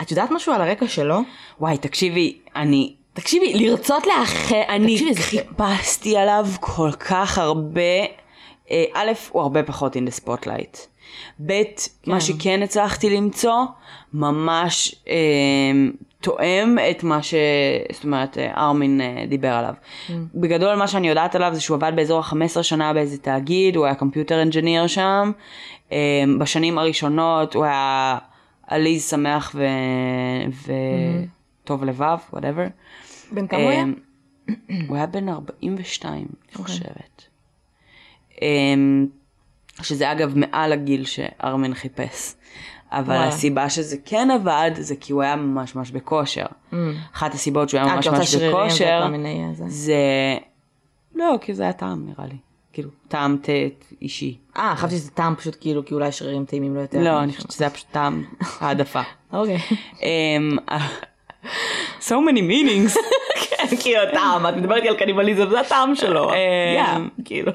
את 0.02 0.10
יודעת 0.10 0.30
משהו 0.30 0.52
על 0.52 0.60
הרקע 0.60 0.86
שלו? 0.88 1.18
וואי, 1.60 1.78
תקשיבי, 1.78 2.38
אני... 2.56 2.94
תקשיבי, 3.12 3.54
לרצות 3.54 4.06
לאחר, 4.06 4.62
אני 4.68 5.12
זה- 5.14 5.22
חיפשתי 5.22 6.16
עליו 6.16 6.46
כל 6.60 6.90
כך 6.92 7.38
הרבה. 7.38 7.80
אה, 8.70 8.84
א', 8.94 9.12
הוא 9.30 9.42
הרבה 9.42 9.62
פחות 9.62 9.96
in 9.96 9.98
the 9.98 10.24
spotlight. 10.24 10.78
ב', 11.46 11.62
מה 12.06 12.20
שכן 12.20 12.62
הצלחתי 12.62 13.10
למצוא, 13.10 13.64
ממש 14.14 14.94
אה, 15.08 15.14
תואם 16.20 16.76
את 16.90 17.02
מה 17.02 17.22
ש... 17.22 17.34
זאת 17.92 18.04
אומרת, 18.04 18.38
אה, 18.38 18.54
ארמין 18.56 19.00
אה, 19.00 19.24
דיבר 19.28 19.52
עליו. 19.52 19.74
בגדול, 20.34 20.74
מה 20.74 20.88
שאני 20.88 21.08
יודעת 21.08 21.34
עליו 21.34 21.50
זה 21.54 21.60
שהוא 21.60 21.74
עבד 21.74 21.92
באזור 21.96 22.18
ה-15 22.18 22.62
שנה 22.62 22.92
באיזה 22.92 23.18
תאגיד, 23.18 23.76
הוא 23.76 23.84
היה 23.84 23.94
קומפיוטר 23.94 24.42
אנג'יניר 24.42 24.86
שם. 24.86 25.32
אה, 25.92 26.24
בשנים 26.38 26.78
הראשונות 26.78 27.54
הוא 27.54 27.64
היה 27.64 28.18
עליז, 28.66 29.04
שמח 29.10 29.54
ו... 29.54 29.66
וטוב 31.62 31.84
לבב, 31.84 32.18
whatever. 32.32 32.70
בן 33.32 33.46
כמה 33.46 33.62
הוא 33.62 33.70
היה? 33.70 33.82
אמ, 33.82 33.94
הוא 34.88 34.96
היה 34.96 35.06
בן 35.06 35.28
42, 35.28 36.14
אני 36.14 36.64
חושבת. 36.64 37.28
אמ, 38.42 39.06
שזה 39.82 40.12
אגב 40.12 40.32
מעל 40.38 40.72
הגיל 40.72 41.04
שארמן 41.04 41.74
חיפש. 41.74 42.34
אבל 42.92 43.14
וואלה. 43.14 43.28
הסיבה 43.28 43.70
שזה 43.70 43.96
כן 44.04 44.28
עבד, 44.30 44.70
זה 44.74 44.94
כי 45.00 45.12
הוא 45.12 45.22
היה 45.22 45.36
ממש 45.36 45.74
ממש 45.74 45.90
בכושר. 45.90 46.46
אחת 47.14 47.34
הסיבות 47.34 47.68
שהוא 47.68 47.80
היה 47.80 47.90
אה, 47.90 47.94
ממש 47.96 48.08
ממש 48.08 48.34
בכושר, 48.34 49.06
זה. 49.68 49.94
לא, 51.14 51.38
כי 51.40 51.54
זה 51.54 51.62
היה 51.62 51.72
טעם 51.72 52.06
נראה 52.06 52.26
לי. 52.26 52.36
כאילו, 52.72 52.90
טעם 53.08 53.36
תה 53.42 53.52
אישי. 54.02 54.38
אה, 54.56 54.74
חשבתי 54.76 54.96
שזה 54.96 55.10
טעם 55.10 55.34
פשוט 55.36 55.56
כאילו, 55.60 55.84
כי 55.84 55.94
אולי 55.94 56.12
שרירים 56.12 56.44
טעימים 56.44 56.74
לו 56.74 56.80
יותר. 56.80 57.00
לא, 57.00 57.22
אני 57.22 57.32
חושבת 57.32 57.50
שזה 57.50 57.64
היה 57.64 57.70
פשוט 57.70 57.86
טעם 57.90 58.24
העדפה. 58.60 59.02
אוקיי. 59.32 59.58
אמ, 60.02 60.56
so 62.08 62.12
many 62.12 62.40
meanings. 62.40 62.98
כן, 63.44 63.76
כאילו 63.80 64.00
טעם, 64.12 64.46
את 64.46 64.56
מדברת 64.56 64.82
על 64.88 64.96
קניבליזם, 64.96 65.50
זה 65.50 65.60
הטעם 65.60 65.94
שלו. 65.94 66.30
יא, 66.76 66.98
כאילו. 67.24 67.52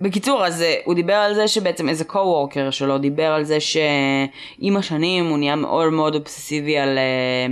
בקיצור, 0.00 0.46
אז 0.46 0.62
אה, 0.62 0.74
הוא 0.84 0.94
דיבר 0.94 1.14
על 1.14 1.34
זה 1.34 1.48
שבעצם 1.48 1.88
איזה 1.88 2.04
קו-וורקר 2.04 2.70
שלו 2.70 2.98
דיבר 2.98 3.32
על 3.32 3.44
זה 3.44 3.60
שעם 3.60 4.76
השנים 4.76 5.26
הוא 5.26 5.38
נהיה 5.38 5.56
מאוד 5.56 5.92
מאוד 5.92 6.14
אובססיבי 6.14 6.78
על, 6.78 6.98
אה, 6.98 7.46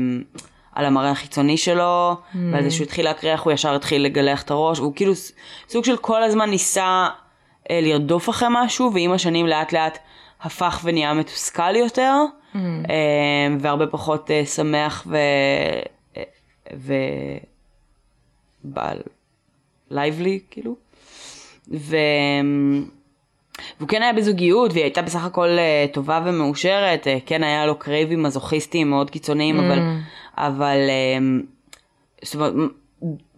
על 0.72 0.84
המראה 0.84 1.10
החיצוני 1.10 1.56
שלו, 1.56 2.14
Mm. 2.14 2.36
ועל 2.52 2.62
זה 2.62 2.70
שהוא 2.70 2.84
התחיל 2.84 3.04
להקריח, 3.04 3.40
הוא 3.42 3.52
ישר 3.52 3.74
התחיל 3.74 4.02
לגלח 4.02 4.42
את 4.42 4.50
הראש, 4.50 4.78
והוא 4.78 4.92
כאילו 4.96 5.12
סוג 5.68 5.84
של 5.84 5.96
כל 5.96 6.22
הזמן 6.22 6.50
ניסה 6.50 7.08
אה, 7.70 7.80
לרדוף 7.82 8.28
אחרי 8.30 8.48
משהו, 8.50 8.90
ועם 8.94 9.12
השנים 9.12 9.46
לאט 9.46 9.72
לאט 9.72 9.98
הפך 10.42 10.80
ונהיה 10.84 11.14
מתוסכל 11.14 11.76
יותר, 11.76 12.12
Mm. 12.54 12.56
והרבה 13.60 13.86
פחות 13.86 14.30
שמח 14.44 15.06
ו... 15.06 15.16
אה, 16.16 16.22
ו... 16.76 16.94
בעל 18.64 18.98
לייבלי, 19.90 20.40
כאילו. 20.50 20.76
ו... 21.72 21.96
והוא 23.78 23.88
כן 23.88 24.02
היה 24.02 24.12
בזוגיות, 24.12 24.72
והיא 24.72 24.84
הייתה 24.84 25.02
בסך 25.02 25.24
הכל 25.24 25.48
אה, 25.48 25.86
טובה 25.92 26.22
ומאושרת, 26.26 27.06
אה, 27.06 27.18
כן 27.26 27.42
היה 27.42 27.66
לו 27.66 27.78
קרייבים 27.78 28.22
מזוכיסטיים 28.22 28.90
מאוד 28.90 29.10
קיצוניים, 29.10 29.60
אבל, 29.60 29.78
אבל 30.36 30.76
אה, 30.88 31.18
זאת 32.22 32.34
אומרת, 32.34 32.52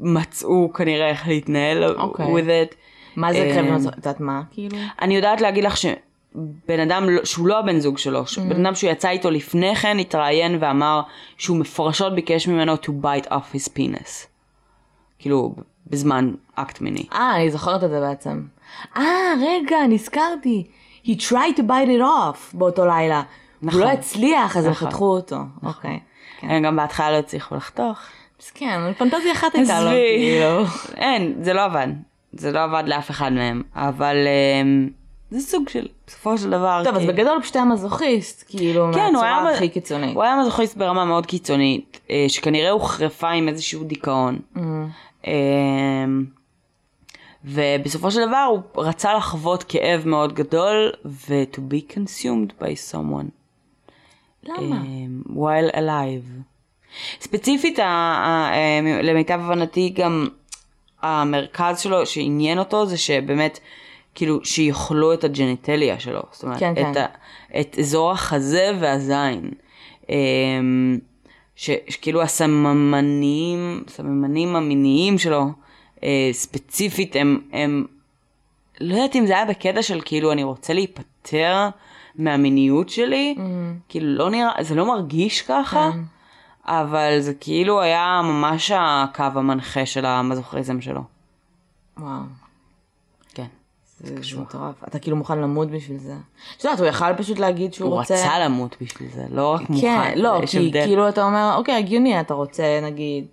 מצאו 0.01 0.73
כנראה 0.73 1.09
איך 1.09 1.29
להתנהל 1.29 1.85
אוקיי. 1.85 2.27
with 2.27 2.71
it. 2.71 2.75
מה 3.17 3.33
זה 3.33 3.39
אה, 3.39 3.55
קרב 3.55 3.87
את 3.89 3.97
יודעת 3.97 4.21
מה, 4.21 4.43
כאילו? 4.51 4.77
אני 5.03 5.17
יודעת 5.17 5.41
להגיד 5.41 5.65
לך 5.65 5.77
שבן 5.77 6.81
אדם, 6.81 7.09
לא- 7.09 7.25
שהוא 7.25 7.47
לא 7.49 7.59
הבן 7.59 7.79
זוג 7.79 7.99
שלו, 7.99 8.23
בן 8.49 8.67
אדם 8.67 8.75
שהוא 8.75 8.91
יצא 8.91 9.09
איתו 9.09 9.31
לפני 9.31 9.75
כן, 9.75 9.99
התראיין 9.99 10.59
ואמר 10.61 11.01
שהוא 11.39 11.57
מפורשות 11.57 12.15
ביקש 12.15 12.49
ממנו 12.49 12.75
to 12.75 12.89
bite 13.03 13.27
off 13.29 13.55
his 13.55 13.69
penis. 13.79 14.27
כאילו, 15.19 15.55
בזמן 15.91 16.31
אקט 16.55 16.81
מיני. 16.81 17.07
אה, 17.13 17.37
אני 17.37 17.51
זוכרת 17.51 17.85
את 17.85 17.91
זה 17.91 18.01
בעצם. 18.01 18.43
אה, 18.97 19.03
רגע, 19.43 19.77
נזכרתי. 19.89 20.67
He 21.05 21.09
tried 21.29 21.57
to 21.57 21.63
bite 21.63 21.89
it 21.99 22.03
off 22.03 22.57
באותו 22.57 22.87
לילה. 22.87 23.23
נכון. 23.63 23.81
הוא 23.81 23.89
לא 23.89 23.93
הצליח, 23.93 24.57
אז 24.57 24.65
הם 24.65 24.71
נכון. 24.71 24.89
חתכו 24.89 25.05
אותו. 25.05 25.37
אוקיי. 25.63 26.01
כן. 26.41 26.51
הם 26.51 26.63
גם 26.63 26.77
בהתחלה 26.77 27.11
לא 27.11 27.17
הצליחו 27.17 27.55
לחתוך. 27.55 27.99
מסכן, 28.41 28.81
אבל 28.83 28.93
פנטזיה 28.95 29.33
אחת 29.33 29.55
הייתה 29.55 29.81
לו. 29.81 29.91
כאילו. 29.91 30.65
אין, 30.97 31.35
זה 31.43 31.53
לא 31.53 31.65
עבד. 31.65 31.87
זה 32.33 32.53
לא 32.53 32.63
עבד 32.65 32.83
לאף 32.87 33.11
אחד 33.11 33.33
מהם. 33.33 33.63
אבל 33.75 34.17
אמ, 34.63 34.89
זה 35.31 35.41
סוג 35.41 35.69
של, 35.69 35.87
בסופו 36.07 36.39
של 36.39 36.51
דבר. 36.51 36.83
טוב, 36.85 36.95
אז 36.95 37.01
כאילו- 37.01 37.13
בגדול 37.15 37.39
פשוט 37.43 37.57
היה 37.57 37.65
מזוכיסט, 37.65 38.45
כאילו, 38.49 38.91
כן, 38.95 38.99
היה, 39.01 39.11
מהצורה 39.11 39.45
מ- 39.45 39.47
הכי 39.47 39.69
קיצונית. 39.69 40.15
הוא 40.15 40.23
היה 40.23 40.37
מזוכיסט 40.41 40.77
ברמה 40.77 41.05
מאוד 41.05 41.27
קיצונית, 41.27 42.01
אה, 42.11 42.25
שכנראה 42.29 42.71
הוחרפה 42.71 43.29
עם 43.31 43.49
איזשהו 43.49 43.85
דיכאון. 43.85 44.39
Mm. 44.57 44.61
אמ, 45.27 46.25
ובסופו 47.45 48.11
של 48.11 48.27
דבר 48.29 48.49
הוא 48.51 48.85
רצה 48.85 49.15
לחוות 49.15 49.63
כאב 49.63 50.03
מאוד 50.09 50.33
גדול 50.33 50.93
ו- 51.05 51.43
to 51.53 51.59
be 51.59 51.93
consumed 51.95 52.63
by 52.63 52.67
someone. 52.93 53.27
למה? 54.43 54.83
אמ, 54.85 55.23
while 55.29 55.75
alive. 55.77 56.43
ספציפית, 57.21 57.79
ה- 57.79 57.85
ה- 57.85 58.51
אמ, 58.55 58.87
למיטב 58.87 59.41
הבנתי 59.45 59.89
גם 59.97 60.29
המרכז 61.03 61.81
שלו 61.81 62.07
שעניין 62.07 62.59
אותו 62.59 62.87
זה 62.87 62.97
שבאמת, 62.99 63.59
כאילו, 64.15 64.45
שיאכלו 64.45 65.13
את 65.13 65.25
הג'ניטליה 65.25 66.01
שלו. 66.01 66.23
זאת 66.33 66.43
אומרת, 66.43 66.59
כן, 66.59 66.73
את, 66.73 66.79
כן. 66.95 67.01
ה- 67.01 67.61
את 67.61 67.77
אזור 67.79 68.13
החזה 68.13 68.71
והזין. 68.81 69.51
שכאילו 71.57 72.23
הסממנים, 72.23 73.85
הסממנים 73.87 74.57
המיניים 74.57 75.19
שלו, 75.19 75.47
אה, 76.03 76.29
ספציפית, 76.33 77.17
הם, 77.17 77.41
הם, 77.53 77.87
לא 78.81 78.95
יודעת 78.95 79.17
אם 79.17 79.27
זה 79.27 79.33
היה 79.33 79.45
בקטע 79.45 79.83
של 79.83 80.01
כאילו 80.05 80.33
אני 80.33 80.43
רוצה 80.43 80.73
להיפטר 80.73 81.69
מהמיניות 82.17 82.89
שלי, 82.89 83.35
Mm. 83.37 83.41
כאילו 83.89 84.07
לא 84.07 84.31
נראה, 84.31 84.53
זה 84.61 84.75
לא 84.75 84.87
מרגיש 84.87 85.43
ככה, 85.43 85.91
כן. 85.93 86.01
אבל 86.65 87.21
זה 87.21 87.35
כאילו 87.35 87.81
היה 87.81 88.21
ממש 88.25 88.71
הקו 88.75 89.23
המנחה 89.35 89.87
של 89.87 90.05
המזוכריזם 90.07 90.81
שלו. 90.81 91.01
וואו. 91.99 92.21
זה 94.01 94.15
זה 94.23 94.41
מטורף. 94.41 94.85
אתה 94.85 94.99
כאילו 94.99 95.17
מוכן 95.17 95.39
למות 95.39 95.71
בשביל 95.71 95.99
זה. 95.99 96.15
את 96.57 96.65
יודעת, 96.65 96.81
הוא 96.81 96.89
יכל 96.89 97.15
פשוט 97.17 97.39
להגיד 97.39 97.75
שהוא 97.75 97.89
הוא 97.89 97.99
רוצה... 97.99 98.15
רצה 98.15 98.39
למות 98.39 98.77
בשביל 98.81 99.09
זה, 99.09 99.27
לא 99.31 99.55
רק 99.55 99.71
מוכן, 99.71 100.13
כן, 100.13 100.19
לא, 100.19 100.41
כי 100.47 100.67
הבדל. 100.67 100.85
כאילו 100.85 101.09
אתה 101.09 101.25
אומר, 101.25 101.55
אוקיי, 101.57 101.75
הגיוני, 101.75 102.21
אתה 102.21 102.35
רוצה 102.35 102.81
נגיד, 102.83 103.27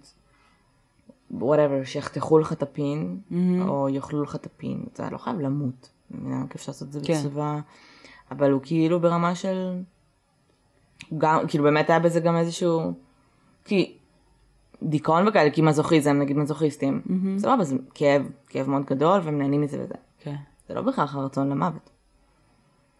whatever, 1.31 1.83
שיחתכו 1.83 2.39
לך 2.39 2.51
את 2.51 2.63
הפין, 2.63 3.19
או 3.67 3.89
יאכלו 3.89 4.23
לך 4.23 4.35
את 4.35 4.45
הפין, 4.45 4.83
אתה 4.93 5.09
לא 5.11 5.17
חייב 5.17 5.39
למות. 5.39 5.89
כיף 6.49 6.67
לעשות 6.67 6.87
את 6.87 6.93
זה 6.93 6.99
כן. 7.03 7.13
בצוואה, 7.13 7.59
אבל 8.31 8.51
הוא 8.51 8.61
כאילו 8.63 8.99
ברמה 8.99 9.35
של, 9.35 9.71
הוא 11.09 11.19
גם, 11.19 11.47
כאילו 11.47 11.63
באמת 11.63 11.89
היה 11.89 11.99
בזה 11.99 12.19
גם 12.19 12.37
איזשהו, 12.37 12.93
כי 13.65 13.97
דיכאון 14.83 15.27
וכאלה, 15.27 15.49
כי 15.49 15.61
מזוכיזם, 15.61 16.13
נגיד 16.13 16.37
מזוכיסטים, 16.37 17.01
סבבה, 17.37 17.63
זה 17.63 17.75
כאב, 17.93 18.21
כאב 18.49 18.69
מאוד 18.69 18.85
גדול, 18.85 19.21
והם 19.23 19.37
נהנים 19.37 19.61
מזה 19.61 19.83
וזה. 19.83 19.95
כן. 20.19 20.35
זה 20.73 20.79
לא 20.79 20.85
בהכרח 20.85 21.15
הרצון 21.15 21.49
למוות. 21.49 21.89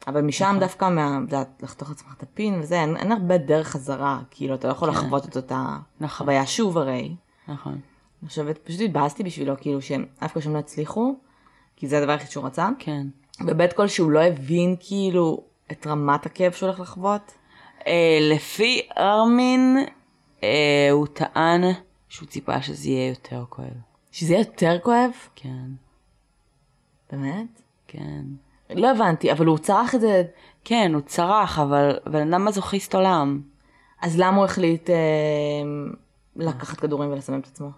אבל 0.07 0.21
משם 0.21 0.45
נכון. 0.45 0.59
דווקא, 0.59 0.89
מה, 0.89 1.17
את 1.17 1.21
יודעת, 1.21 1.63
לחתוך 1.63 1.89
לעצמך 1.89 2.13
את 2.17 2.24
הפין 2.24 2.59
וזה, 2.59 2.82
אין, 2.82 2.97
אין 2.97 3.11
הרבה 3.11 3.38
דרך 3.38 3.67
חזרה, 3.67 4.19
כאילו, 4.32 4.55
אתה 4.55 4.67
לא 4.67 4.71
יכול 4.71 4.89
לחוות 4.89 5.26
את 5.26 5.36
אותה 5.36 5.78
נכון. 5.99 6.17
חוויה 6.17 6.45
שוב 6.45 6.78
הרי. 6.78 7.15
נכון. 7.47 7.80
אני 8.21 8.30
חושבת, 8.30 8.57
פשוט 8.57 8.82
התבאסתי 8.82 9.24
בשבילו, 9.24 9.53
כאילו, 9.61 9.82
שהם 9.82 10.05
אף 10.19 10.39
שהם 10.39 10.53
לא 10.53 10.59
הצליחו, 10.59 11.15
כי 11.76 11.88
זה 11.88 11.97
הדבר 11.97 12.11
היחיד 12.11 12.30
שהוא 12.30 12.45
רצה. 12.45 12.69
כן. 12.80 13.07
בבית 13.41 13.74
כל 13.74 13.88
שהוא 13.88 14.11
לא 14.11 14.19
הבין, 14.19 14.76
כאילו, 14.80 15.43
את 15.71 15.88
רמת 15.88 16.26
הכאב 16.26 16.51
שהוא 16.51 16.67
הולך 16.67 16.80
לחוות. 16.80 17.32
אה, 17.88 18.19
לפי 18.21 18.82
ארמין, 18.97 19.78
אה, 20.43 20.89
הוא 20.91 21.07
טען 21.07 21.61
שהוא 22.09 22.28
ציפה 22.28 22.61
שזה 22.61 22.89
יהיה 22.89 23.09
יותר 23.09 23.43
כואב. 23.49 23.67
שזה 24.11 24.34
יהיה 24.34 24.41
יותר 24.41 24.78
כואב? 24.84 25.11
כן, 25.36 25.65
באמת? 27.11 27.62
כן. 27.94 28.22
לא 28.70 28.91
הבנתי, 28.91 29.32
אבל 29.32 29.46
הוא 29.46 29.58
צרח 29.58 29.96
את 29.96 30.02
זה, 30.02 30.24
כן, 30.64 30.91
הוא 30.94 31.02
צרח, 31.02 31.60
אבל 31.60 32.00
בן 32.06 32.34
אדם 32.34 32.46
מזוכיסט 32.46 32.96
עולם. 32.96 33.41
אז 34.02 34.20
למה 34.20 34.38
הוא 34.38 34.46
החליט 34.46 34.89
אה, 34.89 34.96
לקחת 36.36 36.80
כדורים 36.80 37.12
ולסמם 37.12 37.39
את 37.39 37.48
עצמו? 37.48 37.70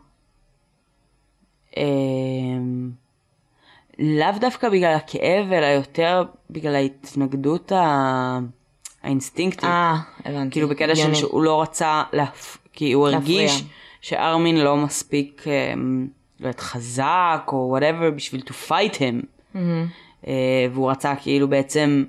אמ, 1.77 2.91
לאו 3.99 4.39
דווקא 4.39 4.69
בגלל 4.69 4.93
הכאב, 4.95 5.51
אלא 5.51 5.65
יותר 5.65 6.23
בגלל 6.49 6.75
ההתנגדות 6.75 7.71
ה... 7.71 8.39
האינסטינקטית. 9.03 9.63
אה, 9.63 9.95
הבנתי. 10.25 10.51
כאילו 10.51 10.69
בקטע 10.69 10.95
של. 10.95 11.13
שהוא 11.13 11.43
לא 11.43 11.61
רצה, 11.61 12.03
להפ... 12.13 12.57
כי 12.73 12.91
הוא 12.91 13.09
להפריע. 13.09 13.41
הרגיש 13.41 13.63
שארמין 14.01 14.57
לא 14.57 14.77
מספיק, 14.77 15.45
אמ, 15.47 16.07
לא 16.39 16.47
יודעת, 16.47 16.59
חזק 16.59 17.41
או 17.47 17.67
וואטאבר 17.69 18.11
בשביל 18.11 18.41
to 18.41 18.69
fight 18.69 18.95
him. 18.95 19.25
מהמם. 19.53 19.87
אה, 20.27 20.33
והוא 20.71 20.91
רצה 20.91 21.15
כאילו 21.15 21.47
בעצם 21.47 22.03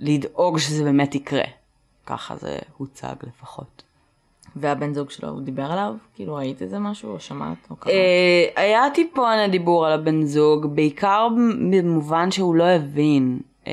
לדאוג 0.00 0.58
שזה 0.58 0.84
באמת 0.84 1.14
יקרה. 1.14 1.44
ככה 2.06 2.36
זה 2.36 2.58
הוצג 2.76 3.14
לפחות. 3.22 3.82
והבן 4.56 4.94
זוג 4.94 5.10
שלו, 5.10 5.28
הוא 5.28 5.40
דיבר 5.40 5.72
עליו? 5.72 5.94
כאילו 6.14 6.34
ראית 6.34 6.62
איזה 6.62 6.78
משהו, 6.78 7.12
או 7.12 7.20
שמעת, 7.20 7.56
או 7.70 7.76
קראת? 7.76 7.94
אה, 7.94 8.62
היה 8.62 8.82
טיפון 8.94 9.50
דיבור 9.50 9.86
על 9.86 9.92
הבן 9.92 10.24
זוג, 10.24 10.66
בעיקר 10.66 11.28
במובן 11.70 12.30
שהוא 12.30 12.54
לא 12.54 12.64
הבין 12.64 13.38
אה, 13.66 13.72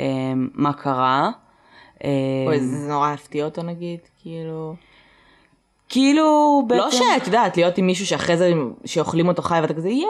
מה 0.53 0.73
קרה. 0.73 1.31
אה, 2.03 2.09
או 2.47 2.59
זה 2.59 2.87
נורא 2.89 3.09
הפתיע 3.09 3.45
אותו 3.45 3.63
נגיד, 3.63 3.99
כאילו... 4.21 4.75
כאילו 5.89 6.61
בעצם... 6.67 6.81
לא 6.81 6.91
שאת 6.91 7.27
יודעת, 7.27 7.57
להיות 7.57 7.77
עם 7.77 7.85
מישהו 7.85 8.05
שאחרי 8.05 8.37
זה, 8.37 8.53
שאוכלים 8.85 9.27
אותו 9.27 9.41
חי 9.41 9.59
ואתה 9.61 9.73
כזה, 9.73 9.89
יאה, 9.89 10.09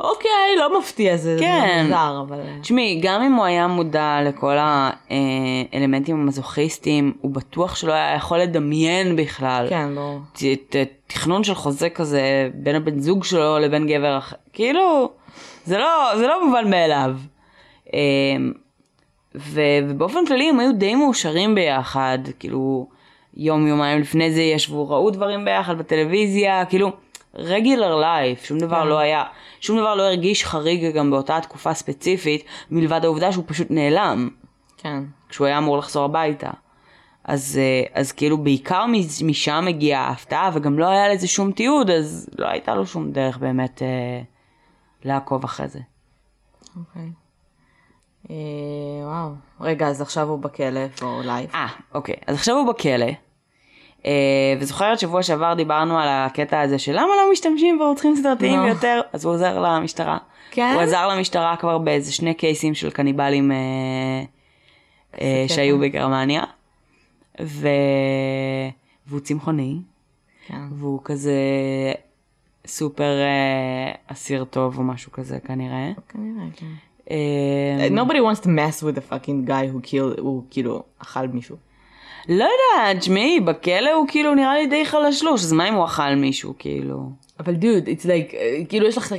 אוקיי, 0.00 0.56
לא 0.58 0.78
מפתיע, 0.78 1.16
זה 1.16 1.36
כן. 1.40 1.82
מוזר, 1.82 2.24
אבל... 2.28 2.40
תשמעי, 2.60 3.00
גם 3.02 3.22
אם 3.22 3.32
הוא 3.32 3.44
היה 3.44 3.66
מודע 3.66 4.18
לכל 4.24 4.56
האלמנטים 4.58 6.20
המזוכיסטיים, 6.20 7.12
הוא 7.20 7.30
בטוח 7.30 7.76
שלא 7.76 7.92
היה 7.92 8.14
יכול 8.14 8.38
לדמיין 8.38 9.16
בכלל. 9.16 9.66
כן, 9.68 9.94
ברור. 9.94 10.18
תכנון 11.06 11.44
של 11.44 11.54
חוזה 11.54 11.90
כזה 11.90 12.50
בין 12.54 12.76
הבן 12.76 13.00
זוג 13.00 13.24
שלו 13.24 13.58
לבין 13.58 13.86
גבר 13.86 14.18
אחר, 14.18 14.36
כאילו, 14.52 15.10
זה 15.64 15.78
לא, 15.78 16.16
זה 16.16 16.26
לא 16.26 16.46
מובן 16.46 16.70
מאליו. 16.70 17.10
אמ, 17.92 18.52
ו, 19.34 19.60
ובאופן 19.88 20.26
כללי 20.26 20.48
הם 20.48 20.60
היו 20.60 20.72
די 20.72 20.94
מאושרים 20.94 21.54
ביחד, 21.54 22.18
כאילו, 22.38 22.88
יום 23.36 23.66
יומיים 23.66 24.00
לפני 24.00 24.32
זה 24.32 24.42
ישבו, 24.42 24.88
ראו 24.88 25.10
דברים 25.10 25.44
ביחד 25.44 25.78
בטלוויזיה, 25.78 26.64
כאילו, 26.64 26.92
regular 27.38 27.96
life, 27.96 28.44
שום 28.44 28.58
דבר 28.58 28.82
כן. 28.82 28.86
לא 28.86 28.98
היה, 28.98 29.24
שום 29.60 29.78
דבר 29.78 29.94
לא 29.94 30.02
הרגיש 30.02 30.44
חריג 30.44 30.96
גם 30.96 31.10
באותה 31.10 31.40
תקופה 31.40 31.74
ספציפית, 31.74 32.44
מלבד 32.70 33.04
העובדה 33.04 33.32
שהוא 33.32 33.44
פשוט 33.46 33.66
נעלם. 33.70 34.28
כן. 34.76 35.04
כשהוא 35.28 35.46
היה 35.46 35.58
אמור 35.58 35.78
לחזור 35.78 36.04
הביתה. 36.04 36.50
אז, 37.24 37.58
אה, 37.58 38.00
אז 38.00 38.12
כאילו 38.12 38.38
בעיקר 38.38 38.86
משם 39.24 39.64
הגיעה 39.68 40.06
ההפתעה 40.06 40.50
וגם 40.54 40.78
לא 40.78 40.86
היה 40.86 41.08
לזה 41.08 41.28
שום 41.28 41.52
תיעוד 41.52 41.90
אז 41.90 42.30
לא 42.38 42.46
הייתה 42.46 42.74
לו 42.74 42.86
שום 42.86 43.12
דרך 43.12 43.38
באמת 43.38 43.82
אה, 43.82 44.22
לעקוב 45.04 45.44
אחרי 45.44 45.68
זה. 45.68 45.80
אוקיי. 46.76 47.10
אה, 48.30 48.36
וואו. 49.02 49.30
רגע, 49.60 49.88
אז 49.88 50.00
עכשיו 50.00 50.28
הוא 50.28 50.38
בכלא, 50.38 50.80
או 51.02 51.20
live. 51.24 51.50
אה, 51.54 51.66
אוקיי. 51.94 52.14
אז 52.26 52.36
עכשיו 52.36 52.56
הוא 52.56 52.72
בכלא. 52.72 53.06
אה, 54.08 54.54
וזוכרת 54.60 54.98
שבוע 54.98 55.22
שעבר 55.22 55.54
דיברנו 55.54 55.98
על 55.98 56.08
הקטע 56.08 56.60
הזה 56.60 56.78
של 56.78 56.92
למה 56.92 57.06
לא 57.06 57.32
משתמשים 57.32 57.78
ברוצחים 57.78 58.16
סדרתיים 58.16 58.60
נו. 58.60 58.66
יותר, 58.68 59.00
אז 59.12 59.24
הוא 59.24 59.34
עוזר 59.34 59.60
למשטרה. 59.60 60.18
כן? 60.50 60.72
הוא 60.74 60.82
עזר 60.82 61.08
למשטרה 61.08 61.56
כבר 61.56 61.78
באיזה 61.78 62.12
שני 62.12 62.34
קייסים 62.34 62.74
של 62.74 62.90
קניבלים 62.90 63.52
אה, 63.52 63.56
אה. 65.20 65.44
שהיו 65.48 65.78
בגרמניה. 65.78 66.42
ו... 67.42 67.68
והוא 69.06 69.20
צמחוני. 69.20 69.76
כן. 70.46 70.62
והוא 70.70 71.00
כזה 71.04 71.32
סופר 72.66 73.20
אה, 73.20 73.92
אסיר 74.06 74.44
טוב 74.44 74.78
או 74.78 74.82
משהו 74.82 75.12
כזה 75.12 75.38
כנראה. 75.40 75.92
כנראה, 76.08 76.46
כן. 76.56 76.66
אה, 77.10 77.88
Nobody 77.90 78.18
wants 78.18 78.40
to 78.40 78.48
mess 78.48 78.82
with 78.82 78.98
a 78.98 79.12
fucking 79.12 79.48
guy 79.48 79.74
who 79.74 79.90
killed, 79.90 80.20
הוא 80.20 80.42
כאילו 80.50 80.82
אכל 80.98 81.28
מישהו. 81.28 81.56
לא 82.28 82.44
יודעת, 82.44 82.98
תשמעי, 82.98 83.40
בכלא 83.40 83.90
הוא 83.92 84.06
כאילו 84.08 84.34
נראה 84.34 84.54
לי 84.58 84.66
די 84.66 84.84
חלשלוש, 84.84 85.40
אז 85.44 85.52
מה 85.52 85.68
אם 85.68 85.74
הוא 85.74 85.84
אכל 85.84 86.14
מישהו, 86.14 86.54
כאילו? 86.58 86.98
אבל 87.40 87.54
דוד, 87.54 87.86
it's 87.88 88.02
like, 88.04 88.34
אה, 88.34 88.60
כאילו 88.68 88.86
יש 88.86 88.96
לך, 88.98 89.14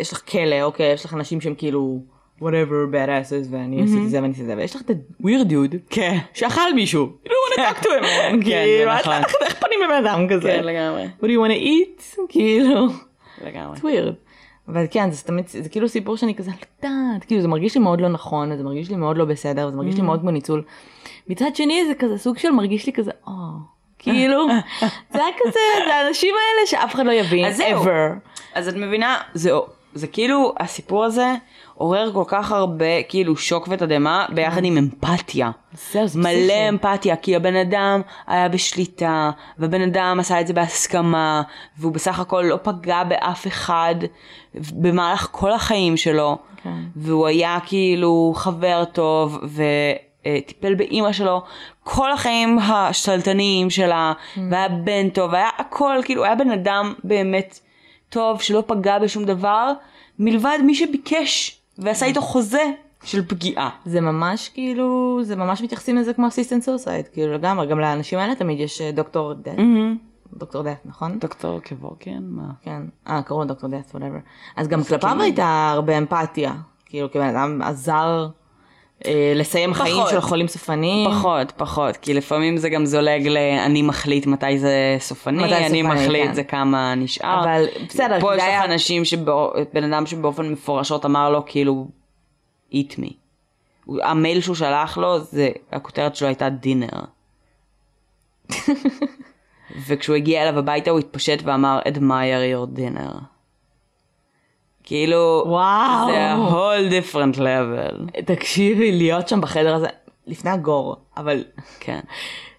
יש 0.00 0.12
לך 0.12 0.22
כלא, 0.30 0.62
אוקיי, 0.62 0.92
יש 0.92 1.04
לך 1.04 1.14
אנשים 1.14 1.40
שהם 1.40 1.54
כאילו, 1.54 1.98
whatever, 2.40 2.92
bad 2.92 3.08
asses, 3.08 3.48
ואני 3.50 3.82
עשיתי 3.82 4.08
זה 4.08 4.16
ואני 4.22 4.32
עשיתי 4.32 4.46
זה, 4.46 4.54
ויש 4.56 4.76
לך 4.76 4.82
את 4.82 4.90
ה-weird 4.90 5.50
dude, 5.50 5.76
כן. 5.90 6.18
שאכל 6.34 6.74
מישהו. 6.74 7.08
You 7.24 7.28
don't 7.28 7.30
want 7.30 7.60
to 7.60 7.80
talk 7.80 7.82
to 7.84 7.86
him. 7.86 8.04
כן, 8.30 8.40
כאילו, 8.42 8.90
איך- 8.90 9.00
נכון. 9.08 9.14
איך- 9.42 9.60
פונים 9.60 9.78
לבן 9.84 10.06
אדם 10.06 10.26
כזה? 10.28 10.48
כן, 10.48 10.64
לגמרי. 10.64 11.08
What 11.20 11.24
do 11.24 11.28
you 11.28 11.48
want 11.48 11.52
to 11.52 11.64
eat? 11.64 12.20
כאילו, 12.28 12.86
לגמרי. 13.44 13.76
it's 13.78 13.82
weird. 13.82 14.14
אבל 14.68 14.86
כן, 14.90 15.10
זה 15.10 15.24
תמיד, 15.24 15.48
זה 15.48 15.68
כאילו 15.68 15.88
סיפור 15.88 16.16
שאני 16.16 16.34
כזה, 16.34 16.50
לא 16.82 16.88
יודעת, 16.88 17.24
כאילו 17.24 17.42
זה 17.42 17.48
מרגיש 17.48 17.74
לי 17.74 17.80
מאוד 17.80 18.00
לא 18.00 18.08
נכון, 18.08 18.56
זה 18.56 18.62
מרגיש 18.62 18.90
לי 18.90 18.96
מאוד 18.96 19.16
לא 19.16 19.24
בסדר, 19.24 19.70
זה 19.70 19.76
מרגיש 19.76 19.94
לי 19.96 20.02
מאוד 20.02 20.20
כמו 20.20 20.30
ניצול. 20.30 20.62
מצד 21.28 21.56
שני 21.56 21.86
זה 21.86 21.94
כזה 21.94 22.18
סוג 22.18 22.38
של 22.38 22.50
מרגיש 22.50 22.86
לי 22.86 22.92
כזה, 22.92 23.10
או, 23.26 23.32
כאילו, 23.98 24.46
זה 25.12 25.18
היה 25.24 25.34
כזה, 25.38 25.58
זה 25.86 25.94
האנשים 25.94 26.34
האלה 26.34 26.66
שאף 26.66 26.94
אחד 26.94 27.06
לא 27.06 27.12
יבין, 27.12 27.44
אז 27.44 27.60
ever. 27.60 28.28
אז 28.54 28.68
את 28.68 28.74
מבינה, 28.74 29.18
זה, 29.34 29.50
זה 29.94 30.06
כאילו, 30.06 30.54
הסיפור 30.60 31.04
הזה 31.04 31.34
עורר 31.74 32.12
כל 32.12 32.24
כך 32.26 32.52
הרבה 32.52 33.02
כאילו 33.08 33.36
שוק 33.36 33.68
ותדהמה 33.70 34.26
ביחד 34.34 34.64
עם 34.64 34.76
אמפתיה. 34.76 35.50
זהו, 35.92 36.06
זה 36.06 36.18
מלא 36.18 36.28
פסיכי. 36.28 36.68
אמפתיה, 36.68 37.16
כי 37.16 37.36
הבן 37.36 37.56
אדם 37.56 38.00
היה 38.26 38.48
בשליטה, 38.48 39.30
והבן 39.58 39.80
אדם 39.80 40.16
עשה 40.20 40.40
את 40.40 40.46
זה 40.46 40.52
בהסכמה, 40.52 41.42
והוא 41.78 41.92
בסך 41.92 42.20
הכל 42.20 42.44
לא 42.48 42.58
פגע 42.62 43.04
באף 43.04 43.46
אחד 43.46 43.94
במהלך 44.54 45.28
כל 45.30 45.52
החיים 45.52 45.96
שלו, 45.96 46.38
כן. 46.62 46.70
והוא 46.96 47.26
היה 47.26 47.58
כאילו 47.66 48.32
חבר 48.36 48.84
טוב, 48.84 49.38
וטיפל 49.44 50.74
באימא 50.74 51.12
שלו 51.12 51.42
כל 51.82 52.12
החיים 52.12 52.58
השתלטניים 52.58 53.70
שלה, 53.70 54.12
והיה 54.50 54.68
בן 54.68 55.08
טוב, 55.08 55.32
והיה 55.32 55.48
הכל, 55.58 55.96
כאילו, 56.04 56.24
היה 56.24 56.34
בן 56.34 56.50
אדם 56.50 56.94
באמת 57.04 57.58
טוב, 58.14 58.40
שלא 58.40 58.62
פגע 58.66 58.98
בשום 58.98 59.24
דבר, 59.24 59.72
מלבד 60.18 60.58
מי 60.64 60.74
שביקש, 60.74 61.60
ועשה 61.78 62.06
איתו 62.06 62.20
חוזה 62.20 62.62
של 63.04 63.24
פגיעה. 63.28 63.70
זה 63.84 64.00
ממש 64.00 64.48
כאילו, 64.48 65.18
זה 65.22 65.36
ממש 65.36 65.62
מתייחסים 65.62 65.96
לזה 65.96 66.14
כמו 66.14 66.28
אסיסטנט 66.28 66.62
סוסייד, 66.62 67.08
כאילו 67.08 67.34
לגמרי, 67.34 67.66
גם 67.66 67.80
לאנשים 67.80 68.18
האלה 68.18 68.34
תמיד 68.34 68.60
יש 68.60 68.80
אה, 68.80 68.92
דוקטור 68.92 69.32
דאט, 69.32 69.54
דוקטור 70.36 70.62
דאט, 70.62 70.80
נכון? 70.84 71.18
דוקטור 71.18 71.60
קבורקיאן, 71.60 72.22
מה? 72.28 72.50
כן, 72.62 72.82
אה, 73.08 73.22
קראו 73.22 73.38
לו 73.38 73.44
דוקטור 73.44 73.70
דאט, 73.70 73.94
whatever. 73.94 74.20
אז 74.56 74.68
גם 74.68 74.84
כלפיו 74.84 75.16
הייתה 75.20 75.70
הרבה 75.72 75.98
אמפתיה, 75.98 76.52
כאילו 76.86 77.12
כבן 77.12 77.36
אדם 77.36 77.62
עזר 77.62 78.28
אה, 79.06 79.32
לסיים 79.36 79.74
חיים 79.74 79.96
פחות. 79.96 80.10
של 80.10 80.20
חולים 80.20 80.48
סופניים. 80.48 81.10
פחות, 81.10 81.52
פחות, 81.56 81.96
כי 81.96 82.14
לפעמים 82.14 82.56
זה 82.56 82.68
גם 82.68 82.86
זולג 82.86 83.26
ל... 83.28 83.36
אני 83.36 83.82
מחליט 83.82 84.26
מתי 84.26 84.58
זה 84.58 84.96
סופני, 84.98 85.44
מתי 85.44 85.54
אני 85.56 85.64
סופני, 85.64 85.82
מחליט 85.82 86.26
כן. 86.26 86.34
זה 86.34 86.44
כמה 86.44 86.94
נשאר. 86.94 87.40
אבל 87.44 87.64
בסדר, 87.88 88.20
פה 88.20 88.34
יש 88.34 88.42
לך 88.42 88.48
היה- 88.48 88.64
אנשים, 88.64 89.04
שבא... 89.04 89.32
בן 89.72 89.92
אדם 89.92 90.06
שבאופן 90.06 90.52
מפורשות 90.52 91.04
אמר 91.04 91.30
לו 91.30 91.42
כאילו, 91.46 91.88
eat 92.72 92.92
me. 92.98 93.12
המייל 94.02 94.40
שהוא 94.40 94.56
שלח 94.56 94.98
לו, 94.98 95.20
זה, 95.20 95.48
הכותרת 95.72 96.16
שלו 96.16 96.28
הייתה 96.28 96.48
דינר. 96.48 96.88
וכשהוא 99.86 100.16
הגיע 100.16 100.42
אליו 100.42 100.58
הביתה 100.58 100.90
הוא 100.90 100.98
התפשט 100.98 101.38
ואמר, 101.44 101.80
admire 101.88 101.98
your 102.54 102.78
dinner. 102.78 103.14
כאילו, 104.84 105.42
וואו. 105.46 106.06
זה 106.06 106.32
a 106.34 106.50
whole 106.50 106.92
different 106.92 107.38
level. 107.38 108.22
תקשיבי, 108.24 108.92
להיות 108.92 109.28
שם 109.28 109.40
בחדר 109.40 109.74
הזה, 109.74 109.86
לפני 110.26 110.50
הגור, 110.50 110.96
אבל 111.16 111.44
כן. 111.80 112.00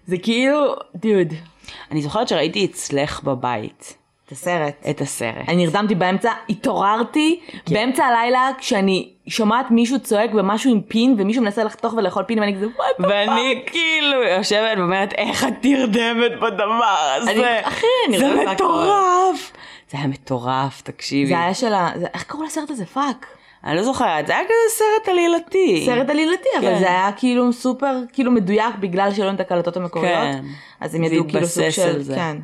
זה 0.06 0.16
כאילו, 0.18 0.60
דוד, 0.94 1.32
אני 1.90 2.02
זוכרת 2.02 2.28
שראיתי 2.28 2.64
אצלך 2.64 3.22
בבית 3.24 3.96
את 4.26 4.32
הסרט. 4.32 4.74
את 4.90 5.00
הסרט. 5.00 5.48
אני 5.48 5.64
נרדמתי 5.66 5.94
באמצע, 5.94 6.32
התעוררתי 6.48 7.40
באמצע 7.70 8.04
הלילה 8.04 8.50
כשאני 8.58 9.08
שומעת 9.28 9.70
מישהו 9.70 9.98
צועק 10.00 10.30
במשהו 10.30 10.70
עם 10.70 10.80
פין 10.80 11.14
ומישהו 11.18 11.42
מנסה 11.42 11.64
לחתוך 11.64 11.94
ולאכול 11.94 12.22
פין 12.22 12.38
ואני 12.38 12.54
כזה 12.56 12.66
וואט 12.66 13.10
ואני 13.10 13.62
כאילו 13.66 14.22
יושבת 14.22 14.78
ואומרת 14.78 15.12
איך 15.12 15.44
את 15.44 15.64
נרדמת 15.64 16.32
בדבר 16.40 16.84
הזה. 17.16 17.30
אני- 17.30 17.68
אחי, 17.68 17.86
אני 18.08 18.18
זה 18.18 18.34
בהכל. 18.36 18.50
מטורף. 18.52 19.52
זה 19.90 19.98
היה 19.98 20.06
מטורף, 20.06 20.80
תקשיבי. 20.82 21.26
זה 21.28 21.38
היה 21.38 21.54
של 21.54 21.74
ה... 21.74 21.90
זה- 21.96 22.06
איך 22.14 22.22
קראו 22.22 22.42
לסרט 22.44 22.70
הזה? 22.70 22.86
fuck. 22.86 23.26
אני 23.64 23.76
לא 23.76 23.82
זוכרת, 23.82 24.26
זה 24.26 24.32
היה 24.36 24.44
כזה 24.44 24.54
סרט 24.78 25.08
עלילתי. 25.08 25.82
סרט 25.86 26.10
עלילתי, 26.10 26.48
אבל 26.58 26.66
כן. 26.74 26.78
זה 26.78 26.86
היה 26.88 27.10
כאילו 27.16 27.52
סופר, 27.52 27.96
כאילו 28.12 28.30
מדויק 28.32 28.74
בגלל 28.80 29.14
שלא 29.14 29.30
את 29.30 29.40
הקלטות 29.40 29.76
המקוריות. 29.76 30.12
כן. 30.14 30.44
אז 30.80 30.94
הם 30.94 31.08
זה 31.08 31.14
ידעו 31.14 31.28
כאילו 31.28 31.46
סוג 31.46 31.70
של, 31.70 32.02
זה. 32.02 32.14
כן. 32.14 32.36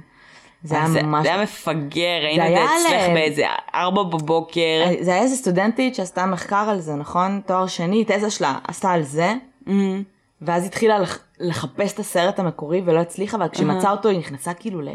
זה 0.62 0.68
זה 0.68 0.94
היה 0.94 1.02
ממש, 1.06 1.22
זה 1.26 1.32
היה 1.34 1.42
מפגר, 1.42 2.00
היינו 2.26 2.42
היה 2.44 2.64
אצלך 2.64 3.08
ל- 3.10 3.14
באיזה 3.14 3.42
ארבע 3.74 4.02
בבוקר. 4.02 4.84
זה 5.00 5.12
היה 5.12 5.22
איזה 5.22 5.36
סטודנטית 5.36 5.94
שעשתה 5.94 6.26
מחקר 6.26 6.66
על 6.70 6.80
זה, 6.80 6.94
נכון? 6.94 7.40
תואר 7.46 7.66
שני, 7.66 8.04
תזה 8.06 8.30
שלה 8.30 8.58
עשתה 8.68 8.90
על 8.90 9.02
זה, 9.02 9.34
מהמם. 9.66 10.02
ואז 10.42 10.66
התחילה 10.66 10.98
לח- 10.98 11.18
לחפש 11.40 11.92
את 11.92 11.98
הסרט 11.98 12.38
המקורי 12.38 12.82
ולא 12.84 12.98
הצליחה, 12.98 13.36
אבל 13.36 13.48
כשהיא 13.48 13.66
מצאה 13.66 13.90
אותו 13.90 14.08
היא 14.08 14.18
נכנסה 14.18 14.54
כאילו 14.54 14.80
ל... 14.82 14.88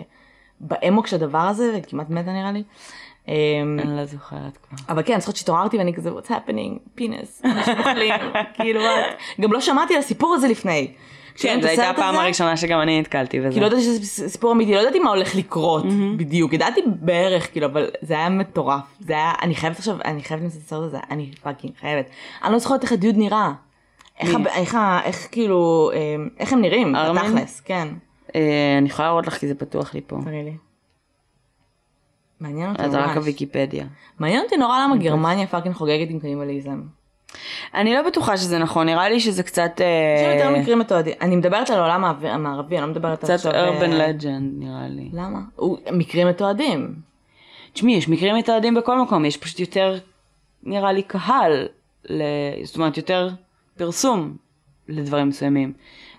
באמוק 0.60 1.08
של 1.08 1.16
הדבר 1.16 1.38
הזה, 1.38 1.78
וכמעט 1.78 2.10
מתה 2.10 2.32
נראה 2.32 2.52
לי. 2.52 2.64
אמ, 3.28 3.80
אני 3.80 3.98
לא 3.98 4.06
זוכרת 4.06 4.58
כבר. 4.58 4.78
אבל 4.90 5.04
כן, 5.04 5.14
אני 5.14 5.22
זוכרת 5.22 5.36
שהתעוררתי 5.36 5.78
ואני 5.78 5.94
כזה, 5.94 6.10
what's 6.12 6.30
happening, 6.30 6.80
פינס, 6.96 7.42
אנשים 7.46 7.78
אוכלים, 7.80 8.14
כאילו? 8.54 8.82
גם 9.42 9.54
לא 9.54 9.62
שמעתי 9.62 9.94
על 9.94 10.00
הסיפור 10.00 10.34
הזה 10.34 10.48
לפני. 10.48 10.94
כן, 11.40 11.62
זו 11.62 11.68
הייתה 11.68 11.90
הפעם 11.90 12.16
הראשונה 12.16 12.58
שגם 12.58 12.82
אני 12.82 13.00
נתקלתי 13.00 13.40
בזה. 13.40 13.54
כי 13.54 13.60
לא 13.60 13.66
ידעתי 13.66 13.82
שזה 13.82 14.30
סיפור 14.30 14.52
אמיתי, 14.52 14.74
לא 14.74 14.80
ידעתי 14.80 15.00
מה 15.00 15.10
הולך 15.10 15.36
לקרות 15.36 15.86
בדיוק, 16.18 16.54
ידעתי 16.54 16.82
בערך, 16.86 17.52
כאילו, 17.52 17.68
אבל 17.68 17.90
זה 18.02 18.14
היה 18.14 18.30
מטורף. 18.30 18.84
זה 19.00 19.14
היה, 19.14 19.32
אני 19.42 19.56
חייבת 19.56 19.78
עכשיו, 19.78 19.98
אני 20.06 20.24
חייבת 20.24 20.44
למצוא 20.44 20.60
את 20.60 20.66
הסרט 20.66 20.84
הזה, 20.84 20.98
אני 21.12 21.32
fucking 21.44 21.74
חייבת. 21.80 22.10
אני 22.44 22.54
לא 22.54 22.60
זוכרת 22.60 22.84
איך 22.84 22.92
הדיוד 22.92 23.16
נראה. 23.18 23.52
איך, 24.20 25.28
כאילו, 25.32 25.92
אה, 25.94 26.16
איך 26.40 26.54
הם 26.54 26.62
נראים? 26.62 26.94
בתכלס, 26.94 27.60
כן. 27.60 27.88
אה, 28.38 28.78
אני 28.78 28.90
יכולה 28.90 29.08
להראות 29.08 29.28
לך 29.28 29.34
כי 29.34 29.48
זה 29.48 29.56
פתוח 29.56 29.94
לי 29.94 30.02
פה. 30.08 30.18
תראי 30.24 30.44
לי. 30.44 30.54
מעניין 32.40 32.70
אותי 32.70 32.84
אז 32.84 32.96
רק 32.96 33.06
ממש. 33.06 33.18
הוויקיפדיה. 33.18 33.86
מעניין 34.20 34.44
אותי 34.44 34.58
נורא 34.58 34.84
למה 34.84 34.98
גרמניה 34.98 35.48
fucking 35.48 35.76
חוגגת 35.76 36.10
עם 36.10 36.20
קניבליזם. 36.20 36.82
אני 37.74 37.94
לא 37.94 38.02
בטוחה 38.02 38.38
שזה 38.38 38.60
נכון, 38.60 38.86
נראה 38.86 39.10
לי 39.10 39.20
שזה 39.20 39.44
קצת... 39.44 39.72
יש 39.76 40.26
אה, 40.26 40.34
יותר 40.34 40.60
מקרים 40.60 40.80
מתועדים. 40.80 41.14
אני 41.22 41.36
מדברת 41.36 41.70
על 41.70 41.80
העולם 41.80 42.06
המערבי, 42.06 42.78
אני 42.78 42.82
לא 42.82 42.88
מדברת 42.88 43.12
על 43.12 43.16
קצת 43.16 43.34
עכשיו... 43.34 43.52
אה, 43.52 43.80
urban 43.80 43.92
legend 43.92 44.42
נראה 44.60 44.88
לי. 44.88 45.10
למה? 45.14 45.40
מקרים 45.92 46.28
מתועדים. 46.28 46.96
תשמעי, 47.74 47.94
יש 47.94 48.10
מקרים 48.10 48.36
מתועדים 48.36 48.76
בכל 48.76 49.02
מקום, 49.02 49.26
יש 49.26 49.38
פשוט 49.38 49.60
יותר, 49.60 49.98
נראה 50.64 50.92
לי, 50.92 51.04
קהל. 51.04 51.68
זאת 52.64 52.76
אומרת, 52.76 52.98
יותר 52.98 53.30
פרסום 53.78 54.38
לדברים 54.88 55.28
מסוימים. 55.28 55.74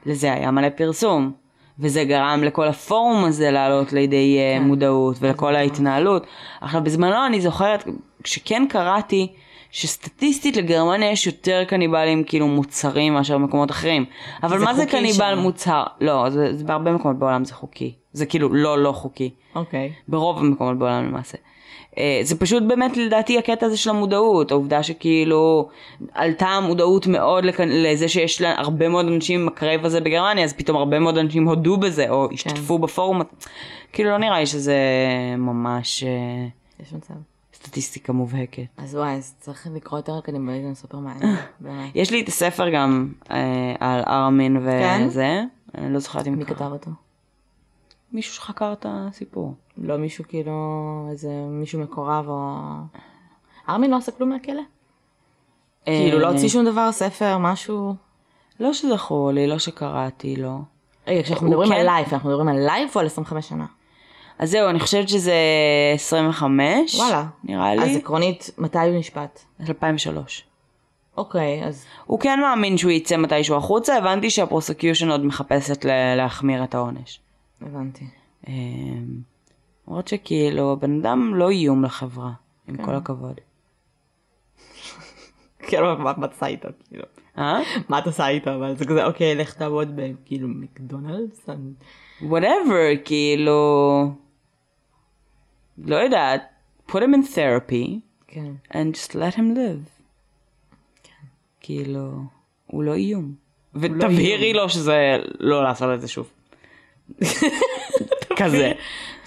לזה 0.06 0.32
היה 0.32 0.50
מלא 0.50 0.68
פרסום, 0.68 1.32
וזה 1.80 2.04
גרם 2.04 2.44
לכל 2.44 2.68
הפורום 2.68 3.24
הזה 3.24 3.50
לעלות 3.50 3.92
לידי 3.92 4.38
כן. 4.38 4.62
מודעות, 4.62 5.16
ולכל 5.20 5.56
ההתנהלות. 5.56 6.26
עכשיו, 6.60 6.84
בזמנו 6.84 7.26
אני 7.26 7.40
זוכרת, 7.40 7.84
שכן 8.24 8.66
קראתי, 8.68 9.32
שסטטיסטית 9.70 10.56
לגרמניה 10.56 11.10
יש 11.10 11.26
יותר 11.26 11.64
קניבלים 11.68 12.24
כאילו 12.24 12.48
מוצרים 12.48 13.14
מאשר 13.14 13.38
במקומות 13.38 13.70
אחרים. 13.70 14.04
אבל 14.42 14.58
זה 14.58 14.64
מה 14.64 14.74
זה 14.74 14.86
קניבל 14.86 15.34
שם. 15.34 15.38
מוצהר? 15.38 15.84
לא, 16.00 16.30
זה, 16.30 16.56
זה 16.56 16.64
בהרבה 16.64 16.92
מקומות 16.92 17.18
בעולם 17.18 17.44
זה 17.44 17.54
חוקי. 17.54 17.94
זה 18.12 18.26
כאילו 18.26 18.54
לא 18.54 18.78
לא 18.78 18.92
חוקי. 18.92 19.30
אוקיי. 19.54 19.92
ברוב 20.08 20.38
המקומות 20.38 20.78
בעולם 20.78 21.06
למעשה. 21.06 21.38
אה, 21.98 22.20
זה 22.22 22.38
פשוט 22.38 22.62
באמת 22.62 22.96
לדעתי 22.96 23.38
הקטע 23.38 23.66
הזה 23.66 23.76
של 23.76 23.90
המודעות, 23.90 24.50
העובדה 24.50 24.82
שכאילו 24.82 25.68
עלתה 26.14 26.46
המודעות 26.46 27.06
מאוד 27.06 27.44
לכ... 27.44 27.60
לזה 27.60 28.08
שיש 28.08 28.40
לה 28.40 28.54
הרבה 28.58 28.88
מאוד 28.88 29.06
אנשים 29.06 29.40
עם 29.40 29.48
ה 29.48 29.54
crave 29.54 29.84
הזה 29.84 30.00
בגרמניה, 30.00 30.44
אז 30.44 30.52
פתאום 30.52 30.76
הרבה 30.76 30.98
מאוד 30.98 31.18
אנשים 31.18 31.48
הודו 31.48 31.76
בזה, 31.76 32.10
או 32.10 32.28
השתתפו 32.32 32.78
בפורום, 32.78 33.20
כאילו 33.92 34.10
לא 34.10 34.18
נראה 34.18 34.40
לי 34.40 34.46
שזה 34.46 34.76
ממש 35.38 36.04
אה, 36.04 36.48
יש 36.84 36.92
מצב. 36.92 37.14
סטטיסטיקה 37.54 38.12
מובהקת. 38.12 38.62
אז 38.76 38.94
וואי, 38.94 39.12
אז 39.12 39.34
צריך 39.40 39.66
לקרוא 39.74 39.98
יותר 39.98 40.12
על 40.12 40.20
קניבליזם 40.20 40.74
סופר 40.74 40.98
מעניין. 40.98 41.36
יש 41.94 42.10
לי 42.10 42.20
את 42.20 42.28
הספר 42.28 42.68
גם 42.70 43.12
אה, 43.30 43.74
על 43.80 44.02
ארמין 44.06 44.60
כן? 44.60 45.04
וזה, 45.06 45.42
אני 45.74 45.92
לא 45.92 45.98
זוכרת 45.98 46.26
אם 46.26 46.38
מי 46.38 46.44
כתב 46.44 46.68
אותו? 46.72 46.90
מישהו 48.12 48.34
שחקר 48.34 48.72
את 48.72 48.86
הסיפור. 48.88 49.54
לא 49.82 49.96
מישהו 49.96 50.24
כאילו, 50.28 50.52
איזה 51.10 51.28
מישהו 51.48 51.80
מקורב 51.80 52.28
או... 52.28 52.54
ארמין 53.68 53.90
לא 53.90 53.96
עשה 53.96 54.12
כלום 54.12 54.28
מהכלא? 54.28 54.62
כאילו 55.84 56.18
לא 56.18 56.28
הוציא 56.28 56.48
שום 56.48 56.64
דבר, 56.64 56.92
ספר, 56.92 57.38
משהו? 57.38 57.94
לא 58.60 58.72
שזכור 58.72 59.30
לי, 59.30 59.46
לא 59.46 59.58
שקראתי, 59.58 60.36
לא. 60.36 60.56
רגע, 61.06 61.22
כשאנחנו 61.22 61.46
מדברים 61.46 61.68
כן- 61.68 61.74
על 61.74 61.86
לייף, 61.86 62.12
אנחנו 62.12 62.28
מדברים 62.28 62.48
על 62.48 62.56
לייף 62.66 62.94
או 62.96 63.00
על 63.00 63.06
25 63.06 63.48
שנה? 63.48 63.66
אז 64.38 64.50
זהו, 64.50 64.70
אני 64.70 64.80
חושבת 64.80 65.08
שזה 65.08 65.34
25, 65.94 66.94
וואלה. 66.94 67.24
נראה 67.44 67.72
אז 67.72 67.88
לי, 67.88 67.96
עקרונית, 67.96 68.50
מתי 68.58 68.78
הוא 68.78 68.98
נשפט? 68.98 69.40
2003. 69.68 70.44
אוקיי, 71.16 71.64
אז 71.64 71.84
הוא 72.06 72.20
כן 72.20 72.40
מאמין 72.40 72.78
שהוא 72.78 72.92
יצא 72.92 73.16
מתישהו 73.16 73.56
החוצה, 73.56 73.96
הבנתי 73.96 74.30
שהפרוסקיושן 74.30 75.10
עוד 75.10 75.24
מחפשת 75.24 75.84
להחמיר 76.16 76.64
את 76.64 76.74
העונש. 76.74 77.20
הבנתי. 77.62 78.04
למרות 79.88 80.08
שכאילו, 80.08 80.72
הבן 80.72 81.00
אדם 81.00 81.34
לא 81.34 81.50
איום 81.50 81.84
לחברה, 81.84 82.32
עם 82.68 82.76
כן. 82.76 82.84
כל 82.84 82.94
הכבוד. 82.94 83.34
כאילו, 85.68 85.98
מה 85.98 86.10
את 86.10 86.32
עושה 86.32 86.46
איתו? 86.46 86.68
כאילו? 86.88 87.04
אה? 87.38 87.58
מה 87.88 87.98
את 87.98 88.06
עושה 88.06 88.28
איתו? 88.28 88.54
אבל 88.54 88.76
זה 88.76 88.84
כזה, 88.84 89.04
אוקיי, 89.04 89.34
לך 89.34 89.54
תעבוד 89.54 89.96
בכאילו 89.96 90.48
מקדונלדס? 90.48 91.48
whatever, 92.20 92.98
כאילו, 93.04 94.04
לא 95.78 95.96
יודעת, 95.96 96.42
put 96.88 96.94
him 96.94 97.14
in 97.14 97.34
therapy, 97.34 97.98
כן. 98.26 98.52
and 98.70 98.96
just 98.96 99.12
let 99.12 99.36
him 99.36 99.56
live. 99.56 100.02
כאילו, 101.60 102.10
הוא 102.66 102.84
לא 102.84 102.94
איום. 102.94 103.34
ותבהירי 103.74 104.52
לו 104.52 104.68
שזה 104.68 105.16
לא 105.38 105.62
לעשות 105.62 105.94
את 105.94 106.00
זה 106.00 106.08
שוב. 106.08 106.30
כזה. 108.38 108.72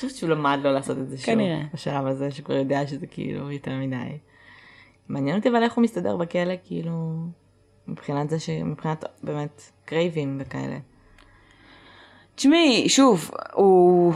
חושבת 0.01 0.19
שהוא 0.19 0.29
למד 0.29 0.59
לא 0.63 0.73
לעשות 0.73 0.97
את 0.97 1.09
זה 1.09 1.17
שוב. 1.17 1.25
כנראה. 1.25 1.61
בשלב 1.73 2.05
הזה, 2.05 2.31
שכבר 2.31 2.55
יודע 2.55 2.87
שזה 2.87 3.07
כאילו 3.07 3.51
יותר 3.51 3.71
מדי. 3.71 4.17
מעניין 5.09 5.37
אותי 5.37 5.49
אבל 5.49 5.63
איך 5.63 5.73
הוא 5.73 5.83
מסתדר 5.83 6.17
בכלא, 6.17 6.53
כאילו, 6.63 7.15
מבחינת 7.87 8.29
זה 8.29 8.39
ש... 8.39 8.49
מבחינת 8.49 9.05
באמת 9.23 9.61
קרייבים 9.85 10.37
וכאלה. 10.41 10.77
תשמעי, 12.35 12.89
שוב, 12.89 13.31
הוא... 13.53 14.13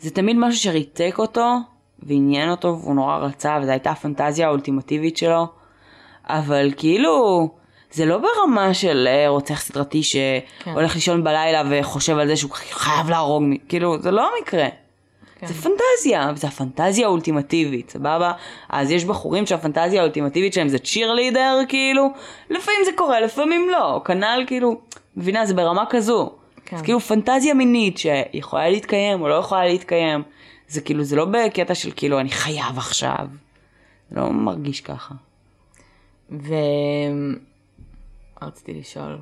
זה 0.00 0.10
תמיד 0.10 0.36
משהו 0.38 0.60
שריתק 0.60 1.14
אותו, 1.18 1.56
ועניין 1.98 2.50
אותו, 2.50 2.78
והוא 2.80 2.94
נורא 2.94 3.16
רצה, 3.16 3.58
וזו 3.62 3.70
הייתה 3.70 3.90
הפנטזיה 3.90 4.46
האולטימטיבית 4.46 5.16
שלו, 5.16 5.46
אבל 6.24 6.72
כאילו, 6.76 7.48
זה 7.90 8.06
לא 8.06 8.18
ברמה 8.18 8.74
של 8.74 9.08
אה, 9.10 9.28
רוצח 9.28 9.60
סדרתי 9.60 10.02
שהולך 10.02 10.94
לישון 10.94 11.24
בלילה 11.24 11.62
וחושב 11.70 12.18
על 12.18 12.26
זה 12.28 12.36
שהוא 12.36 12.50
חייב 12.50 13.10
להרוג, 13.10 13.42
מי- 13.42 13.58
כאילו, 13.68 14.02
זה 14.02 14.10
לא 14.10 14.28
המקרה. 14.38 14.66
כן. 15.40 15.46
זה 15.46 15.54
פנטזיה, 15.54 16.30
וזה 16.34 16.46
הפנטזיה 16.46 17.06
האולטימטיבית, 17.06 17.90
סבבה? 17.90 18.32
אז 18.68 18.90
יש 18.90 19.04
בחורים 19.04 19.46
שהפנטזיה 19.46 20.00
האולטימטיבית 20.00 20.52
שלהם 20.52 20.68
זה 20.68 20.78
צ'יר 20.78 21.12
לידר, 21.12 21.58
כאילו, 21.68 22.08
לפעמים 22.50 22.80
זה 22.84 22.90
קורה, 22.96 23.20
לפעמים 23.20 23.68
לא, 23.70 24.00
כנ"ל 24.04 24.44
כאילו, 24.46 24.80
מבינה, 25.16 25.46
זה 25.46 25.54
ברמה 25.54 25.84
כזו. 25.90 26.30
כן. 26.64 26.76
זה 26.76 26.84
כאילו 26.84 27.00
פנטזיה 27.00 27.54
מינית 27.54 27.98
שיכולה 27.98 28.68
להתקיים 28.70 29.22
או 29.22 29.28
לא 29.28 29.34
יכולה 29.34 29.64
להתקיים, 29.64 30.22
זה 30.68 30.80
כאילו, 30.80 31.04
זה 31.04 31.16
לא 31.16 31.24
בקטע 31.24 31.74
של 31.74 31.90
כאילו, 31.96 32.20
אני 32.20 32.30
חייב 32.30 32.76
עכשיו. 32.78 33.26
זה 34.10 34.20
לא 34.20 34.30
מרגיש 34.30 34.80
ככה. 34.80 35.14
ו... 36.30 36.54
רציתי 38.42 38.74
לשאול. 38.74 39.18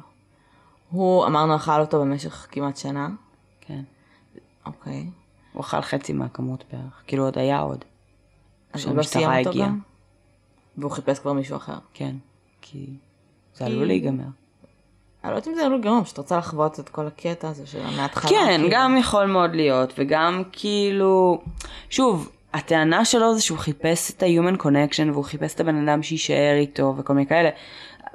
הוא, 0.90 1.26
אמרנו, 1.26 1.56
אכל 1.56 1.80
אותו 1.80 2.00
במשך 2.00 2.46
כמעט 2.50 2.76
שנה. 2.76 3.08
כן. 3.60 3.80
אוקיי. 4.66 5.06
הוא 5.52 5.60
אכל 5.60 5.80
חצי 5.80 6.12
מהכמות 6.12 6.64
בערך, 6.72 7.02
כאילו 7.06 7.24
עוד 7.24 7.38
היה 7.38 7.58
עוד. 7.58 7.84
אז 8.72 8.84
הוא 8.84 8.96
לא 8.96 9.02
סיים 9.02 9.30
אותו 9.38 9.50
הגיעה. 9.50 9.68
גם? 9.68 9.78
והוא 10.78 10.90
חיפש 10.90 11.18
כבר 11.18 11.32
מישהו 11.32 11.56
אחר. 11.56 11.78
כן, 11.94 12.16
כי 12.60 12.86
זה 13.54 13.66
עלול 13.66 13.86
להיגמר. 13.86 14.24
אני 15.24 15.32
לא 15.32 15.36
יודעת 15.36 15.48
אם 15.48 15.54
זה 15.54 15.66
עלול 15.66 15.80
גרום, 15.80 16.04
פשוט 16.04 16.18
רוצה 16.18 16.36
לחוות 16.38 16.80
את 16.80 16.88
כל 16.88 17.06
הקטע 17.06 17.48
הזה 17.48 17.66
של 17.66 17.86
מההתחלה. 17.96 18.30
כן, 18.30 18.56
כאילו. 18.56 18.68
גם 18.72 18.96
יכול 18.96 19.26
מאוד 19.26 19.54
להיות, 19.54 19.92
וגם 19.98 20.42
כאילו, 20.52 21.42
שוב, 21.90 22.30
הטענה 22.52 23.04
שלו 23.04 23.34
זה 23.34 23.42
שהוא 23.42 23.58
חיפש 23.58 24.10
את 24.10 24.22
ה-human 24.22 24.62
connection, 24.62 25.10
והוא 25.12 25.24
חיפש 25.24 25.54
את 25.54 25.60
הבן 25.60 25.88
אדם 25.88 26.02
שיישאר 26.02 26.54
איתו 26.56 26.94
וכל 26.98 27.12
מיני 27.12 27.26
כאלה, 27.26 27.50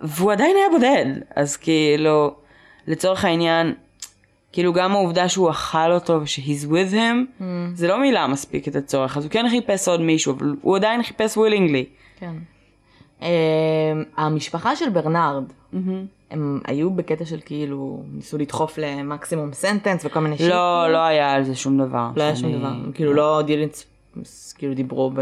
והוא 0.03 0.31
עדיין 0.31 0.55
היה 0.57 0.65
בודד, 0.71 1.05
אז 1.35 1.57
כאילו, 1.57 2.33
לצורך 2.87 3.25
העניין, 3.25 3.73
כאילו 4.51 4.73
גם 4.73 4.91
העובדה 4.91 5.29
שהוא 5.29 5.49
אכל 5.49 5.91
אותו 5.91 6.21
וש-he's 6.23 6.65
with 6.67 6.93
him, 6.93 7.41
Mm. 7.41 7.43
זה 7.73 7.87
לא 7.87 7.99
מילה 8.01 8.27
מספיק 8.27 8.67
את 8.67 8.75
הצורך, 8.75 9.17
אז 9.17 9.23
הוא 9.23 9.31
כן 9.31 9.45
חיפש 9.49 9.87
עוד 9.87 10.01
מישהו, 10.01 10.33
אבל 10.33 10.55
הוא 10.61 10.75
עדיין 10.75 11.03
חיפש 11.03 11.37
willingly. 11.37 11.85
כן. 12.19 12.33
אמ, 13.21 13.27
המשפחה 14.17 14.75
של 14.75 14.89
ברנרד, 14.89 15.43
הם 16.31 16.59
היו 16.67 16.91
בקטע 16.91 17.25
של 17.25 17.39
כאילו, 17.45 18.03
ניסו 18.13 18.37
לדחוף 18.37 18.77
למקסימום 18.77 19.53
סנטנס 19.53 20.05
וכל 20.05 20.19
מיני 20.19 20.37
שיט. 20.37 20.47
לא, 20.47 20.91
לא 20.91 20.97
היה 20.97 21.31
על 21.31 21.43
זה 21.43 21.55
שום 21.55 21.77
דבר. 21.77 22.09
לא 22.15 22.23
היה 22.23 22.35
שום 22.35 22.51
דבר. 22.57 22.67
הם 22.67 22.91
כאילו 22.93 23.13
לא 23.13 23.41
דילינס, 23.45 23.85
כאילו 24.57 24.73
דיברו 24.73 25.11
ב... 25.15 25.21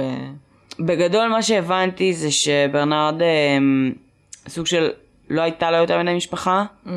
בגדול 0.79 1.27
מה 1.27 1.41
שהבנתי 1.41 2.13
זה 2.13 2.31
שברנרד 2.31 3.21
אה, 3.21 3.57
סוג 4.49 4.65
של 4.65 4.89
לא 5.29 5.41
הייתה 5.41 5.71
לו 5.71 5.77
יותר 5.77 6.03
מדי 6.03 6.15
משפחה. 6.15 6.65
Mm. 6.85 6.89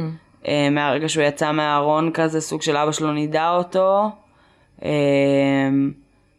אה, 0.49 0.71
מהרגע 0.71 1.09
שהוא 1.09 1.25
יצא 1.25 1.53
מהארון 1.53 2.11
כזה, 2.15 2.41
סוג 2.41 2.63
של 2.63 2.77
אבא 2.77 2.93
שלו 2.93 3.13
נידע 3.13 3.51
אותו. 3.51 4.11
אה, 4.85 4.91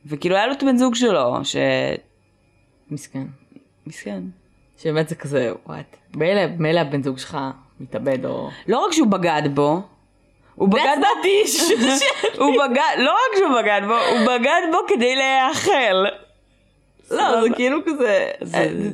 וכאילו 0.05 0.35
היה 0.35 0.47
לו 0.47 0.53
את 0.53 0.63
הבן 0.63 0.77
זוג 0.77 0.95
שלו, 0.95 1.35
ש... 1.43 1.55
מסכן. 2.91 3.23
מסכן. 3.87 4.21
שבאמת 4.77 5.09
זה 5.09 5.15
כזה, 5.15 5.51
וואט. 5.65 5.97
מילא 6.57 6.79
הבן 6.79 7.03
זוג 7.03 7.17
שלך 7.17 7.37
מתאבד 7.79 8.25
או... 8.25 8.49
לא 8.67 8.85
רק 8.85 8.91
שהוא 8.91 9.07
בגד 9.07 9.41
בו, 9.53 9.81
הוא 10.55 10.69
בגד 10.69 10.97
בו, 10.99 11.29
הוא 12.43 12.53
בגד, 12.53 12.95
לא 12.97 13.11
רק 13.11 13.37
שהוא 13.37 13.61
בגד 13.61 13.81
בו, 13.87 13.93
הוא 13.93 14.27
בגד 14.27 14.61
בו 14.71 14.77
כדי 14.87 15.15
להיאכל. 15.15 16.22
לא, 17.17 17.41
זה 17.43 17.55
כאילו 17.55 17.77
כזה, 17.85 18.27
זה- 18.41 18.91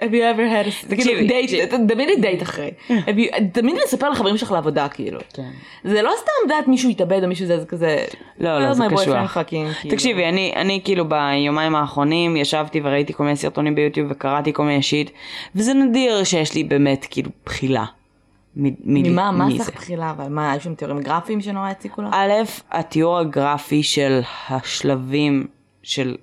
have 0.00 0.12
you 0.12 0.36
ever 0.36 0.52
had 0.52 0.68
a... 0.68 0.86
תקשיבי, 0.88 1.02
כאילו 1.04 1.28
דייט. 1.28 1.50
תמיד 1.88 2.08
דייט 2.20 2.42
אחרי. 2.42 2.70
תמיד 3.52 3.76
לספר 3.84 4.10
לחברים 4.10 4.36
שלך 4.36 4.50
לעבודה 4.52 4.88
כאילו. 4.88 5.20
כן. 5.34 5.50
זה 5.84 6.02
לא 6.02 6.10
סתם 6.20 6.48
דעת 6.48 6.68
מישהו 6.68 6.90
התאבד 6.90 7.22
או 7.22 7.28
מישהו 7.28 7.46
זה, 7.46 7.60
זה 7.60 7.66
כזה... 7.66 8.04
לא, 8.38 8.58
לא, 8.58 8.70
"Oh, 8.70 8.74
זה 8.74 8.84
קשוח. 8.96 9.36
fucking", 9.36 9.48
כאילו. 9.80 9.96
תקשיבי, 9.96 10.24
אני, 10.56 10.80
כאילו 10.84 11.04
ביומיים 11.08 11.74
האחרונים 11.74 12.36
ישבתי 12.36 12.80
וראיתי 12.84 13.12
כל 13.12 13.24
מיני 13.24 13.36
סרטונים 13.36 13.74
ביוטיוב 13.74 14.08
וקראתי 14.10 14.52
כל 14.52 14.64
מיני 14.64 14.82
shit, 14.82 15.10
וזה 15.54 15.74
נדיר 15.74 16.24
שיש 16.24 16.54
לי 16.54 16.64
באמת 16.64 17.06
כאילו 17.10 17.30
בחילה. 17.46 17.84
מ- 18.56 18.66
מ- 18.68 18.72
ממה, 19.12 19.30
מה. 19.30 19.46
סך 19.58 19.70
בחילה, 19.74 20.10
אבל 20.10 20.28
מה, 20.28 20.52
היו 20.52 20.60
שם 20.60 20.74
תיאורים 20.74 21.00
גרפיים 21.00 21.40
שנורא 21.40 21.68
הציקו 21.68 22.02
לך? 22.02 22.08
א', 22.12 22.32
התיאור 22.70 23.18
הגרפי 23.18 23.82
של 23.82 24.20
השלבים 24.48 25.46
של 25.82 26.08
אה, 26.10 26.14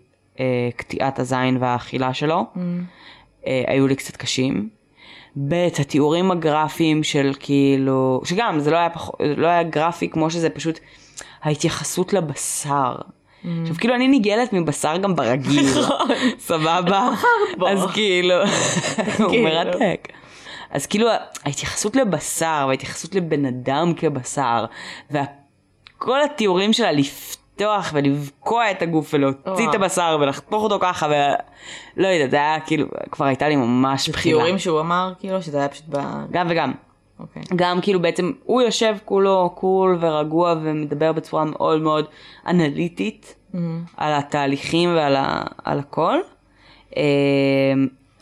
קטיעת 0.75 1.19
הזין 1.19 1.57
והאכילה 1.59 2.13
שלו, 2.13 2.45
אה, 3.47 3.63
היו 3.67 3.87
לי 3.87 3.95
קצת 3.95 4.17
קשים. 4.17 4.69
ב', 5.37 5.53
התיאורים 5.79 6.31
הגרפיים 6.31 7.03
של 7.03 7.31
כאילו, 7.39 8.21
שגם 8.25 8.59
זה 8.59 8.71
לא 8.71 8.77
היה, 8.77 8.89
פח, 8.89 9.09
לא 9.37 9.47
היה 9.47 9.63
גרפי 9.63 10.09
כמו 10.09 10.29
שזה 10.29 10.49
פשוט 10.49 10.79
ההתייחסות 11.43 12.13
לבשר. 12.13 12.95
עכשיו 13.61 13.75
כאילו 13.75 13.95
אני 13.95 14.07
ניגלת 14.07 14.53
מבשר 14.53 14.97
גם 14.97 15.15
ברגיל, 15.15 15.65
סבבה? 16.47 17.09
בו. 17.57 17.67
אז 17.67 17.85
כאילו, 17.93 18.35
הוא 19.19 19.29
כאילו. 19.29 19.43
מרתק. 19.43 20.07
אז 20.71 20.85
כאילו 20.85 21.07
ההתייחסות 21.45 21.95
לבשר 21.95 22.65
וההתייחסות 22.67 23.15
לבן 23.15 23.45
אדם 23.45 23.93
כבשר 23.97 24.65
וכל 25.11 26.21
התיאורים 26.21 26.73
שלה 26.73 26.91
לפתוח 27.59 27.91
ולבקוע 27.93 28.71
את 28.71 28.81
הגוף 28.81 29.13
ולהוציא. 29.13 29.69
את 29.69 29.75
הבשר 29.75 30.17
ולחתוך 30.21 30.63
אותו 30.63 30.77
ככה 30.81 31.07
ולא 31.07 32.07
יודעת 32.07 32.31
זה 32.31 32.37
היה 32.37 32.59
כאילו 32.59 32.87
כבר 33.11 33.25
הייתה 33.25 33.49
לי 33.49 33.55
ממש 33.55 34.09
בחילה. 34.09 34.35
תיאורים 34.35 34.59
שהוא 34.59 34.79
אמר, 34.79 35.13
כאילו, 35.19 35.41
שזה 35.41 35.57
היה 35.57 35.67
פשוט 35.67 35.85
ב... 35.89 35.97
גם 36.31 36.47
וגם. 36.49 36.71
אוקיי. 37.19 37.41
גם 37.55 37.81
כאילו 37.81 38.01
בעצם 38.01 38.31
הוא 38.43 38.61
יושב 38.61 38.95
כולו 39.05 39.49
קול 39.55 39.97
ורגוע 40.01 40.55
ומדבר 40.61 41.11
בצורה 41.11 41.45
מאוד 41.45 41.81
מאוד 41.81 42.05
אנליטית 42.47 43.35
על 43.97 44.13
התהליכים 44.13 44.89
ועל 44.95 45.15
ה, 45.15 45.41
על 45.63 45.79
הכל. 45.79 46.17
אה, 46.97 47.03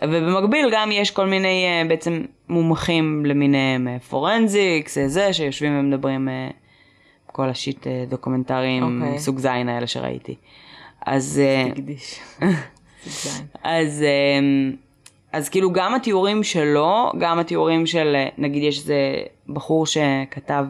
ובמקביל 0.01 0.69
גם 0.71 0.91
יש 0.91 1.11
כל 1.11 1.25
מיני 1.25 1.65
אה, 1.65 1.88
בעצם 1.89 2.21
מומחים 2.49 3.25
למיניהם 3.25 3.88
אה, 3.88 3.99
פורנזיקס, 3.99 4.97
אה, 4.97 5.07
זה 5.07 5.33
שיושבים 5.33 5.79
ומדברים 5.79 6.29
אה, 6.29 6.49
כל 7.38 7.49
השיט 7.49 7.88
אה, 7.88 8.05
דוקומנטריים 8.09 9.01
אוקיי. 9.01 9.19
סוג 9.19 9.39
זין 9.39 9.69
האלה 9.69 9.88
שראיתי. 9.88 10.35
אז 11.05 11.41
אה, 11.43 11.71
תקדיש. 11.71 12.19
אז, 13.63 14.03
אמ, 14.03 14.75
אז 15.33 15.49
כאילו 15.49 15.71
גם 15.71 15.95
התיאורים 15.95 16.43
שלו, 16.43 17.11
גם 17.19 17.39
התיאורים 17.39 17.85
של, 17.85 18.15
אה, 18.15 18.27
נגיד 18.38 18.63
יש 18.63 18.79
איזה 18.79 19.15
בחור 19.49 19.85
שכתב 19.85 20.65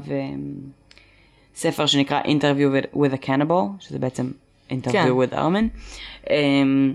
ספר 1.55 1.85
שנקרא 1.85 2.21
Interview 2.21 2.95
with, 2.95 2.97
with 2.97 3.23
a 3.23 3.25
Cannibal, 3.25 3.63
שזה 3.79 3.99
בעצם 3.99 4.31
Interview 4.69 4.91
כן. 4.91 5.07
with 5.07 5.33
Armin. 5.33 5.79
אמ, 6.29 6.93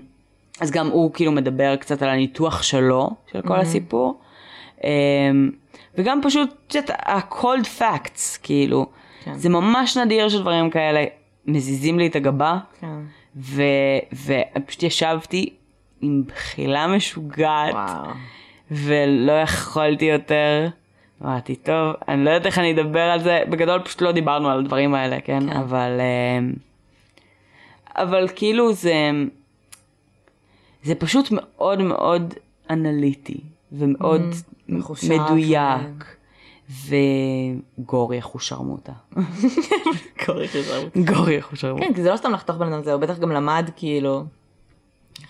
אז 0.61 0.71
גם 0.71 0.87
הוא 0.87 1.13
כאילו 1.13 1.31
מדבר 1.31 1.75
קצת 1.75 2.01
על 2.01 2.09
הניתוח 2.09 2.63
שלו, 2.63 3.09
של 3.31 3.41
כל 3.41 3.59
הסיפור. 3.59 4.19
אמ, 4.83 4.89
וגם 5.97 6.19
פשוט, 6.23 6.75
את 6.79 6.89
ה-cold 6.89 7.79
facts, 7.79 8.39
כאילו, 8.43 8.85
כן. 9.23 9.33
זה 9.33 9.49
ממש 9.49 9.97
נדיר 9.97 10.29
שדברים 10.29 10.69
כאלה 10.69 11.03
מזיזים 11.45 11.99
לי 11.99 12.07
את 12.07 12.15
הגבה. 12.15 12.57
כן. 12.79 12.99
ו... 13.35 13.61
ופשוט 14.13 14.83
ישבתי 14.83 15.49
עם 16.01 16.23
בחילה 16.27 16.87
משוגעת, 16.87 17.73
וואו. 17.73 18.11
ולא 18.71 19.31
יכולתי 19.31 20.05
יותר. 20.05 20.67
אמרתי, 21.23 21.55
טוב, 21.55 21.93
אני 22.07 22.25
לא 22.25 22.29
יודעת 22.29 22.45
איך 22.45 22.59
אני 22.59 22.73
אדבר 22.73 22.99
על 22.99 23.19
זה, 23.19 23.39
בגדול 23.49 23.79
פשוט 23.79 24.01
לא 24.01 24.11
דיברנו 24.11 24.49
על 24.49 24.59
הדברים 24.59 24.95
האלה, 24.95 25.21
כן? 25.21 25.39
כן. 25.49 25.57
אבל... 25.57 25.99
אמ, 26.39 26.53
אבל 27.95 28.27
כאילו 28.35 28.73
זה... 28.73 28.93
זה 30.83 30.95
פשוט 30.95 31.27
מאוד 31.31 31.81
מאוד 31.81 32.33
אנליטי, 32.69 33.37
ומאוד 33.71 34.21
מחושב, 34.69 35.13
מדויק, 35.13 36.15
וגורי 36.69 38.19
אחושרמוטה. 38.19 38.91
קורא 40.25 40.47
שזה 40.47 40.83
גורי 40.95 41.39
אחושרמוטה. 41.39 41.85
כן, 41.85 41.93
כי 41.93 42.03
זה 42.03 42.11
לא 42.11 42.17
סתם 42.17 42.31
לחתוך 42.31 42.55
בן 42.55 42.73
אדם, 42.73 42.83
זה 42.83 42.93
הוא 42.93 43.01
בטח 43.01 43.17
גם 43.17 43.31
למד 43.31 43.69
כאילו... 43.75 44.23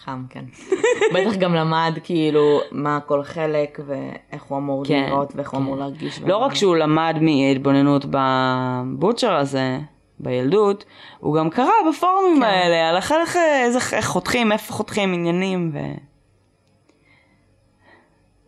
חם, 0.03 0.23
כן. 0.29 0.45
בטח 1.13 1.36
גם 1.36 1.55
למד 1.55 1.93
כאילו 2.03 2.59
מה 2.71 2.99
כל 3.05 3.23
חלק 3.23 3.79
ואיך 3.86 4.43
הוא 4.43 4.57
אמור 4.57 4.86
כן, 4.86 5.05
לראות 5.07 5.34
ואיך 5.36 5.49
הוא 5.49 5.57
כן. 5.57 5.63
אמור 5.63 5.77
להרגיש. 5.77 6.21
לא 6.21 6.38
רק 6.38 6.53
שהוא 6.53 6.75
למד 6.75 7.15
מהתבוננות 7.21 8.05
בבוטשר 8.09 9.36
הזה, 9.36 9.79
בילדות, 10.19 10.86
הוא 11.19 11.36
גם 11.36 11.49
קרא 11.49 11.71
בפורומים 11.89 12.38
כן. 12.38 12.43
האלה, 12.43 12.89
על 12.89 12.95
איך, 12.95 13.11
איך, 13.11 13.93
איך 13.93 14.05
חותכים, 14.07 14.51
איפה 14.51 14.73
חותכים 14.73 15.13
עניינים, 15.13 15.71
ו... 15.73 15.77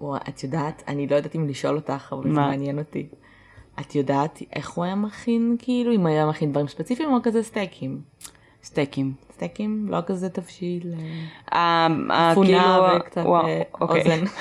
וואי, 0.01 0.19
את 0.29 0.43
יודעת, 0.43 0.83
אני 0.87 1.07
לא 1.07 1.15
יודעת 1.15 1.35
אם 1.35 1.47
לשאול 1.47 1.75
אותך, 1.75 2.13
אבל 2.13 2.23
זה 2.23 2.29
מה? 2.29 2.47
מעניין 2.47 2.79
אותי. 2.79 3.07
את 3.79 3.95
יודעת 3.95 4.39
איך 4.55 4.69
הוא 4.71 4.85
היה 4.85 4.95
מכין, 4.95 5.55
כאילו, 5.59 5.93
אם 5.95 6.05
היה 6.05 6.25
מכין 6.25 6.51
דברים 6.51 6.67
ספציפיים 6.67 7.13
או 7.13 7.17
כזה 7.23 7.43
סטייקים? 7.43 8.01
סטייקים. 8.63 9.13
סטייקים? 9.33 9.85
לא 9.89 9.97
כזה 10.05 10.29
תבשיל, 10.29 10.93
אה, 11.53 11.59
ה- 11.59 11.87
ה- 12.13 12.31
אפונה 12.31 12.47
כאילו- 12.47 12.99
וקצת 12.99 13.21
וואו, 13.25 13.45
אה, 13.47 13.61
אוקיי. 13.81 14.01
אוזן. 14.01 14.23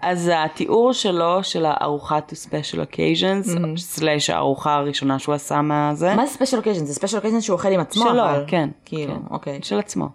אז 0.00 0.30
התיאור 0.34 0.92
שלו, 0.92 1.44
של 1.44 1.66
to 1.66 2.32
special 2.48 2.92
occasions, 2.92 3.48
slash 3.76 4.30
הארוחה 4.30 4.74
הראשונה 4.74 5.18
שהוא 5.18 5.34
עשה 5.34 5.62
מהזה, 5.62 6.14
מה 6.14 6.26
זה 6.26 6.32
special 6.32 6.56
occasion? 6.56 6.84
זה 6.84 6.94
special 6.94 7.16
occasion 7.16 7.40
שהוא 7.40 7.54
אוכל 7.56 7.68
עם 7.68 7.80
עצמו, 7.80 8.02
שלו, 8.04 8.24
אבל... 8.24 8.44
כן. 8.46 8.68
כאילו, 8.84 9.14
כן. 9.14 9.20
אוקיי. 9.30 9.58
של 9.62 9.78
עצמו. 9.78 10.08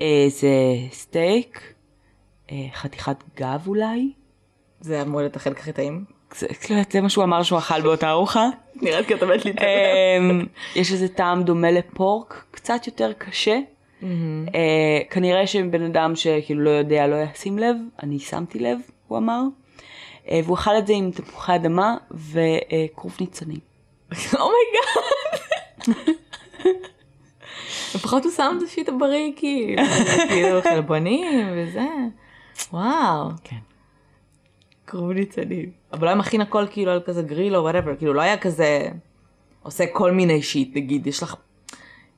אה, 0.00 0.26
זה 0.28 0.48
סטייק, 0.92 1.60
אה, 1.62 1.73
חתיכת 2.74 3.16
גב 3.36 3.64
אולי, 3.66 4.12
זה 4.80 5.02
אמור 5.02 5.20
להיות 5.20 5.36
החלק 5.36 5.58
הכי 5.60 5.72
טעים. 5.72 6.04
זה, 6.36 6.46
כאילו, 6.60 6.80
זה 6.92 7.00
מה 7.00 7.08
שהוא 7.08 7.24
אמר 7.24 7.42
שהוא 7.42 7.58
אכל 7.58 7.80
באותה 7.80 8.10
ארוחה. 8.10 8.48
נראה 8.82 9.00
לי 9.00 9.06
כתבת 9.06 9.44
לי 9.44 9.50
את 9.50 9.56
אמ, 9.60 10.46
יש 10.76 10.92
איזה 10.92 11.08
טעם 11.08 11.42
דומה 11.42 11.70
ל 11.70 11.82
pork, 11.82 12.44
קצת 12.50 12.86
יותר 12.86 13.12
קשה. 13.18 13.58
אה, 14.54 14.98
כנראה 15.10 15.46
שבן 15.46 15.82
אדם 15.82 16.16
שכאילו 16.16 16.64
לא 16.64 16.70
יודע 16.70 17.06
לא 17.06 17.16
ישים 17.16 17.58
לב, 17.58 17.76
אני 18.02 18.18
שמתי 18.18 18.58
לב, 18.58 18.78
הוא 19.08 19.18
אמר. 19.18 19.42
אה, 20.28 20.40
והוא 20.44 20.56
אכל 20.56 20.78
את 20.78 20.86
זה 20.86 20.92
עם 20.92 21.10
תפוחי 21.10 21.54
אדמה 21.54 21.96
וכרוב 22.10 23.16
ניצנים. 23.20 23.60
oh 24.32 24.48
my 24.48 24.63
god. 24.63 24.94
לפחות 27.94 28.24
הוא 28.24 28.32
שם 28.32 28.56
את 28.58 28.62
ה 28.62 28.67
shit 28.67 28.88
הבריא 28.88 29.32
כאילו, 29.36 29.82
כאילו 30.28 30.62
חלבונים 30.62 31.48
וזה. 31.56 31.86
וואו. 32.72 33.28
כן. 33.44 33.56
כרוב 34.86 35.12
ניצנים. 35.12 35.70
אבל 35.92 36.00
הוא 36.00 36.06
היה 36.08 36.14
מכין 36.14 36.40
הכל 36.40 36.64
כאילו 36.70 36.92
על 36.92 37.00
כזה 37.06 37.22
גריל 37.22 37.56
או 37.56 37.62
whatever, 37.62 37.96
כאילו 37.96 38.14
לא 38.14 38.20
היה 38.20 38.36
כזה 38.36 38.88
עושה 39.62 39.84
כל 39.92 40.10
מיני 40.12 40.42
shit, 40.42 40.76
נגיד, 40.76 41.06
יש 41.06 41.22
לך 41.22 41.34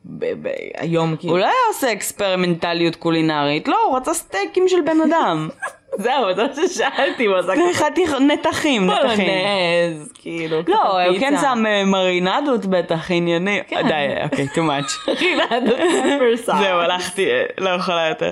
ב- 0.04 0.48
ב- 0.48 0.52
היום 0.76 1.16
כאילו. 1.16 1.32
הוא 1.32 1.38
לא 1.38 1.44
היה 1.44 1.54
עושה 1.68 1.92
אקספרימנטליות 1.92 2.96
קולינרית, 2.96 3.68
לא, 3.68 3.76
הוא 3.88 3.96
רצה 3.96 4.14
סטייקים 4.14 4.68
של 4.68 4.80
בן 4.86 5.00
אדם. 5.10 5.48
זהו, 6.02 6.34
זה 6.36 6.42
מה 6.42 6.68
ששאלתי, 6.68 7.24
הוא 7.24 7.36
עשה 7.36 7.52
חתיך, 7.74 8.14
נתחים, 8.14 8.86
נתחים. 8.90 9.16
פולנז, 9.26 10.12
כאילו. 10.14 10.56
לא, 10.68 11.02
הוא 11.04 11.18
כן. 11.20 11.34
שם 11.40 11.64
אה, 11.66 11.84
מרינדות 11.84 12.66
בטח, 12.66 13.10
ענייני. 13.10 13.60
כן. 13.68 13.88
די, 13.88 14.22
okay, 14.24 14.46
too 14.46 14.58
much. 14.58 15.10
סאוס. 16.36 16.58
זהו, 16.62 16.78
הלכתי, 16.78 17.30
אה, 17.30 17.44
לא 17.58 17.70
יכולה 17.70 18.08
יותר. 18.08 18.30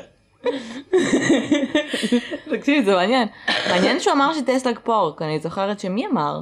תקשיבי, 2.51 2.85
זה 2.85 2.95
מעניין. 2.95 3.29
מעניין 3.69 4.01
שהוא 4.01 4.13
אמר 4.13 4.33
like 4.35 4.79
pork, 4.83 5.23
אני 5.23 5.39
זוכרת 5.39 5.81
שמי 5.81 6.07
אמר? 6.07 6.41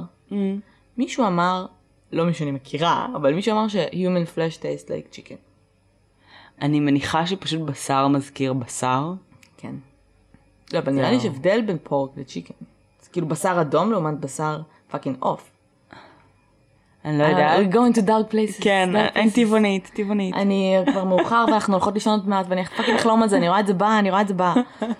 מישהו 0.97 1.27
אמר, 1.27 1.65
לא 2.11 2.25
מישהו 2.25 2.43
אני 2.43 2.51
מכירה, 2.51 3.07
אבל 3.15 3.33
מישהו 3.33 3.53
אמר 3.53 3.67
ש-human 3.67 4.35
flesh 4.35 4.57
taste 4.59 4.87
like 4.87 5.15
chicken. 5.15 5.37
אני 6.61 6.79
מניחה 6.79 7.27
שפשוט 7.27 7.61
בשר 7.61 8.07
מזכיר 8.07 8.53
בשר. 8.53 9.13
כן. 9.57 9.75
לא, 10.73 10.79
אבל 10.79 10.93
נראה 10.93 11.09
לי 11.09 11.15
יש 11.15 11.25
הבדל 11.25 11.61
בין 11.61 11.77
pork 11.83 12.11
ל 12.17 12.21
chicken. 12.21 12.53
זה 13.01 13.09
כאילו 13.09 13.27
בשר 13.27 13.61
אדום 13.61 13.91
לעומת 13.91 14.19
בשר 14.19 14.61
fucking 14.91 15.15
עוף. 15.19 15.49
אני 17.05 17.17
לא 17.19 17.23
יודעת. 17.23 17.59
Uh, 17.59 17.63
We're 17.63 17.75
going 17.75 17.97
to 17.99 18.01
dark 18.07 18.33
places. 18.33 18.63
כן, 18.63 18.89
dark 18.93 19.15
אין. 19.15 19.29
טבעונית, 19.29 19.91
טבעונית. 19.93 20.35
אני 20.35 20.77
כבר 20.91 21.03
מאוחר 21.03 21.45
ואנחנו 21.47 21.73
הולכות 21.73 21.93
לישון 21.93 22.13
עוד 22.13 22.29
מעט 22.29 22.45
ואני 22.49 22.65
fucking 22.65 22.97
לחלום 22.97 23.23
על 23.23 23.29
זה, 23.29 23.37
אני 23.37 23.49
רואה 23.49 23.59
את 23.59 23.67
זה 23.67 23.73
בא, 23.73 23.99
אני 23.99 24.09
רואה 24.09 24.21
את 24.21 24.27
זה 24.27 24.33
בא. 24.33 24.53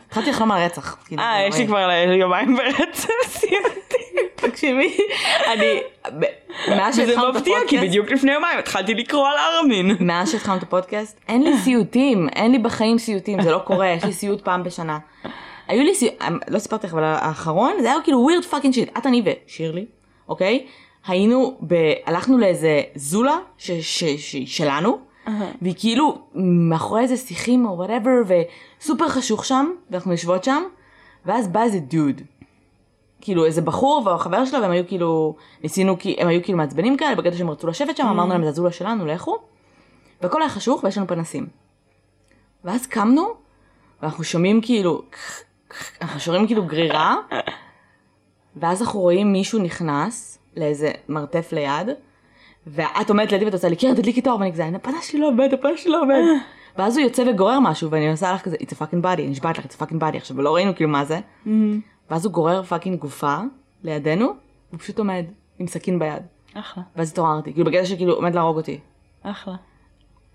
התחלתי 0.08 0.30
לחלום 0.30 0.52
על 0.52 0.64
רצח. 0.66 0.98
כאילו, 1.06 1.22
אה, 1.22 1.38
זה 1.42 1.48
יש 1.48 1.58
לי. 1.58 1.68
כבר 1.68 1.92
יומיים 2.20 2.56
ברצף 2.56 3.10
סיימתי. 3.40 3.94
תקשיבי, 4.36 4.98
אני, 5.54 5.80
מאז 6.70 7.00
וזה 7.00 7.08
שהתחלנו 7.08 7.30
את 7.30 7.36
מפתיע, 7.36 7.54
כי 7.54 7.60
הפודקאסט, 7.60 7.84
בדיוק 7.84 8.12
לפני 8.12 8.32
יומיים 8.32 8.60
התחלתי 8.60 8.94
לקרוא 8.94 9.28
על 9.28 9.36
ארמין. 9.38 9.96
מאז 10.00 10.32
שהתחלנו 10.32 10.58
את 10.58 10.64
הפודקאסט, 10.64 11.20
אין 11.28 11.44
לי 11.44 11.58
סיוטים, 11.58 12.30
אין 12.36 12.52
לי 12.52 12.60
בחיים 12.60 12.98
סיוטים, 12.98 13.42
זה 13.42 13.52
לא 13.52 13.58
קורה, 13.58 13.90
יש 13.90 14.04
לי 14.04 14.14
סיוט 14.14 14.42
פעם 14.42 14.64
בשנה. 14.64 14.98
היו 15.68 15.84
לי 15.84 15.96
סיוט, 15.96 16.14
לא 16.48 16.60
סיפרתי 16.60 16.88
לך, 16.88 16.94
אבל 16.94 17.04
האחרון 17.04 17.74
זה 17.82 17.92
היה 17.92 18.02
כאילו 18.04 18.20
weird 18.20 18.44
fucking 18.44 18.74
shit, 18.74 18.98
את 18.98 19.06
אני 19.06 19.24
ושירלי, 19.26 19.86
אוקיי? 20.30 20.66
היינו, 21.08 21.58
ב... 21.68 21.76
הלכנו 22.06 22.38
לאיזה 22.38 22.82
זולה 22.96 23.38
ש... 23.58 23.72
ש... 23.72 24.04
ש... 24.04 24.36
שלנו, 24.58 25.00
והיא 25.62 25.76
כאילו 25.78 26.18
מאחורי 26.36 27.02
איזה 27.02 27.18
שיחים 27.18 27.66
או 27.66 27.78
whatever, 27.78 28.22
וסופר 28.80 29.10
חשוך 29.10 29.46
שם, 29.46 29.72
ואנחנו 29.92 30.12
יושבות 30.12 30.44
שם, 30.44 30.64
ואז 31.26 31.48
בא 31.48 31.64
איזה 31.64 31.80
דוד. 31.80 32.22
כאילו 33.22 33.46
איזה 33.46 33.62
בחור 33.62 34.02
והחבר 34.06 34.46
שלו 34.46 34.62
והם 34.62 34.72
היו 34.72 34.88
כאילו 34.88 35.36
ניסינו 35.64 36.00
כי 36.00 36.16
הם 36.20 36.28
היו 36.28 36.44
כאילו 36.44 36.58
מעצבנים 36.58 36.98
כאלה 36.98 37.16
בקטע 37.16 37.38
שהם 37.38 37.50
רצו 37.50 37.68
לשבת 37.68 37.98
שם 37.98 38.08
אמרנו 38.08 38.30
להם 38.30 38.44
זה 38.44 38.50
הזולה 38.50 38.72
שלנו 38.72 39.06
לכו. 39.06 39.38
והכל 40.22 40.42
היה 40.42 40.50
חשוך 40.50 40.84
ויש 40.84 40.98
לנו 40.98 41.08
פנסים. 41.08 41.48
ואז 42.64 42.88
קמנו 42.88 43.34
ואנחנו 44.02 44.24
שומעים 44.24 44.62
כאילו 44.62 45.02
אנחנו 46.02 46.20
שומעים 46.20 46.48
כאילו 46.48 46.66
גרירה 46.66 47.16
ואז 48.56 48.82
אנחנו 48.82 49.00
רואים 49.00 49.34
מישהו 49.34 49.60
נכנס 49.60 50.40
לאיזה 50.58 50.92
מרתף 51.10 51.50
ליד 51.52 51.90
ואת 52.68 53.10
עומדת 53.10 53.32
לידי 53.32 53.46
ואת 53.46 53.54
עושה 53.54 53.70
לי 53.70 53.76
קרן 53.76 53.96
תדליקי 53.96 54.22
תור 54.22 54.40
ואני 54.40 54.54
כזה 54.54 54.66
הפנס 54.76 55.06
שלי 55.06 55.20
לא 55.20 55.28
עובד 55.28 55.50
הפנס 55.54 55.80
שלי 55.80 55.92
לא 55.92 56.02
עובד 56.02 56.22
ואז 56.78 56.98
הוא 56.98 57.04
יוצא 57.04 57.24
וגורר 57.28 57.60
משהו 57.60 57.92
ואני 57.92 58.12
עושה 58.12 58.34
לך 58.34 58.42
כזה 58.42 58.56
it's 58.56 58.74
a 58.74 58.76
fucking 58.76 59.04
body 59.04 59.20
אני 59.20 59.28
נשבעת 59.28 59.58
לך 59.58 59.66
it's 59.66 59.76
a 59.82 59.84
fucking 59.84 60.00
body 60.02 60.18
עכשיו 60.18 60.42
לא 60.42 60.56
ראינו 60.56 60.76
כאילו 60.76 60.90
מה 60.90 61.06
זה 61.06 61.20
ואז 62.10 62.26
הוא 62.26 62.34
גורר 62.34 62.64
fucking 62.64 63.00
גופה 63.00 63.38
לידינו, 63.84 64.26
הוא 64.72 64.80
פשוט 64.80 65.00
עומד 65.00 65.26
עם 65.60 65.68
סכין 65.68 66.00
ביד. 66.00 66.24
אחלה, 66.54 66.84
ואז 66.96 67.12
התעוררתי, 67.12 67.54
כאילו 67.54 67.66
בקטע 67.66 67.86
שכאילו 67.86 68.14
עומד 68.14 68.36
להרוג 68.36 68.58
אותי. 68.58 68.80
אחלה. 69.24 69.54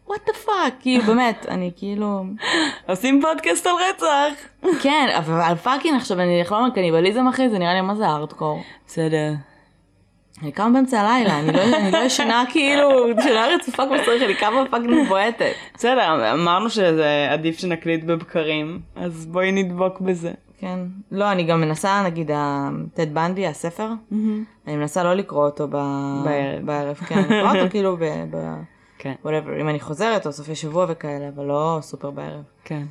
what 0.07 0.21
the 0.27 0.33
fuck, 0.33 0.75
כאילו 0.81 1.05
באמת, 1.05 1.47
אני 1.49 1.71
כאילו... 1.77 2.25
עושים 2.89 3.23
פודקאסט 3.23 3.67
על 3.67 3.73
רצח. 3.91 4.49
כן, 4.83 5.09
אבל 5.17 5.55
fucking 5.55 5.97
עכשיו 5.97 6.21
אני 6.21 6.43
אחלום 6.43 6.65
על 6.65 6.71
קניבליזם 6.71 7.29
אחי, 7.29 7.49
זה 7.49 7.59
נראה 7.59 7.75
לי 7.75 7.81
מה 7.81 7.95
זה 7.95 8.07
הארדקור. 8.07 8.61
בסדר. 8.87 9.33
אני 10.43 10.53
קמה 10.53 10.71
באמצע 10.71 11.01
הלילה, 11.01 11.39
אני 11.39 11.53
לא, 11.53 11.63
אני 11.77 11.93
לא 11.93 11.99
ישנה 11.99 12.45
כאילו, 12.51 12.89
שינה 13.23 13.47
רצופה 13.47 13.87
כמו 13.87 13.99
שצריך, 13.99 14.23
אני 14.23 14.35
קמה 14.35 14.65
פאקינג 14.71 14.91
מבועטת. 15.05 15.53
בסדר, 15.75 16.33
אמרנו 16.35 16.71
שזה 16.71 17.27
עדיף 17.31 17.59
שנקליט 17.59 18.05
בבקרים, 18.05 18.81
אז 18.97 19.27
בואי 19.27 19.53
נדבוק 19.53 20.01
בזה. 20.01 20.33
כן. 20.59 20.79
לא, 21.13 21.33
אני 21.33 21.45
גם 21.45 21.61
מנסה, 21.61 22.03
נגיד, 22.05 22.31
טד 22.95 23.15
באנדי, 23.15 23.47
הספר, 23.47 23.89
אני 24.67 24.77
מנסה 24.77 25.05
לא 25.05 25.15
לקרוא 25.15 25.45
אותו 25.45 25.69
ב... 25.69 25.73
בערב. 26.25 26.67
בערב, 26.67 26.97
כן. 26.97 27.19
אני 27.19 27.43
קורא 27.43 27.59
אותו 27.59 27.71
כאילו 27.71 27.97
ב... 27.97 28.05
ב... 28.31 28.55
כן, 28.99 29.15
whatever, 29.25 29.61
אם 29.61 29.69
אני 29.69 29.81
חוזרת 29.81 30.27
או 30.27 30.33
סופי 30.33 30.55
שבוע 30.55 30.87
וכאלה, 30.89 31.29
אבל 31.29 31.45
לא 31.45 31.79
סופר 31.81 32.11
בערב. 32.11 32.43
כן, 32.65 32.83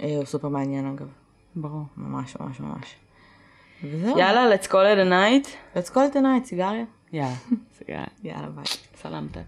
אה, 0.00 0.16
הוא 0.16 0.24
סופר 0.24 0.48
מעניין 0.48 0.86
אגב, 0.86 1.06
ברור. 1.56 1.84
ממש 1.96 2.36
ממש 2.40 2.60
ממש. 2.60 2.94
וזהו, 3.83 4.19
יאללה, 4.19 4.55
let's 4.55 4.67
call 4.67 4.71
it 4.71 4.99
a 4.99 5.09
night. 5.09 5.47
let's 5.77 5.89
call 5.93 6.13
it 6.13 6.15
a 6.15 6.19
night, 6.19 6.45
סיגריה? 6.45 6.83
יאללה, 7.13 7.33
סגר. 7.79 8.03
יאללה 8.23 8.47
ביי. 8.47 8.65
סלמתק. 9.01 9.41